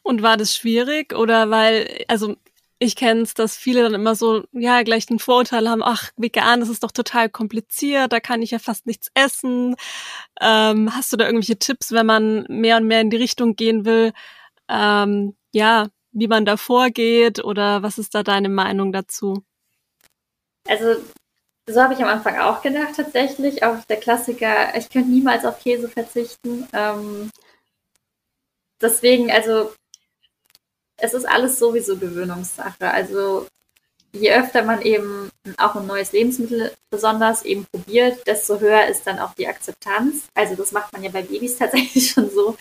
Und 0.01 0.21
war 0.21 0.37
das 0.37 0.55
schwierig 0.55 1.13
oder 1.13 1.49
weil, 1.49 2.05
also 2.07 2.35
ich 2.79 2.95
kenne 2.95 3.21
es, 3.21 3.33
dass 3.33 3.57
viele 3.57 3.83
dann 3.83 3.93
immer 3.93 4.15
so, 4.15 4.43
ja, 4.51 4.83
gleich 4.83 5.05
den 5.05 5.19
Vorurteil 5.19 5.67
haben, 5.67 5.81
ach, 5.83 6.11
vegan, 6.15 6.59
das 6.59 6.69
ist 6.69 6.83
doch 6.83 6.91
total 6.91 7.29
kompliziert, 7.29 8.13
da 8.13 8.19
kann 8.19 8.41
ich 8.41 8.51
ja 8.51 8.59
fast 8.59 8.85
nichts 8.85 9.09
essen. 9.15 9.75
Ähm, 10.39 10.95
hast 10.95 11.11
du 11.11 11.17
da 11.17 11.25
irgendwelche 11.25 11.57
Tipps, 11.57 11.91
wenn 11.91 12.05
man 12.05 12.45
mehr 12.49 12.77
und 12.77 12.85
mehr 12.87 13.01
in 13.01 13.09
die 13.09 13.17
Richtung 13.17 13.55
gehen 13.55 13.85
will? 13.85 14.13
Ähm, 14.69 15.35
ja, 15.53 15.87
wie 16.11 16.27
man 16.27 16.45
da 16.45 16.57
vorgeht 16.57 17.43
oder 17.43 17.83
was 17.83 17.97
ist 17.97 18.15
da 18.15 18.23
deine 18.23 18.49
Meinung 18.49 18.91
dazu? 18.91 19.43
Also 20.67 21.01
so 21.69 21.81
habe 21.81 21.93
ich 21.93 21.99
am 21.99 22.07
Anfang 22.07 22.39
auch 22.39 22.61
gedacht 22.61 22.95
tatsächlich. 22.95 23.63
Auch 23.63 23.83
der 23.85 23.97
Klassiker, 23.97 24.75
ich 24.77 24.89
könnte 24.89 25.09
niemals 25.09 25.45
auf 25.45 25.59
Käse 25.59 25.89
verzichten. 25.89 26.67
Ähm, 26.73 27.29
deswegen, 28.81 29.29
also 29.31 29.73
es 30.97 31.13
ist 31.13 31.27
alles 31.27 31.59
sowieso 31.59 31.97
Gewöhnungssache. 31.97 32.89
Also 32.89 33.47
je 34.13 34.33
öfter 34.33 34.63
man 34.63 34.81
eben 34.81 35.29
auch 35.57 35.75
ein 35.75 35.85
neues 35.85 36.11
Lebensmittel 36.11 36.71
besonders 36.89 37.43
eben 37.43 37.65
probiert, 37.65 38.25
desto 38.25 38.59
höher 38.59 38.87
ist 38.87 39.05
dann 39.05 39.19
auch 39.19 39.33
die 39.33 39.47
Akzeptanz. 39.47 40.27
Also 40.33 40.55
das 40.55 40.71
macht 40.71 40.93
man 40.93 41.03
ja 41.03 41.11
bei 41.11 41.21
Babys 41.21 41.57
tatsächlich 41.59 42.11
schon 42.11 42.29
so, 42.29 42.55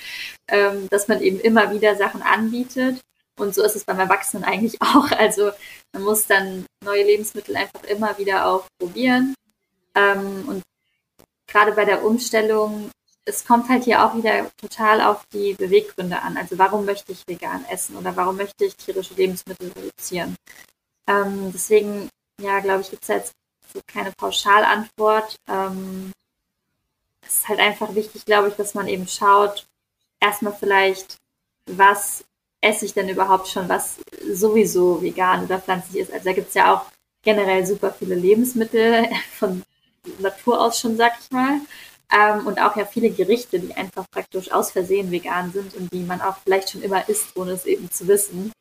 ähm, 0.49 0.89
dass 0.91 1.09
man 1.09 1.21
eben 1.23 1.41
immer 1.41 1.73
wieder 1.73 1.97
Sachen 1.97 2.23
anbietet. 2.23 3.01
Und 3.39 3.55
so 3.55 3.63
ist 3.63 3.77
es 3.77 3.85
beim 3.85 4.01
Erwachsenen 4.01 4.45
eigentlich 4.45 4.81
auch. 4.83 5.11
Also 5.13 5.53
man 5.93 6.03
muss 6.03 6.27
dann 6.27 6.67
neue 6.85 7.05
Lebensmittel 7.05 7.57
einfach 7.57 7.83
immer 7.85 8.17
wieder 8.19 8.47
auch 8.47 8.67
probieren. 8.79 9.35
Ähm, 9.95 10.49
und 10.49 10.63
gerade 11.47 11.73
bei 11.73 11.85
der 11.85 12.05
Umstellung, 12.05 12.91
es 13.25 13.45
kommt 13.45 13.69
halt 13.69 13.85
hier 13.85 14.05
auch 14.05 14.15
wieder 14.15 14.51
total 14.57 15.01
auf 15.01 15.25
die 15.33 15.55
Beweggründe 15.55 16.23
an. 16.23 16.37
Also 16.37 16.59
warum 16.59 16.85
möchte 16.85 17.13
ich 17.13 17.27
vegan 17.27 17.65
essen 17.71 17.97
oder 17.97 18.15
warum 18.17 18.37
möchte 18.37 18.65
ich 18.65 18.77
tierische 18.77 19.15
Lebensmittel 19.15 19.73
reduzieren? 19.73 20.37
Ähm, 21.09 21.51
deswegen, 21.53 22.09
ja, 22.41 22.61
glaube 22.61 22.83
ich, 22.83 22.91
gibt 22.91 23.03
es 23.03 23.09
jetzt 23.09 23.33
so 23.73 23.81
keine 23.87 24.13
Pauschalantwort. 24.13 25.37
Ähm, 25.49 26.13
es 27.23 27.35
ist 27.35 27.49
halt 27.49 27.59
einfach 27.59 27.95
wichtig, 27.95 28.25
glaube 28.25 28.49
ich, 28.49 28.55
dass 28.55 28.75
man 28.75 28.87
eben 28.87 29.09
schaut, 29.09 29.67
erstmal 30.21 30.55
vielleicht, 30.55 31.17
was 31.67 32.25
esse 32.67 32.85
ich 32.85 32.95
denn 32.95 33.09
überhaupt 33.09 33.49
schon, 33.49 33.69
was 33.69 33.97
sowieso 34.33 35.01
vegan 35.01 35.45
oder 35.45 35.61
pflanzlich 35.61 36.03
ist. 36.03 36.13
Also 36.13 36.25
da 36.25 36.33
gibt 36.33 36.49
es 36.49 36.55
ja 36.55 36.75
auch 36.75 36.87
generell 37.23 37.65
super 37.65 37.93
viele 37.93 38.15
Lebensmittel 38.15 39.07
von 39.39 39.63
Natur 40.19 40.61
aus 40.61 40.81
schon, 40.81 40.97
sag 40.97 41.13
ich 41.21 41.31
mal. 41.31 41.61
Ähm, 42.13 42.47
und 42.47 42.61
auch 42.61 42.77
ja 42.77 42.85
viele 42.85 43.11
Gerichte, 43.11 43.59
die 43.59 43.75
einfach 43.75 44.09
praktisch 44.11 44.53
aus 44.53 44.71
Versehen 44.71 45.11
vegan 45.11 45.53
sind 45.53 45.75
und 45.75 45.93
die 45.93 46.05
man 46.05 46.21
auch 46.21 46.37
vielleicht 46.45 46.71
schon 46.71 46.83
immer 46.83 47.09
isst, 47.09 47.37
ohne 47.37 47.53
es 47.53 47.67
eben 47.67 47.91
zu 47.91 48.07
wissen. 48.07 48.53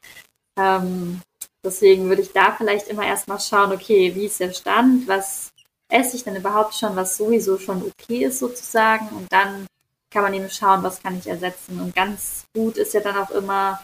Ähm, 0.58 1.22
deswegen 1.64 2.08
würde 2.10 2.24
ich 2.24 2.34
da 2.34 2.56
vielleicht 2.58 2.88
immer 2.88 3.06
erstmal 3.06 3.40
schauen, 3.40 3.72
okay, 3.72 4.16
wie 4.16 4.26
ist 4.26 4.40
der 4.40 4.54
Stand, 4.54 5.08
was 5.08 5.50
esse 5.90 6.16
ich 6.16 6.24
denn 6.24 6.36
überhaupt 6.36 6.74
schon, 6.74 6.96
was 6.96 7.18
sowieso 7.18 7.60
schon 7.60 7.84
okay 7.84 8.26
ist 8.26 8.40
sozusagen 8.40 9.10
und 9.10 9.32
dann 9.32 9.68
kann 10.10 10.24
man 10.24 10.34
eben 10.34 10.50
schauen, 10.50 10.82
was 10.82 11.04
kann 11.04 11.18
ich 11.20 11.28
ersetzen. 11.28 11.80
Und 11.82 11.94
ganz 11.94 12.46
gut 12.56 12.78
ist 12.78 12.94
ja 12.94 13.02
dann 13.02 13.18
auch 13.18 13.32
immer, 13.32 13.84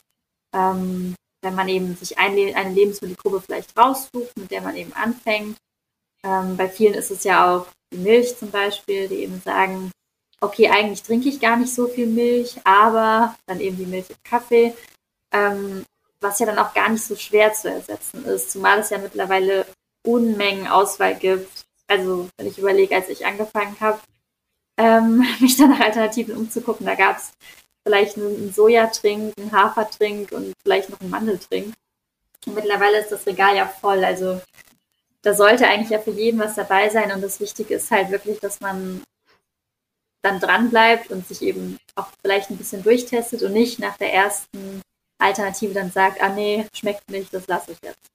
ähm, 0.53 1.15
wenn 1.41 1.55
man 1.55 1.67
eben 1.67 1.95
sich 1.95 2.17
ein, 2.17 2.37
eine 2.55 2.73
Lebensmittelgruppe 2.73 3.41
vielleicht 3.41 3.77
raussucht, 3.77 4.35
mit 4.37 4.51
der 4.51 4.61
man 4.61 4.75
eben 4.75 4.93
anfängt. 4.93 5.57
Ähm, 6.23 6.55
bei 6.55 6.69
vielen 6.69 6.93
ist 6.93 7.11
es 7.11 7.23
ja 7.23 7.49
auch 7.55 7.67
die 7.91 7.97
Milch 7.97 8.37
zum 8.37 8.51
Beispiel, 8.51 9.07
die 9.07 9.23
eben 9.23 9.41
sagen, 9.43 9.91
okay, 10.39 10.69
eigentlich 10.69 11.03
trinke 11.03 11.29
ich 11.29 11.39
gar 11.39 11.57
nicht 11.57 11.73
so 11.73 11.87
viel 11.87 12.07
Milch, 12.07 12.59
aber 12.63 13.35
dann 13.45 13.59
eben 13.59 13.77
die 13.77 13.85
Milch 13.85 14.09
im 14.09 14.15
Kaffee, 14.23 14.73
ähm, 15.31 15.85
was 16.19 16.39
ja 16.39 16.45
dann 16.45 16.59
auch 16.59 16.73
gar 16.73 16.89
nicht 16.89 17.03
so 17.03 17.15
schwer 17.15 17.53
zu 17.53 17.69
ersetzen 17.69 18.25
ist, 18.25 18.51
zumal 18.51 18.79
es 18.79 18.89
ja 18.89 18.97
mittlerweile 18.97 19.65
Unmengen 20.03 20.67
Auswahl 20.67 21.15
gibt. 21.15 21.65
Also 21.87 22.29
wenn 22.37 22.47
ich 22.47 22.57
überlege, 22.57 22.95
als 22.95 23.09
ich 23.09 23.25
angefangen 23.25 23.75
habe, 23.79 23.99
ähm, 24.77 25.25
mich 25.39 25.57
dann 25.57 25.71
nach 25.71 25.79
Alternativen 25.79 26.35
umzugucken, 26.35 26.85
da 26.85 26.95
gab 26.95 27.17
es 27.17 27.31
vielleicht 27.83 28.17
einen 28.17 28.53
Sojatrink, 28.53 29.33
einen 29.37 29.51
Hafertrink 29.51 30.31
und 30.31 30.53
vielleicht 30.63 30.89
noch 30.89 30.99
einen 30.99 31.09
Mandeltrink. 31.09 31.73
Und 32.45 32.55
mittlerweile 32.55 32.99
ist 32.99 33.11
das 33.11 33.25
Regal 33.25 33.55
ja 33.55 33.67
voll. 33.67 34.03
Also 34.03 34.41
da 35.21 35.33
sollte 35.33 35.67
eigentlich 35.67 35.89
ja 35.89 35.99
für 35.99 36.11
jeden 36.11 36.39
was 36.39 36.55
dabei 36.55 36.89
sein. 36.89 37.11
Und 37.11 37.21
das 37.21 37.39
Wichtige 37.39 37.75
ist 37.75 37.91
halt 37.91 38.09
wirklich, 38.11 38.39
dass 38.39 38.59
man 38.61 39.03
dann 40.21 40.39
dran 40.39 40.69
bleibt 40.69 41.11
und 41.11 41.27
sich 41.27 41.41
eben 41.41 41.77
auch 41.95 42.07
vielleicht 42.21 42.49
ein 42.49 42.57
bisschen 42.57 42.83
durchtestet 42.83 43.41
und 43.41 43.53
nicht 43.53 43.79
nach 43.79 43.97
der 43.97 44.13
ersten 44.13 44.81
Alternative 45.19 45.73
dann 45.73 45.91
sagt, 45.91 46.21
ah 46.21 46.29
nee, 46.29 46.65
schmeckt 46.75 47.09
nicht, 47.09 47.33
das 47.33 47.47
lasse 47.47 47.71
ich 47.71 47.77
jetzt. 47.83 48.11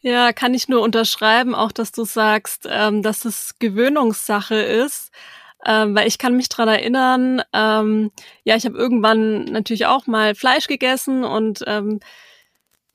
Ja, 0.00 0.32
kann 0.32 0.54
ich 0.54 0.68
nur 0.68 0.82
unterschreiben, 0.82 1.54
auch 1.56 1.72
dass 1.72 1.90
du 1.90 2.04
sagst, 2.04 2.66
ähm, 2.70 3.02
dass 3.02 3.24
es 3.24 3.54
Gewöhnungssache 3.58 4.54
ist 4.54 5.10
ähm, 5.66 5.94
weil 5.94 6.06
ich 6.06 6.18
kann 6.18 6.36
mich 6.36 6.48
dran 6.48 6.68
erinnern, 6.68 7.42
ähm, 7.52 8.10
ja, 8.44 8.56
ich 8.56 8.64
habe 8.64 8.78
irgendwann 8.78 9.44
natürlich 9.44 9.86
auch 9.86 10.06
mal 10.06 10.34
Fleisch 10.34 10.66
gegessen 10.66 11.24
und 11.24 11.64
ähm, 11.66 12.00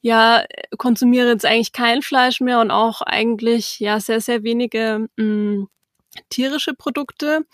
ja, 0.01 0.43
konsumiere 0.78 1.30
jetzt 1.30 1.45
eigentlich 1.45 1.72
kein 1.72 2.01
Fleisch 2.01 2.41
mehr 2.41 2.59
und 2.59 2.72
auch 2.72 3.01
eigentlich 3.01 3.80
ja 3.80 3.99
sehr, 3.99 4.22
sehr 4.22 4.43
wenige 4.43 5.07
mh, 5.18 5.26
mm, 5.26 5.68
tierische 6.30 6.74
Produkte 6.74 7.45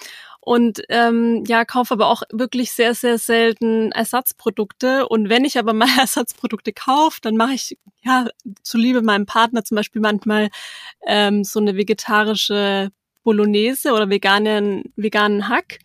und 0.42 0.82
ähm, 0.90 1.44
ja, 1.48 1.66
kaufe 1.66 1.94
aber 1.94 2.08
auch 2.08 2.24
wirklich 2.32 2.72
sehr, 2.72 2.96
sehr 2.96 3.18
selten 3.20 3.92
Ersatzprodukte. 3.92 5.08
Und 5.08 5.30
wenn 5.30 5.46
ich 5.46 5.60
aber 5.60 5.74
mal 5.74 5.88
Ersatzprodukte 6.00 6.74
kaufe, 6.74 7.20
dann 7.22 7.36
mache 7.36 7.54
ich 7.54 7.78
ja 8.02 8.28
zuliebe 8.64 9.02
meinem 9.02 9.26
Partner 9.26 9.64
zum 9.64 9.76
Beispiel 9.76 10.02
manchmal 10.02 10.50
ähm, 11.06 11.44
so 11.44 11.60
eine 11.60 11.76
vegetarische 11.76 12.90
Bolognese 13.30 13.94
oder 13.94 14.10
veganen, 14.10 14.92
veganen 14.96 15.50
Hack. 15.50 15.78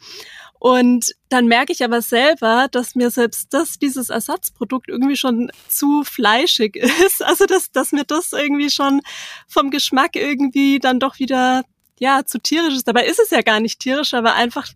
Und 0.58 1.14
dann 1.28 1.46
merke 1.46 1.72
ich 1.72 1.84
aber 1.84 2.00
selber, 2.00 2.68
dass 2.70 2.94
mir 2.94 3.10
selbst 3.10 3.52
das, 3.52 3.78
dieses 3.78 4.08
Ersatzprodukt 4.08 4.88
irgendwie 4.88 5.16
schon 5.16 5.52
zu 5.68 6.04
fleischig 6.04 6.76
ist. 7.04 7.22
Also, 7.22 7.44
dass, 7.44 7.70
dass 7.70 7.92
mir 7.92 8.04
das 8.04 8.32
irgendwie 8.32 8.70
schon 8.70 9.02
vom 9.46 9.70
Geschmack 9.70 10.16
irgendwie 10.16 10.78
dann 10.78 11.00
doch 11.00 11.18
wieder, 11.18 11.64
ja, 12.00 12.24
zu 12.24 12.38
tierisch 12.38 12.76
ist. 12.76 12.88
Dabei 12.88 13.04
ist 13.04 13.20
es 13.20 13.28
ja 13.28 13.42
gar 13.42 13.60
nicht 13.60 13.78
tierisch, 13.78 14.14
aber 14.14 14.36
einfach, 14.36 14.68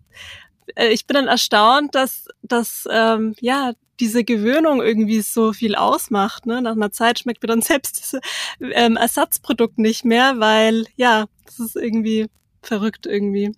äh, 0.75 0.89
ich 0.89 1.07
bin 1.07 1.15
dann 1.15 1.27
erstaunt, 1.27 1.95
dass, 1.95 2.27
dass, 2.43 2.87
ähm, 2.91 3.33
ja, 3.39 3.73
diese 3.99 4.23
Gewöhnung 4.23 4.83
irgendwie 4.83 5.21
so 5.21 5.53
viel 5.53 5.73
ausmacht. 5.73 6.45
Ne? 6.45 6.61
Nach 6.61 6.73
einer 6.73 6.91
Zeit 6.91 7.17
schmeckt 7.17 7.41
mir 7.41 7.47
dann 7.47 7.61
selbst 7.63 7.97
dieses 7.97 8.21
ähm, 8.59 8.95
Ersatzprodukt 8.95 9.79
nicht 9.79 10.05
mehr, 10.05 10.39
weil, 10.39 10.85
ja, 10.97 11.25
das 11.47 11.59
ist 11.59 11.75
irgendwie 11.75 12.27
verrückt 12.61 13.05
irgendwie. 13.05 13.55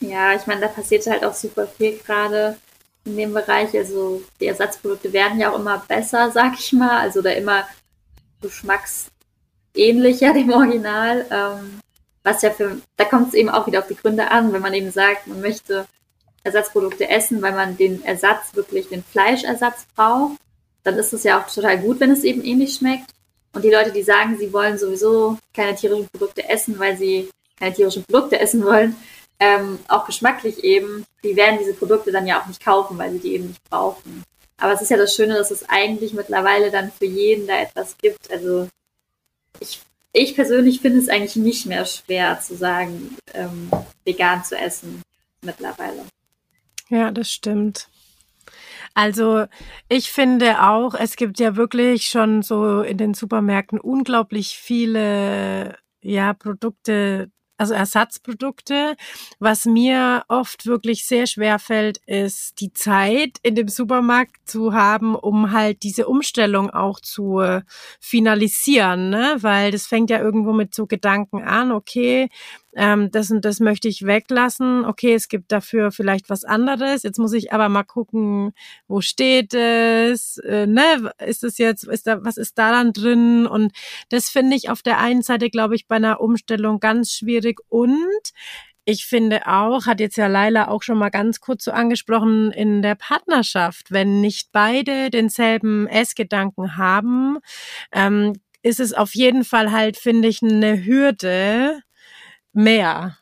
Ja, 0.00 0.34
ich 0.34 0.46
meine, 0.46 0.60
da 0.60 0.68
passiert 0.68 1.06
halt 1.06 1.24
auch 1.24 1.34
super 1.34 1.66
viel 1.66 1.98
gerade 1.98 2.58
in 3.04 3.16
dem 3.16 3.32
Bereich. 3.32 3.74
Also 3.76 4.22
die 4.40 4.46
Ersatzprodukte 4.46 5.12
werden 5.12 5.38
ja 5.38 5.52
auch 5.52 5.58
immer 5.58 5.84
besser, 5.86 6.30
sag 6.34 6.54
ich 6.58 6.72
mal. 6.72 7.00
Also 7.00 7.22
da 7.22 7.30
immer 7.30 7.66
geschmacksähnlicher 8.40 10.32
dem 10.32 10.50
Original. 10.50 11.26
Ähm, 11.30 11.80
was 12.24 12.42
ja 12.42 12.50
für, 12.50 12.80
da 12.96 13.04
kommt 13.04 13.28
es 13.28 13.34
eben 13.34 13.48
auch 13.48 13.66
wieder 13.66 13.80
auf 13.80 13.88
die 13.88 13.96
Gründe 13.96 14.30
an, 14.30 14.52
wenn 14.52 14.62
man 14.62 14.74
eben 14.74 14.90
sagt, 14.90 15.26
man 15.26 15.40
möchte 15.40 15.86
Ersatzprodukte 16.44 17.08
essen, 17.08 17.42
weil 17.42 17.52
man 17.52 17.76
den 17.76 18.04
Ersatz 18.04 18.54
wirklich, 18.54 18.88
den 18.88 19.02
Fleischersatz 19.02 19.86
braucht, 19.96 20.38
dann 20.84 20.96
ist 20.96 21.12
es 21.12 21.22
ja 21.24 21.40
auch 21.40 21.52
total 21.52 21.78
gut, 21.78 22.00
wenn 22.00 22.10
es 22.10 22.24
eben 22.24 22.44
ähnlich 22.44 22.74
schmeckt. 22.74 23.10
Und 23.52 23.64
die 23.64 23.70
Leute, 23.70 23.92
die 23.92 24.02
sagen, 24.02 24.38
sie 24.38 24.52
wollen 24.52 24.78
sowieso 24.78 25.38
keine 25.54 25.74
tierischen 25.74 26.08
Produkte 26.08 26.48
essen, 26.48 26.78
weil 26.78 26.96
sie 26.96 27.28
keine 27.58 27.74
tierischen 27.74 28.04
Produkte 28.04 28.38
essen 28.38 28.64
wollen, 28.64 28.96
ähm, 29.38 29.78
auch 29.88 30.06
geschmacklich 30.06 30.62
eben, 30.62 31.04
die 31.24 31.36
werden 31.36 31.58
diese 31.58 31.74
Produkte 31.74 32.12
dann 32.12 32.26
ja 32.26 32.40
auch 32.40 32.46
nicht 32.46 32.64
kaufen, 32.64 32.98
weil 32.98 33.12
sie 33.12 33.18
die 33.18 33.34
eben 33.34 33.48
nicht 33.48 33.64
brauchen. 33.68 34.24
Aber 34.58 34.72
es 34.72 34.82
ist 34.82 34.90
ja 34.90 34.96
das 34.96 35.14
Schöne, 35.14 35.34
dass 35.34 35.50
es 35.50 35.68
eigentlich 35.68 36.12
mittlerweile 36.12 36.70
dann 36.70 36.92
für 36.92 37.06
jeden 37.06 37.48
da 37.48 37.60
etwas 37.60 37.96
gibt. 37.98 38.30
Also 38.30 38.68
ich, 39.58 39.80
ich 40.12 40.34
persönlich 40.36 40.80
finde 40.80 41.00
es 41.00 41.08
eigentlich 41.08 41.36
nicht 41.36 41.66
mehr 41.66 41.84
schwer 41.84 42.40
zu 42.40 42.56
sagen, 42.56 43.16
ähm, 43.34 43.70
vegan 44.04 44.44
zu 44.44 44.56
essen 44.56 45.02
mittlerweile. 45.42 46.04
Ja, 46.88 47.10
das 47.10 47.32
stimmt. 47.32 47.88
Also 48.94 49.46
ich 49.88 50.12
finde 50.12 50.62
auch, 50.62 50.94
es 50.94 51.16
gibt 51.16 51.40
ja 51.40 51.56
wirklich 51.56 52.04
schon 52.04 52.42
so 52.42 52.82
in 52.82 52.98
den 52.98 53.14
Supermärkten 53.14 53.80
unglaublich 53.80 54.58
viele 54.58 55.76
ja, 56.02 56.34
Produkte, 56.34 57.30
also 57.62 57.74
Ersatzprodukte. 57.74 58.96
Was 59.38 59.64
mir 59.66 60.24
oft 60.28 60.66
wirklich 60.66 61.06
sehr 61.06 61.26
schwer 61.28 61.58
fällt, 61.60 61.98
ist 62.06 62.60
die 62.60 62.72
Zeit 62.72 63.38
in 63.44 63.54
dem 63.54 63.68
Supermarkt 63.68 64.36
zu 64.44 64.74
haben, 64.74 65.14
um 65.14 65.52
halt 65.52 65.84
diese 65.84 66.08
Umstellung 66.08 66.70
auch 66.70 66.98
zu 67.00 67.40
finalisieren, 68.00 69.10
ne? 69.10 69.36
Weil 69.40 69.70
das 69.70 69.86
fängt 69.86 70.10
ja 70.10 70.20
irgendwo 70.20 70.52
mit 70.52 70.74
so 70.74 70.86
Gedanken 70.86 71.42
an, 71.42 71.70
okay, 71.70 72.28
ähm, 72.74 73.10
das 73.10 73.30
und 73.30 73.44
das 73.44 73.60
möchte 73.60 73.88
ich 73.88 74.06
weglassen. 74.06 74.84
Okay, 74.84 75.14
es 75.14 75.28
gibt 75.28 75.52
dafür 75.52 75.92
vielleicht 75.92 76.30
was 76.30 76.44
anderes. 76.44 77.02
Jetzt 77.02 77.18
muss 77.18 77.32
ich 77.32 77.52
aber 77.52 77.68
mal 77.68 77.82
gucken, 77.84 78.52
wo 78.88 79.00
steht 79.00 79.54
es, 79.54 80.38
äh, 80.38 80.66
ne? 80.66 81.12
Ist 81.24 81.44
es 81.44 81.58
jetzt, 81.58 81.84
ist 81.84 82.06
da, 82.06 82.24
was 82.24 82.36
ist 82.36 82.58
da 82.58 82.70
dann 82.70 82.92
drin? 82.92 83.46
Und 83.46 83.72
das 84.08 84.28
finde 84.28 84.56
ich 84.56 84.70
auf 84.70 84.82
der 84.82 84.98
einen 84.98 85.22
Seite, 85.22 85.50
glaube 85.50 85.74
ich, 85.74 85.86
bei 85.86 85.96
einer 85.96 86.20
Umstellung 86.20 86.80
ganz 86.80 87.12
schwierig 87.12 87.60
und 87.68 88.32
ich 88.84 89.04
finde 89.06 89.46
auch, 89.46 89.86
hat 89.86 90.00
jetzt 90.00 90.16
ja 90.16 90.26
Laila 90.26 90.68
auch 90.68 90.82
schon 90.82 90.98
mal 90.98 91.10
ganz 91.10 91.40
kurz 91.40 91.64
so 91.64 91.70
angesprochen, 91.70 92.50
in 92.50 92.82
der 92.82 92.96
Partnerschaft, 92.96 93.92
wenn 93.92 94.20
nicht 94.20 94.50
beide 94.52 95.10
denselben 95.10 95.86
Essgedanken 95.86 96.76
haben, 96.76 97.38
ähm, 97.92 98.32
ist 98.62 98.80
es 98.80 98.92
auf 98.92 99.14
jeden 99.14 99.44
Fall 99.44 99.72
halt, 99.72 99.96
finde 99.96 100.28
ich, 100.28 100.42
eine 100.42 100.84
Hürde, 100.84 101.82
mehr. 102.52 103.18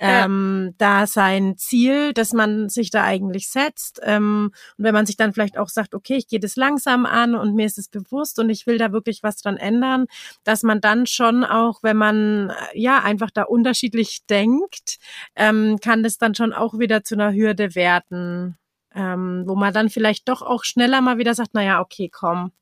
Ja. 0.00 0.26
Ähm, 0.26 0.74
da 0.78 1.08
sein 1.08 1.56
Ziel, 1.56 2.12
dass 2.12 2.32
man 2.32 2.68
sich 2.68 2.90
da 2.90 3.02
eigentlich 3.02 3.48
setzt. 3.48 4.00
Ähm, 4.04 4.52
und 4.76 4.84
wenn 4.84 4.94
man 4.94 5.06
sich 5.06 5.16
dann 5.16 5.32
vielleicht 5.32 5.58
auch 5.58 5.68
sagt, 5.68 5.92
okay, 5.92 6.14
ich 6.14 6.28
gehe 6.28 6.38
das 6.38 6.54
langsam 6.54 7.04
an 7.04 7.34
und 7.34 7.56
mir 7.56 7.66
ist 7.66 7.78
es 7.78 7.88
bewusst 7.88 8.38
und 8.38 8.48
ich 8.48 8.68
will 8.68 8.78
da 8.78 8.92
wirklich 8.92 9.24
was 9.24 9.38
dran 9.38 9.56
ändern, 9.56 10.06
dass 10.44 10.62
man 10.62 10.80
dann 10.80 11.06
schon 11.06 11.44
auch, 11.44 11.82
wenn 11.82 11.96
man 11.96 12.50
äh, 12.50 12.78
ja 12.78 13.02
einfach 13.02 13.30
da 13.32 13.42
unterschiedlich 13.42 14.24
denkt, 14.30 14.98
ähm, 15.34 15.80
kann 15.80 16.04
das 16.04 16.16
dann 16.16 16.36
schon 16.36 16.52
auch 16.52 16.78
wieder 16.78 17.02
zu 17.02 17.16
einer 17.16 17.32
Hürde 17.32 17.74
werden, 17.74 18.56
ähm, 18.94 19.44
wo 19.46 19.56
man 19.56 19.74
dann 19.74 19.90
vielleicht 19.90 20.28
doch 20.28 20.42
auch 20.42 20.62
schneller 20.62 21.00
mal 21.00 21.18
wieder 21.18 21.34
sagt, 21.34 21.50
na 21.54 21.64
ja, 21.64 21.80
okay, 21.80 22.08
komm, 22.08 22.52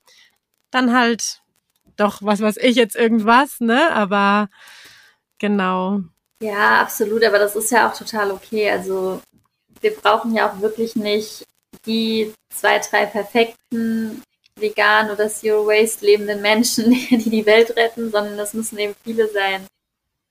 dann 0.70 0.94
halt 0.94 1.42
doch 1.96 2.22
was 2.22 2.40
was 2.40 2.56
ich 2.56 2.76
jetzt 2.76 2.96
irgendwas, 2.96 3.60
ne? 3.60 3.92
Aber 3.92 4.48
Genau. 5.38 6.00
Ja, 6.40 6.80
absolut, 6.80 7.24
aber 7.24 7.38
das 7.38 7.56
ist 7.56 7.70
ja 7.70 7.88
auch 7.88 7.96
total 7.96 8.30
okay. 8.30 8.70
Also 8.70 9.20
wir 9.80 9.94
brauchen 9.94 10.34
ja 10.34 10.50
auch 10.50 10.60
wirklich 10.60 10.96
nicht 10.96 11.44
die 11.86 12.32
zwei, 12.50 12.78
drei 12.78 13.06
perfekten 13.06 14.22
vegan 14.58 15.10
oder 15.10 15.28
Zero 15.28 15.66
Waste 15.66 16.04
lebenden 16.04 16.40
Menschen, 16.40 16.90
die 17.10 17.30
die 17.30 17.46
Welt 17.46 17.76
retten, 17.76 18.10
sondern 18.10 18.36
das 18.36 18.54
müssen 18.54 18.78
eben 18.78 18.94
viele 19.04 19.28
sein, 19.30 19.66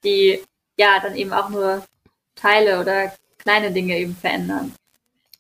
die 0.04 0.44
ja 0.78 1.00
dann 1.00 1.16
eben 1.16 1.34
auch 1.34 1.50
nur 1.50 1.84
Teile 2.36 2.80
oder 2.80 3.14
kleine 3.38 3.72
Dinge 3.72 3.98
eben 3.98 4.16
verändern. 4.16 4.74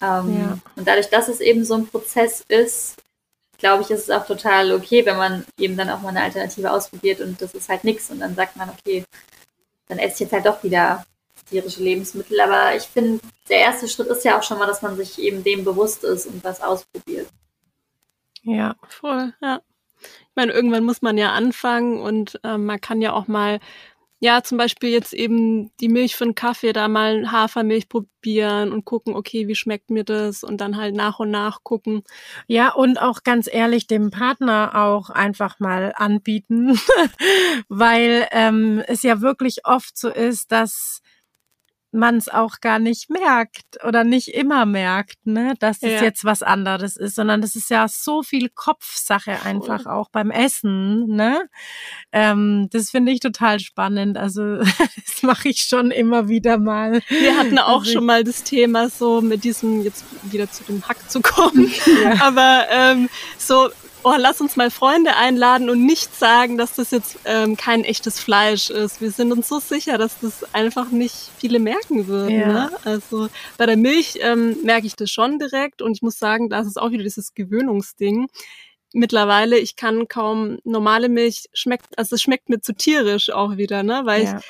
Ähm, 0.01 0.39
ja. 0.39 0.57
Und 0.75 0.87
dadurch, 0.87 1.09
dass 1.09 1.27
es 1.27 1.39
eben 1.39 1.65
so 1.65 1.75
ein 1.75 1.87
Prozess 1.87 2.43
ist, 2.47 2.95
glaube 3.57 3.83
ich, 3.83 3.89
ist 3.89 4.03
es 4.03 4.09
auch 4.09 4.25
total 4.25 4.71
okay, 4.73 5.05
wenn 5.05 5.17
man 5.17 5.45
eben 5.57 5.77
dann 5.77 5.89
auch 5.89 6.01
mal 6.01 6.09
eine 6.09 6.23
Alternative 6.23 6.71
ausprobiert 6.71 7.21
und 7.21 7.41
das 7.41 7.53
ist 7.53 7.69
halt 7.69 7.83
nichts 7.83 8.09
und 8.09 8.19
dann 8.19 8.35
sagt 8.35 8.55
man, 8.57 8.69
okay, 8.69 9.03
dann 9.87 9.99
esse 9.99 10.15
ich 10.15 10.19
jetzt 10.21 10.33
halt 10.33 10.45
doch 10.45 10.63
wieder 10.63 11.05
tierische 11.49 11.83
Lebensmittel. 11.83 12.39
Aber 12.39 12.75
ich 12.75 12.83
finde, 12.83 13.19
der 13.49 13.59
erste 13.59 13.87
Schritt 13.87 14.07
ist 14.07 14.25
ja 14.25 14.37
auch 14.37 14.43
schon 14.43 14.57
mal, 14.59 14.67
dass 14.67 14.81
man 14.81 14.95
sich 14.97 15.19
eben 15.19 15.43
dem 15.43 15.63
bewusst 15.63 16.03
ist 16.03 16.25
und 16.25 16.43
was 16.43 16.61
ausprobiert. 16.61 17.27
Ja, 18.43 18.75
voll, 18.87 19.33
ja. 19.41 19.61
Ich 20.01 20.35
meine, 20.35 20.51
irgendwann 20.51 20.83
muss 20.83 21.01
man 21.01 21.17
ja 21.17 21.31
anfangen 21.31 21.99
und 21.99 22.39
äh, 22.43 22.57
man 22.57 22.81
kann 22.81 23.01
ja 23.01 23.13
auch 23.13 23.27
mal 23.27 23.59
ja, 24.19 24.41
zum 24.43 24.57
Beispiel 24.57 24.89
jetzt 24.89 25.13
eben 25.13 25.71
die 25.79 25.89
Milch 25.89 26.15
für 26.15 26.23
einen 26.23 26.35
Kaffee, 26.35 26.73
da 26.73 26.87
mal 26.87 27.31
Hafermilch 27.31 27.89
probieren 27.89 28.71
und 28.71 28.85
gucken, 28.85 29.13
okay, 29.13 29.47
wie 29.47 29.55
schmeckt 29.55 29.89
mir 29.89 30.03
das 30.03 30.43
und 30.43 30.61
dann 30.61 30.77
halt 30.77 30.95
nach 30.95 31.19
und 31.19 31.31
nach 31.31 31.63
gucken. 31.63 32.03
Ja, 32.47 32.73
und 32.73 32.99
auch 32.99 33.23
ganz 33.23 33.47
ehrlich 33.51 33.87
dem 33.87 34.11
Partner 34.11 34.71
auch 34.75 35.09
einfach 35.09 35.59
mal 35.59 35.93
anbieten, 35.95 36.79
weil 37.69 38.27
ähm, 38.31 38.81
es 38.87 39.03
ja 39.03 39.21
wirklich 39.21 39.65
oft 39.65 39.97
so 39.97 40.09
ist, 40.09 40.51
dass 40.51 41.01
man 41.95 42.17
es 42.17 42.29
auch 42.29 42.59
gar 42.61 42.79
nicht 42.79 43.09
merkt 43.09 43.83
oder 43.85 44.03
nicht 44.03 44.29
immer 44.29 44.65
merkt, 44.65 45.25
ne, 45.25 45.53
dass 45.59 45.77
es 45.81 45.91
ja. 45.91 46.03
jetzt 46.03 46.25
was 46.25 46.43
anderes 46.43 46.97
ist, 46.97 47.15
sondern 47.15 47.41
das 47.41 47.55
ist 47.55 47.69
ja 47.69 47.87
so 47.87 48.23
viel 48.23 48.49
Kopfsache 48.49 49.43
einfach 49.43 49.85
cool. 49.85 49.91
auch 49.91 50.09
beim 50.09 50.31
Essen, 50.31 51.07
ne? 51.07 51.47
Ähm, 52.11 52.67
das 52.71 52.91
finde 52.91 53.11
ich 53.11 53.19
total 53.19 53.59
spannend. 53.59 54.17
Also 54.17 54.57
das 54.57 55.23
mache 55.23 55.49
ich 55.49 55.61
schon 55.61 55.91
immer 55.91 56.27
wieder 56.27 56.57
mal. 56.57 57.01
Wir 57.09 57.37
hatten 57.37 57.57
auch 57.57 57.79
also 57.79 57.93
schon 57.93 58.05
mal 58.05 58.23
das 58.23 58.43
Thema 58.43 58.89
so 58.89 59.21
mit 59.21 59.43
diesem 59.43 59.83
jetzt 59.83 60.05
wieder 60.23 60.49
zu 60.51 60.63
dem 60.63 60.87
Hack 60.87 61.09
zu 61.09 61.21
kommen, 61.21 61.71
ja. 62.03 62.21
aber 62.21 62.65
ähm, 62.71 63.09
so 63.37 63.69
oh, 64.05 64.13
lass 64.17 64.39
uns 64.39 64.55
mal 64.55 64.69
Freunde 64.69 65.15
einladen 65.15 65.67
und 65.69 65.83
nicht 65.83 66.15
sagen, 66.15 66.57
dass 66.57 66.75
das 66.75 66.91
jetzt 66.91 67.17
ähm, 67.25 67.57
kein 67.57 67.83
echtes 67.83 68.19
Fleisch 68.19 68.69
ist. 68.69 69.01
Wir 69.01 69.09
sind 69.09 69.31
uns 69.31 69.47
so 69.47 69.59
sicher, 69.59 69.97
dass 69.97 70.19
das 70.19 70.53
einfach 70.53 70.91
nicht 70.91 71.31
viele 71.37 71.57
merken 71.57 72.05
würden. 72.05 72.39
Ja. 72.39 72.47
Ne? 72.47 72.71
Also 72.83 73.29
bei 73.57 73.65
der 73.65 73.77
Milch 73.77 74.19
ähm, 74.21 74.57
merke 74.63 74.85
ich 74.85 74.95
das 74.95 75.09
schon 75.09 75.39
direkt 75.39 75.81
und 75.81 75.93
ich 75.93 76.03
muss 76.03 76.19
sagen, 76.19 76.49
da 76.49 76.59
ist 76.59 76.67
es 76.67 76.77
auch 76.77 76.91
wieder 76.91 77.03
dieses 77.03 77.33
Gewöhnungsding. 77.33 78.27
Mittlerweile, 78.93 79.57
ich 79.57 79.75
kann 79.75 80.07
kaum 80.07 80.59
normale 80.63 81.09
Milch 81.09 81.49
schmeckt, 81.53 81.97
also 81.97 82.15
es 82.15 82.21
schmeckt 82.21 82.47
mir 82.47 82.61
zu 82.61 82.73
tierisch 82.73 83.31
auch 83.31 83.57
wieder, 83.57 83.81
ne? 83.81 84.03
Weil 84.05 84.23
ja. 84.23 84.37
ich 84.37 84.45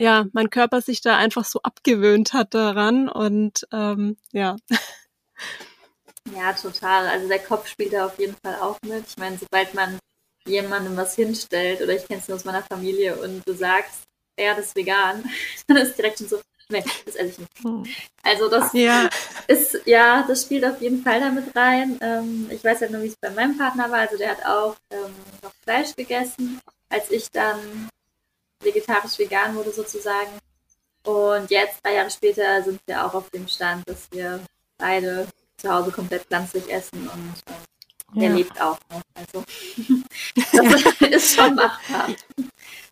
ja, 0.00 0.26
mein 0.32 0.50
Körper 0.50 0.80
sich 0.80 1.00
da 1.00 1.16
einfach 1.16 1.44
so 1.44 1.60
abgewöhnt 1.62 2.32
hat 2.32 2.54
daran 2.54 3.08
und 3.08 3.66
ähm, 3.72 4.16
ja. 4.30 4.54
Ja, 6.34 6.52
total. 6.52 7.06
Also 7.06 7.28
der 7.28 7.38
Kopf 7.38 7.68
spielt 7.68 7.92
da 7.92 8.06
auf 8.06 8.18
jeden 8.18 8.36
Fall 8.42 8.56
auch 8.56 8.78
mit. 8.82 9.04
Ich 9.08 9.16
meine, 9.16 9.38
sobald 9.38 9.74
man 9.74 9.98
jemandem 10.46 10.96
was 10.96 11.14
hinstellt, 11.14 11.80
oder 11.80 11.94
ich 11.94 12.06
kenne 12.06 12.20
es 12.20 12.28
nur 12.28 12.36
aus 12.36 12.44
meiner 12.44 12.62
Familie, 12.62 13.16
und 13.16 13.46
du 13.46 13.54
sagst, 13.54 14.02
ja, 14.38 14.54
das 14.54 14.66
ist 14.66 14.76
vegan, 14.76 15.24
dann 15.66 15.76
ist 15.78 15.96
direkt 15.96 16.18
schon 16.18 16.28
so, 16.28 16.40
nee, 16.70 16.84
das 17.04 17.14
esse 17.16 17.30
ich 17.30 17.38
nicht. 17.38 17.58
Hm. 17.62 17.84
Also 18.22 18.48
das 18.48 18.72
ja. 18.72 19.08
ist, 19.46 19.80
ja, 19.84 20.24
das 20.26 20.42
spielt 20.42 20.64
auf 20.64 20.80
jeden 20.80 21.02
Fall 21.02 21.20
damit 21.20 21.54
rein. 21.56 21.98
Ähm, 22.00 22.48
ich 22.50 22.62
weiß 22.62 22.80
ja 22.80 22.88
nur, 22.88 23.02
wie 23.02 23.08
es 23.08 23.16
bei 23.16 23.30
meinem 23.30 23.56
Partner 23.56 23.90
war. 23.90 24.00
Also 24.00 24.16
der 24.16 24.30
hat 24.30 24.44
auch 24.44 24.76
ähm, 24.90 25.14
noch 25.42 25.52
Fleisch 25.62 25.94
gegessen, 25.94 26.60
als 26.88 27.10
ich 27.10 27.30
dann 27.30 27.88
vegetarisch-vegan 28.60 29.54
wurde 29.54 29.72
sozusagen. 29.72 30.30
Und 31.04 31.50
jetzt, 31.50 31.78
drei 31.82 31.94
Jahre 31.94 32.10
später, 32.10 32.62
sind 32.62 32.80
wir 32.86 33.04
auch 33.04 33.14
auf 33.14 33.30
dem 33.30 33.48
Stand, 33.48 33.88
dass 33.88 34.10
wir 34.10 34.40
beide 34.76 35.26
zu 35.58 35.70
Hause 35.70 35.90
komplett 35.90 36.24
pflanzlich 36.24 36.72
essen 36.72 37.08
und 37.08 37.34
äh, 37.46 38.20
der 38.20 38.30
ja. 38.30 38.36
lebt 38.36 38.60
auch 38.60 38.78
noch. 38.90 39.02
Also 39.14 39.44
das 40.34 41.00
ist 41.10 41.36
schon 41.36 41.54
machbar. 41.54 42.08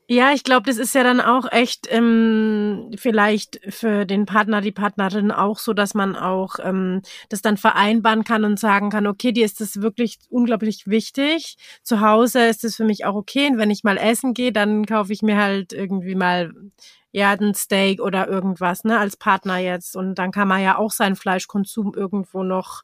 Ja, 0.08 0.32
ich 0.32 0.44
glaube, 0.44 0.66
das 0.66 0.76
ist 0.76 0.94
ja 0.94 1.02
dann 1.02 1.20
auch 1.20 1.50
echt 1.50 1.88
ähm, 1.90 2.92
vielleicht 2.96 3.58
für 3.68 4.04
den 4.04 4.24
Partner, 4.24 4.60
die 4.60 4.70
Partnerin 4.70 5.32
auch 5.32 5.58
so, 5.58 5.72
dass 5.72 5.94
man 5.94 6.14
auch 6.14 6.60
ähm, 6.62 7.02
das 7.28 7.42
dann 7.42 7.56
vereinbaren 7.56 8.22
kann 8.22 8.44
und 8.44 8.60
sagen 8.60 8.90
kann, 8.90 9.08
okay, 9.08 9.32
dir 9.32 9.44
ist 9.44 9.60
das 9.60 9.80
wirklich 9.82 10.18
unglaublich 10.30 10.86
wichtig. 10.86 11.56
Zu 11.82 12.02
Hause 12.02 12.46
ist 12.46 12.62
es 12.62 12.76
für 12.76 12.84
mich 12.84 13.04
auch 13.04 13.16
okay. 13.16 13.48
Und 13.48 13.58
wenn 13.58 13.72
ich 13.72 13.82
mal 13.82 13.96
essen 13.98 14.32
gehe, 14.32 14.52
dann 14.52 14.86
kaufe 14.86 15.12
ich 15.12 15.22
mir 15.22 15.38
halt 15.38 15.72
irgendwie 15.72 16.14
mal 16.14 16.52
ja, 17.16 17.30
ein 17.30 17.54
Steak 17.54 18.02
oder 18.02 18.28
irgendwas, 18.28 18.84
ne, 18.84 18.98
als 18.98 19.16
Partner 19.16 19.56
jetzt. 19.56 19.96
Und 19.96 20.16
dann 20.16 20.32
kann 20.32 20.48
man 20.48 20.62
ja 20.62 20.76
auch 20.76 20.90
seinen 20.90 21.16
Fleischkonsum 21.16 21.94
irgendwo 21.94 22.42
noch 22.42 22.82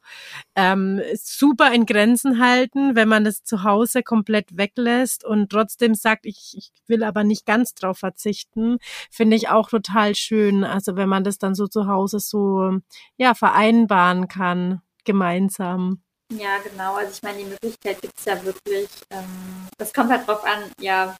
ähm, 0.55 0.99
super 1.13 1.71
in 1.71 1.85
Grenzen 1.85 2.39
halten, 2.43 2.95
wenn 2.95 3.07
man 3.07 3.25
das 3.25 3.43
zu 3.43 3.61
Hause 3.63 4.01
komplett 4.01 4.57
weglässt 4.57 5.23
und 5.23 5.51
trotzdem 5.51 5.93
sagt, 5.93 6.25
ich, 6.25 6.55
ich 6.57 6.71
will 6.87 7.03
aber 7.03 7.23
nicht 7.23 7.45
ganz 7.45 7.75
drauf 7.75 7.99
verzichten, 7.99 8.79
finde 9.11 9.35
ich 9.35 9.49
auch 9.49 9.69
total 9.69 10.15
schön. 10.15 10.63
Also 10.63 10.95
wenn 10.95 11.09
man 11.09 11.23
das 11.23 11.37
dann 11.37 11.53
so 11.53 11.67
zu 11.67 11.85
Hause 11.85 12.19
so 12.19 12.79
ja 13.17 13.35
vereinbaren 13.35 14.27
kann, 14.29 14.81
gemeinsam. 15.03 16.01
Ja, 16.31 16.57
genau. 16.57 16.95
Also 16.95 17.11
ich 17.11 17.21
meine, 17.21 17.37
die 17.37 17.45
Möglichkeit 17.45 18.01
gibt 18.01 18.17
es 18.17 18.25
ja 18.25 18.43
wirklich. 18.43 18.89
Ähm, 19.11 19.67
das 19.77 19.93
kommt 19.93 20.09
halt 20.09 20.27
drauf 20.27 20.43
an, 20.43 20.71
ja, 20.79 21.15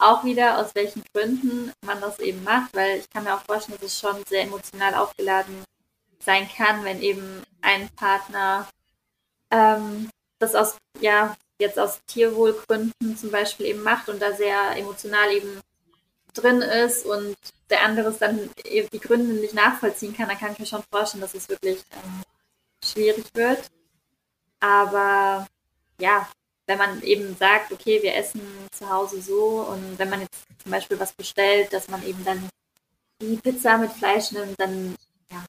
auch 0.00 0.24
wieder, 0.24 0.58
aus 0.58 0.74
welchen 0.74 1.02
Gründen 1.12 1.72
man 1.84 2.00
das 2.00 2.18
eben 2.18 2.42
macht, 2.44 2.74
weil 2.74 2.98
ich 2.98 3.10
kann 3.10 3.24
mir 3.24 3.34
auch 3.34 3.44
vorstellen, 3.44 3.78
dass 3.80 3.92
es 3.92 4.00
schon 4.00 4.24
sehr 4.26 4.42
emotional 4.42 4.94
aufgeladen 4.94 5.64
sein 6.24 6.48
kann, 6.48 6.84
wenn 6.84 7.02
eben 7.02 7.42
ein 7.62 7.88
Partner 7.90 8.68
ähm, 9.50 10.10
das 10.38 10.54
aus, 10.54 10.76
ja, 11.00 11.36
jetzt 11.58 11.78
aus 11.78 12.00
Tierwohlgründen 12.06 13.16
zum 13.16 13.30
Beispiel 13.30 13.66
eben 13.66 13.82
macht 13.82 14.08
und 14.08 14.20
da 14.20 14.32
sehr 14.32 14.76
emotional 14.76 15.30
eben 15.32 15.60
drin 16.32 16.62
ist 16.62 17.04
und 17.04 17.36
der 17.68 17.82
andere 17.82 18.08
es 18.08 18.18
dann 18.18 18.50
die 18.64 19.00
Gründe 19.00 19.34
nicht 19.34 19.54
nachvollziehen 19.54 20.16
kann, 20.16 20.28
dann 20.28 20.38
kann 20.38 20.52
ich 20.52 20.58
mir 20.58 20.66
schon 20.66 20.82
vorstellen, 20.90 21.20
dass 21.20 21.34
es 21.34 21.48
wirklich 21.48 21.82
ähm, 21.92 22.22
schwierig 22.82 23.26
wird. 23.34 23.70
Aber 24.60 25.46
ja, 25.98 26.28
wenn 26.70 26.78
man 26.78 27.02
eben 27.02 27.36
sagt, 27.36 27.72
okay, 27.72 28.00
wir 28.00 28.14
essen 28.14 28.40
zu 28.70 28.88
Hause 28.88 29.20
so 29.20 29.66
und 29.68 29.98
wenn 29.98 30.08
man 30.08 30.20
jetzt 30.20 30.46
zum 30.62 30.70
Beispiel 30.70 31.00
was 31.00 31.12
bestellt, 31.12 31.72
dass 31.72 31.88
man 31.88 32.06
eben 32.06 32.24
dann 32.24 32.48
die 33.20 33.36
Pizza 33.36 33.76
mit 33.76 33.90
Fleisch 33.90 34.30
nimmt, 34.30 34.54
dann 34.58 34.94
ja, 35.32 35.44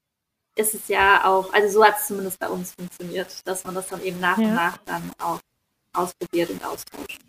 ist 0.56 0.74
es 0.74 0.88
ja 0.88 1.26
auch, 1.26 1.54
also 1.54 1.80
so 1.80 1.86
hat 1.86 2.00
es 2.00 2.08
zumindest 2.08 2.40
bei 2.40 2.50
uns 2.50 2.74
funktioniert, 2.74 3.32
dass 3.46 3.64
man 3.64 3.76
das 3.76 3.88
dann 3.88 4.02
eben 4.02 4.20
nach 4.20 4.40
ja. 4.40 4.46
und 4.46 4.56
nach 4.56 4.78
dann 4.86 5.12
auch 5.20 5.40
ausprobiert 5.94 6.50
und 6.50 6.66
austauscht. 6.66 7.20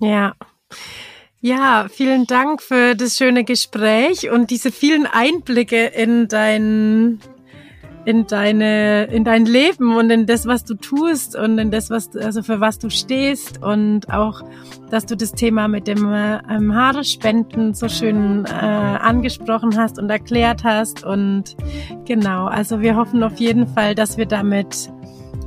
Ja. 0.00 0.34
Ja, 1.42 1.88
vielen 1.88 2.26
Dank 2.26 2.62
für 2.62 2.94
das 2.94 3.16
schöne 3.16 3.44
Gespräch 3.44 4.30
und 4.30 4.50
diese 4.50 4.70
vielen 4.70 5.06
Einblicke 5.06 5.86
in 5.86 6.28
dein 6.28 7.20
in 8.04 8.26
deine, 8.26 9.04
in 9.04 9.24
dein 9.24 9.44
Leben 9.44 9.96
und 9.96 10.10
in 10.10 10.26
das, 10.26 10.46
was 10.46 10.64
du 10.64 10.74
tust 10.74 11.36
und 11.36 11.58
in 11.58 11.70
das, 11.70 11.90
was, 11.90 12.16
also 12.16 12.42
für 12.42 12.60
was 12.60 12.78
du 12.78 12.90
stehst 12.90 13.62
und 13.62 14.12
auch, 14.12 14.42
dass 14.90 15.06
du 15.06 15.16
das 15.16 15.32
Thema 15.32 15.68
mit 15.68 15.86
dem 15.86 16.12
ähm, 16.12 16.74
Haare 16.74 17.04
spenden 17.04 17.74
so 17.74 17.88
schön 17.88 18.44
äh, 18.46 18.50
angesprochen 18.50 19.76
hast 19.76 19.98
und 19.98 20.10
erklärt 20.10 20.64
hast 20.64 21.04
und 21.04 21.56
genau, 22.06 22.46
also 22.46 22.80
wir 22.80 22.96
hoffen 22.96 23.22
auf 23.22 23.38
jeden 23.38 23.66
Fall, 23.66 23.94
dass 23.94 24.16
wir 24.16 24.26
damit 24.26 24.90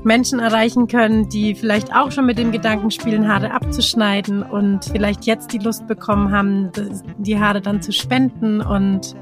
Menschen 0.06 0.40
erreichen 0.40 0.88
können, 0.88 1.30
die 1.30 1.56
vielleicht 1.56 1.96
auch 1.96 2.12
schon 2.12 2.26
mit 2.26 2.38
dem 2.38 2.52
Gedanken 2.52 2.92
spielen, 2.92 3.28
Haare 3.28 3.52
abzuschneiden 3.52 4.44
und 4.44 4.86
vielleicht 4.86 5.26
jetzt 5.26 5.54
die 5.54 5.58
Lust 5.58 5.88
bekommen 5.88 6.32
haben, 6.32 6.72
die 7.18 7.40
Haare 7.40 7.62
dann 7.62 7.82
zu 7.82 7.92
spenden. 7.92 8.62
Und 8.62 9.16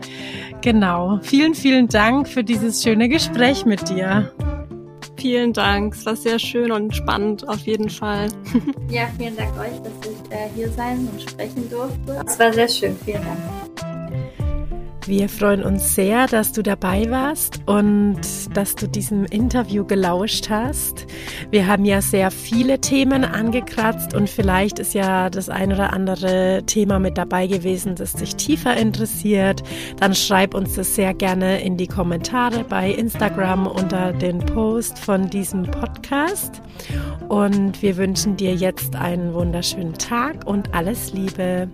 genau, 0.62 1.20
vielen, 1.22 1.54
vielen 1.54 1.88
Dank 1.88 2.28
für 2.28 2.44
dieses 2.44 2.84
schöne 2.84 3.10
Gespräch 3.10 3.66
mit 3.66 3.90
dir. 3.90 4.32
Vielen 5.18 5.54
Dank, 5.54 5.94
es 5.94 6.06
war 6.06 6.16
sehr 6.16 6.40
schön 6.40 6.72
und 6.72 6.96
spannend 6.96 7.48
auf 7.48 7.60
jeden 7.68 7.90
Fall. 7.90 8.28
Ja, 8.90 9.08
vielen 9.18 9.38
Dank 9.38 9.58
euch, 9.58 9.80
dass 9.84 10.12
ich 10.12 10.32
äh, 10.32 10.50
hier 10.54 10.70
sein 10.72 11.08
und 11.10 11.22
sprechen 11.22 11.70
durfte. 11.70 12.22
Es 12.28 12.38
war 12.38 12.52
sehr 12.52 12.68
schön, 12.68 12.98
vielen 13.06 13.22
Dank. 13.22 13.91
Wir 15.08 15.30
freuen 15.30 15.64
uns 15.64 15.96
sehr, 15.96 16.28
dass 16.28 16.52
du 16.52 16.62
dabei 16.62 17.10
warst 17.10 17.62
und 17.66 18.22
dass 18.54 18.76
du 18.76 18.88
diesem 18.88 19.26
Interview 19.26 19.84
gelauscht 19.84 20.52
hast. 20.52 21.08
Wir 21.50 21.66
haben 21.66 21.86
ja 21.86 22.02
sehr 22.02 22.30
viele 22.30 22.80
Themen 22.80 23.26
angekratzt 23.26 24.14
und 24.14 24.30
vielleicht 24.30 24.78
ist 24.78 24.94
ja 24.94 25.32
das 25.32 25.50
ein 25.50 25.74
oder 25.74 25.92
andere 25.92 26.62
Thema 26.68 27.00
mit 27.00 27.18
dabei 27.18 27.48
gewesen, 27.48 27.96
das 27.96 28.14
dich 28.14 28.36
tiefer 28.36 28.78
interessiert. 28.78 29.64
Dann 30.00 30.14
schreib 30.14 30.54
uns 30.54 30.76
das 30.76 30.94
sehr 30.94 31.16
gerne 31.16 31.62
in 31.64 31.78
die 31.78 31.88
Kommentare 31.88 32.64
bei 32.64 32.92
Instagram 32.92 33.66
unter 33.66 34.14
den 34.14 34.38
Post 34.38 35.00
von 35.00 35.32
diesem 35.32 35.64
Podcast. 35.64 36.62
Und 37.28 37.82
wir 37.82 37.98
wünschen 37.98 38.38
dir 38.38 38.54
jetzt 38.54 38.96
einen 38.96 39.34
wunderschönen 39.34 39.94
Tag 39.94 40.46
und 40.46 40.76
alles 40.76 41.12
Liebe. 41.12 41.70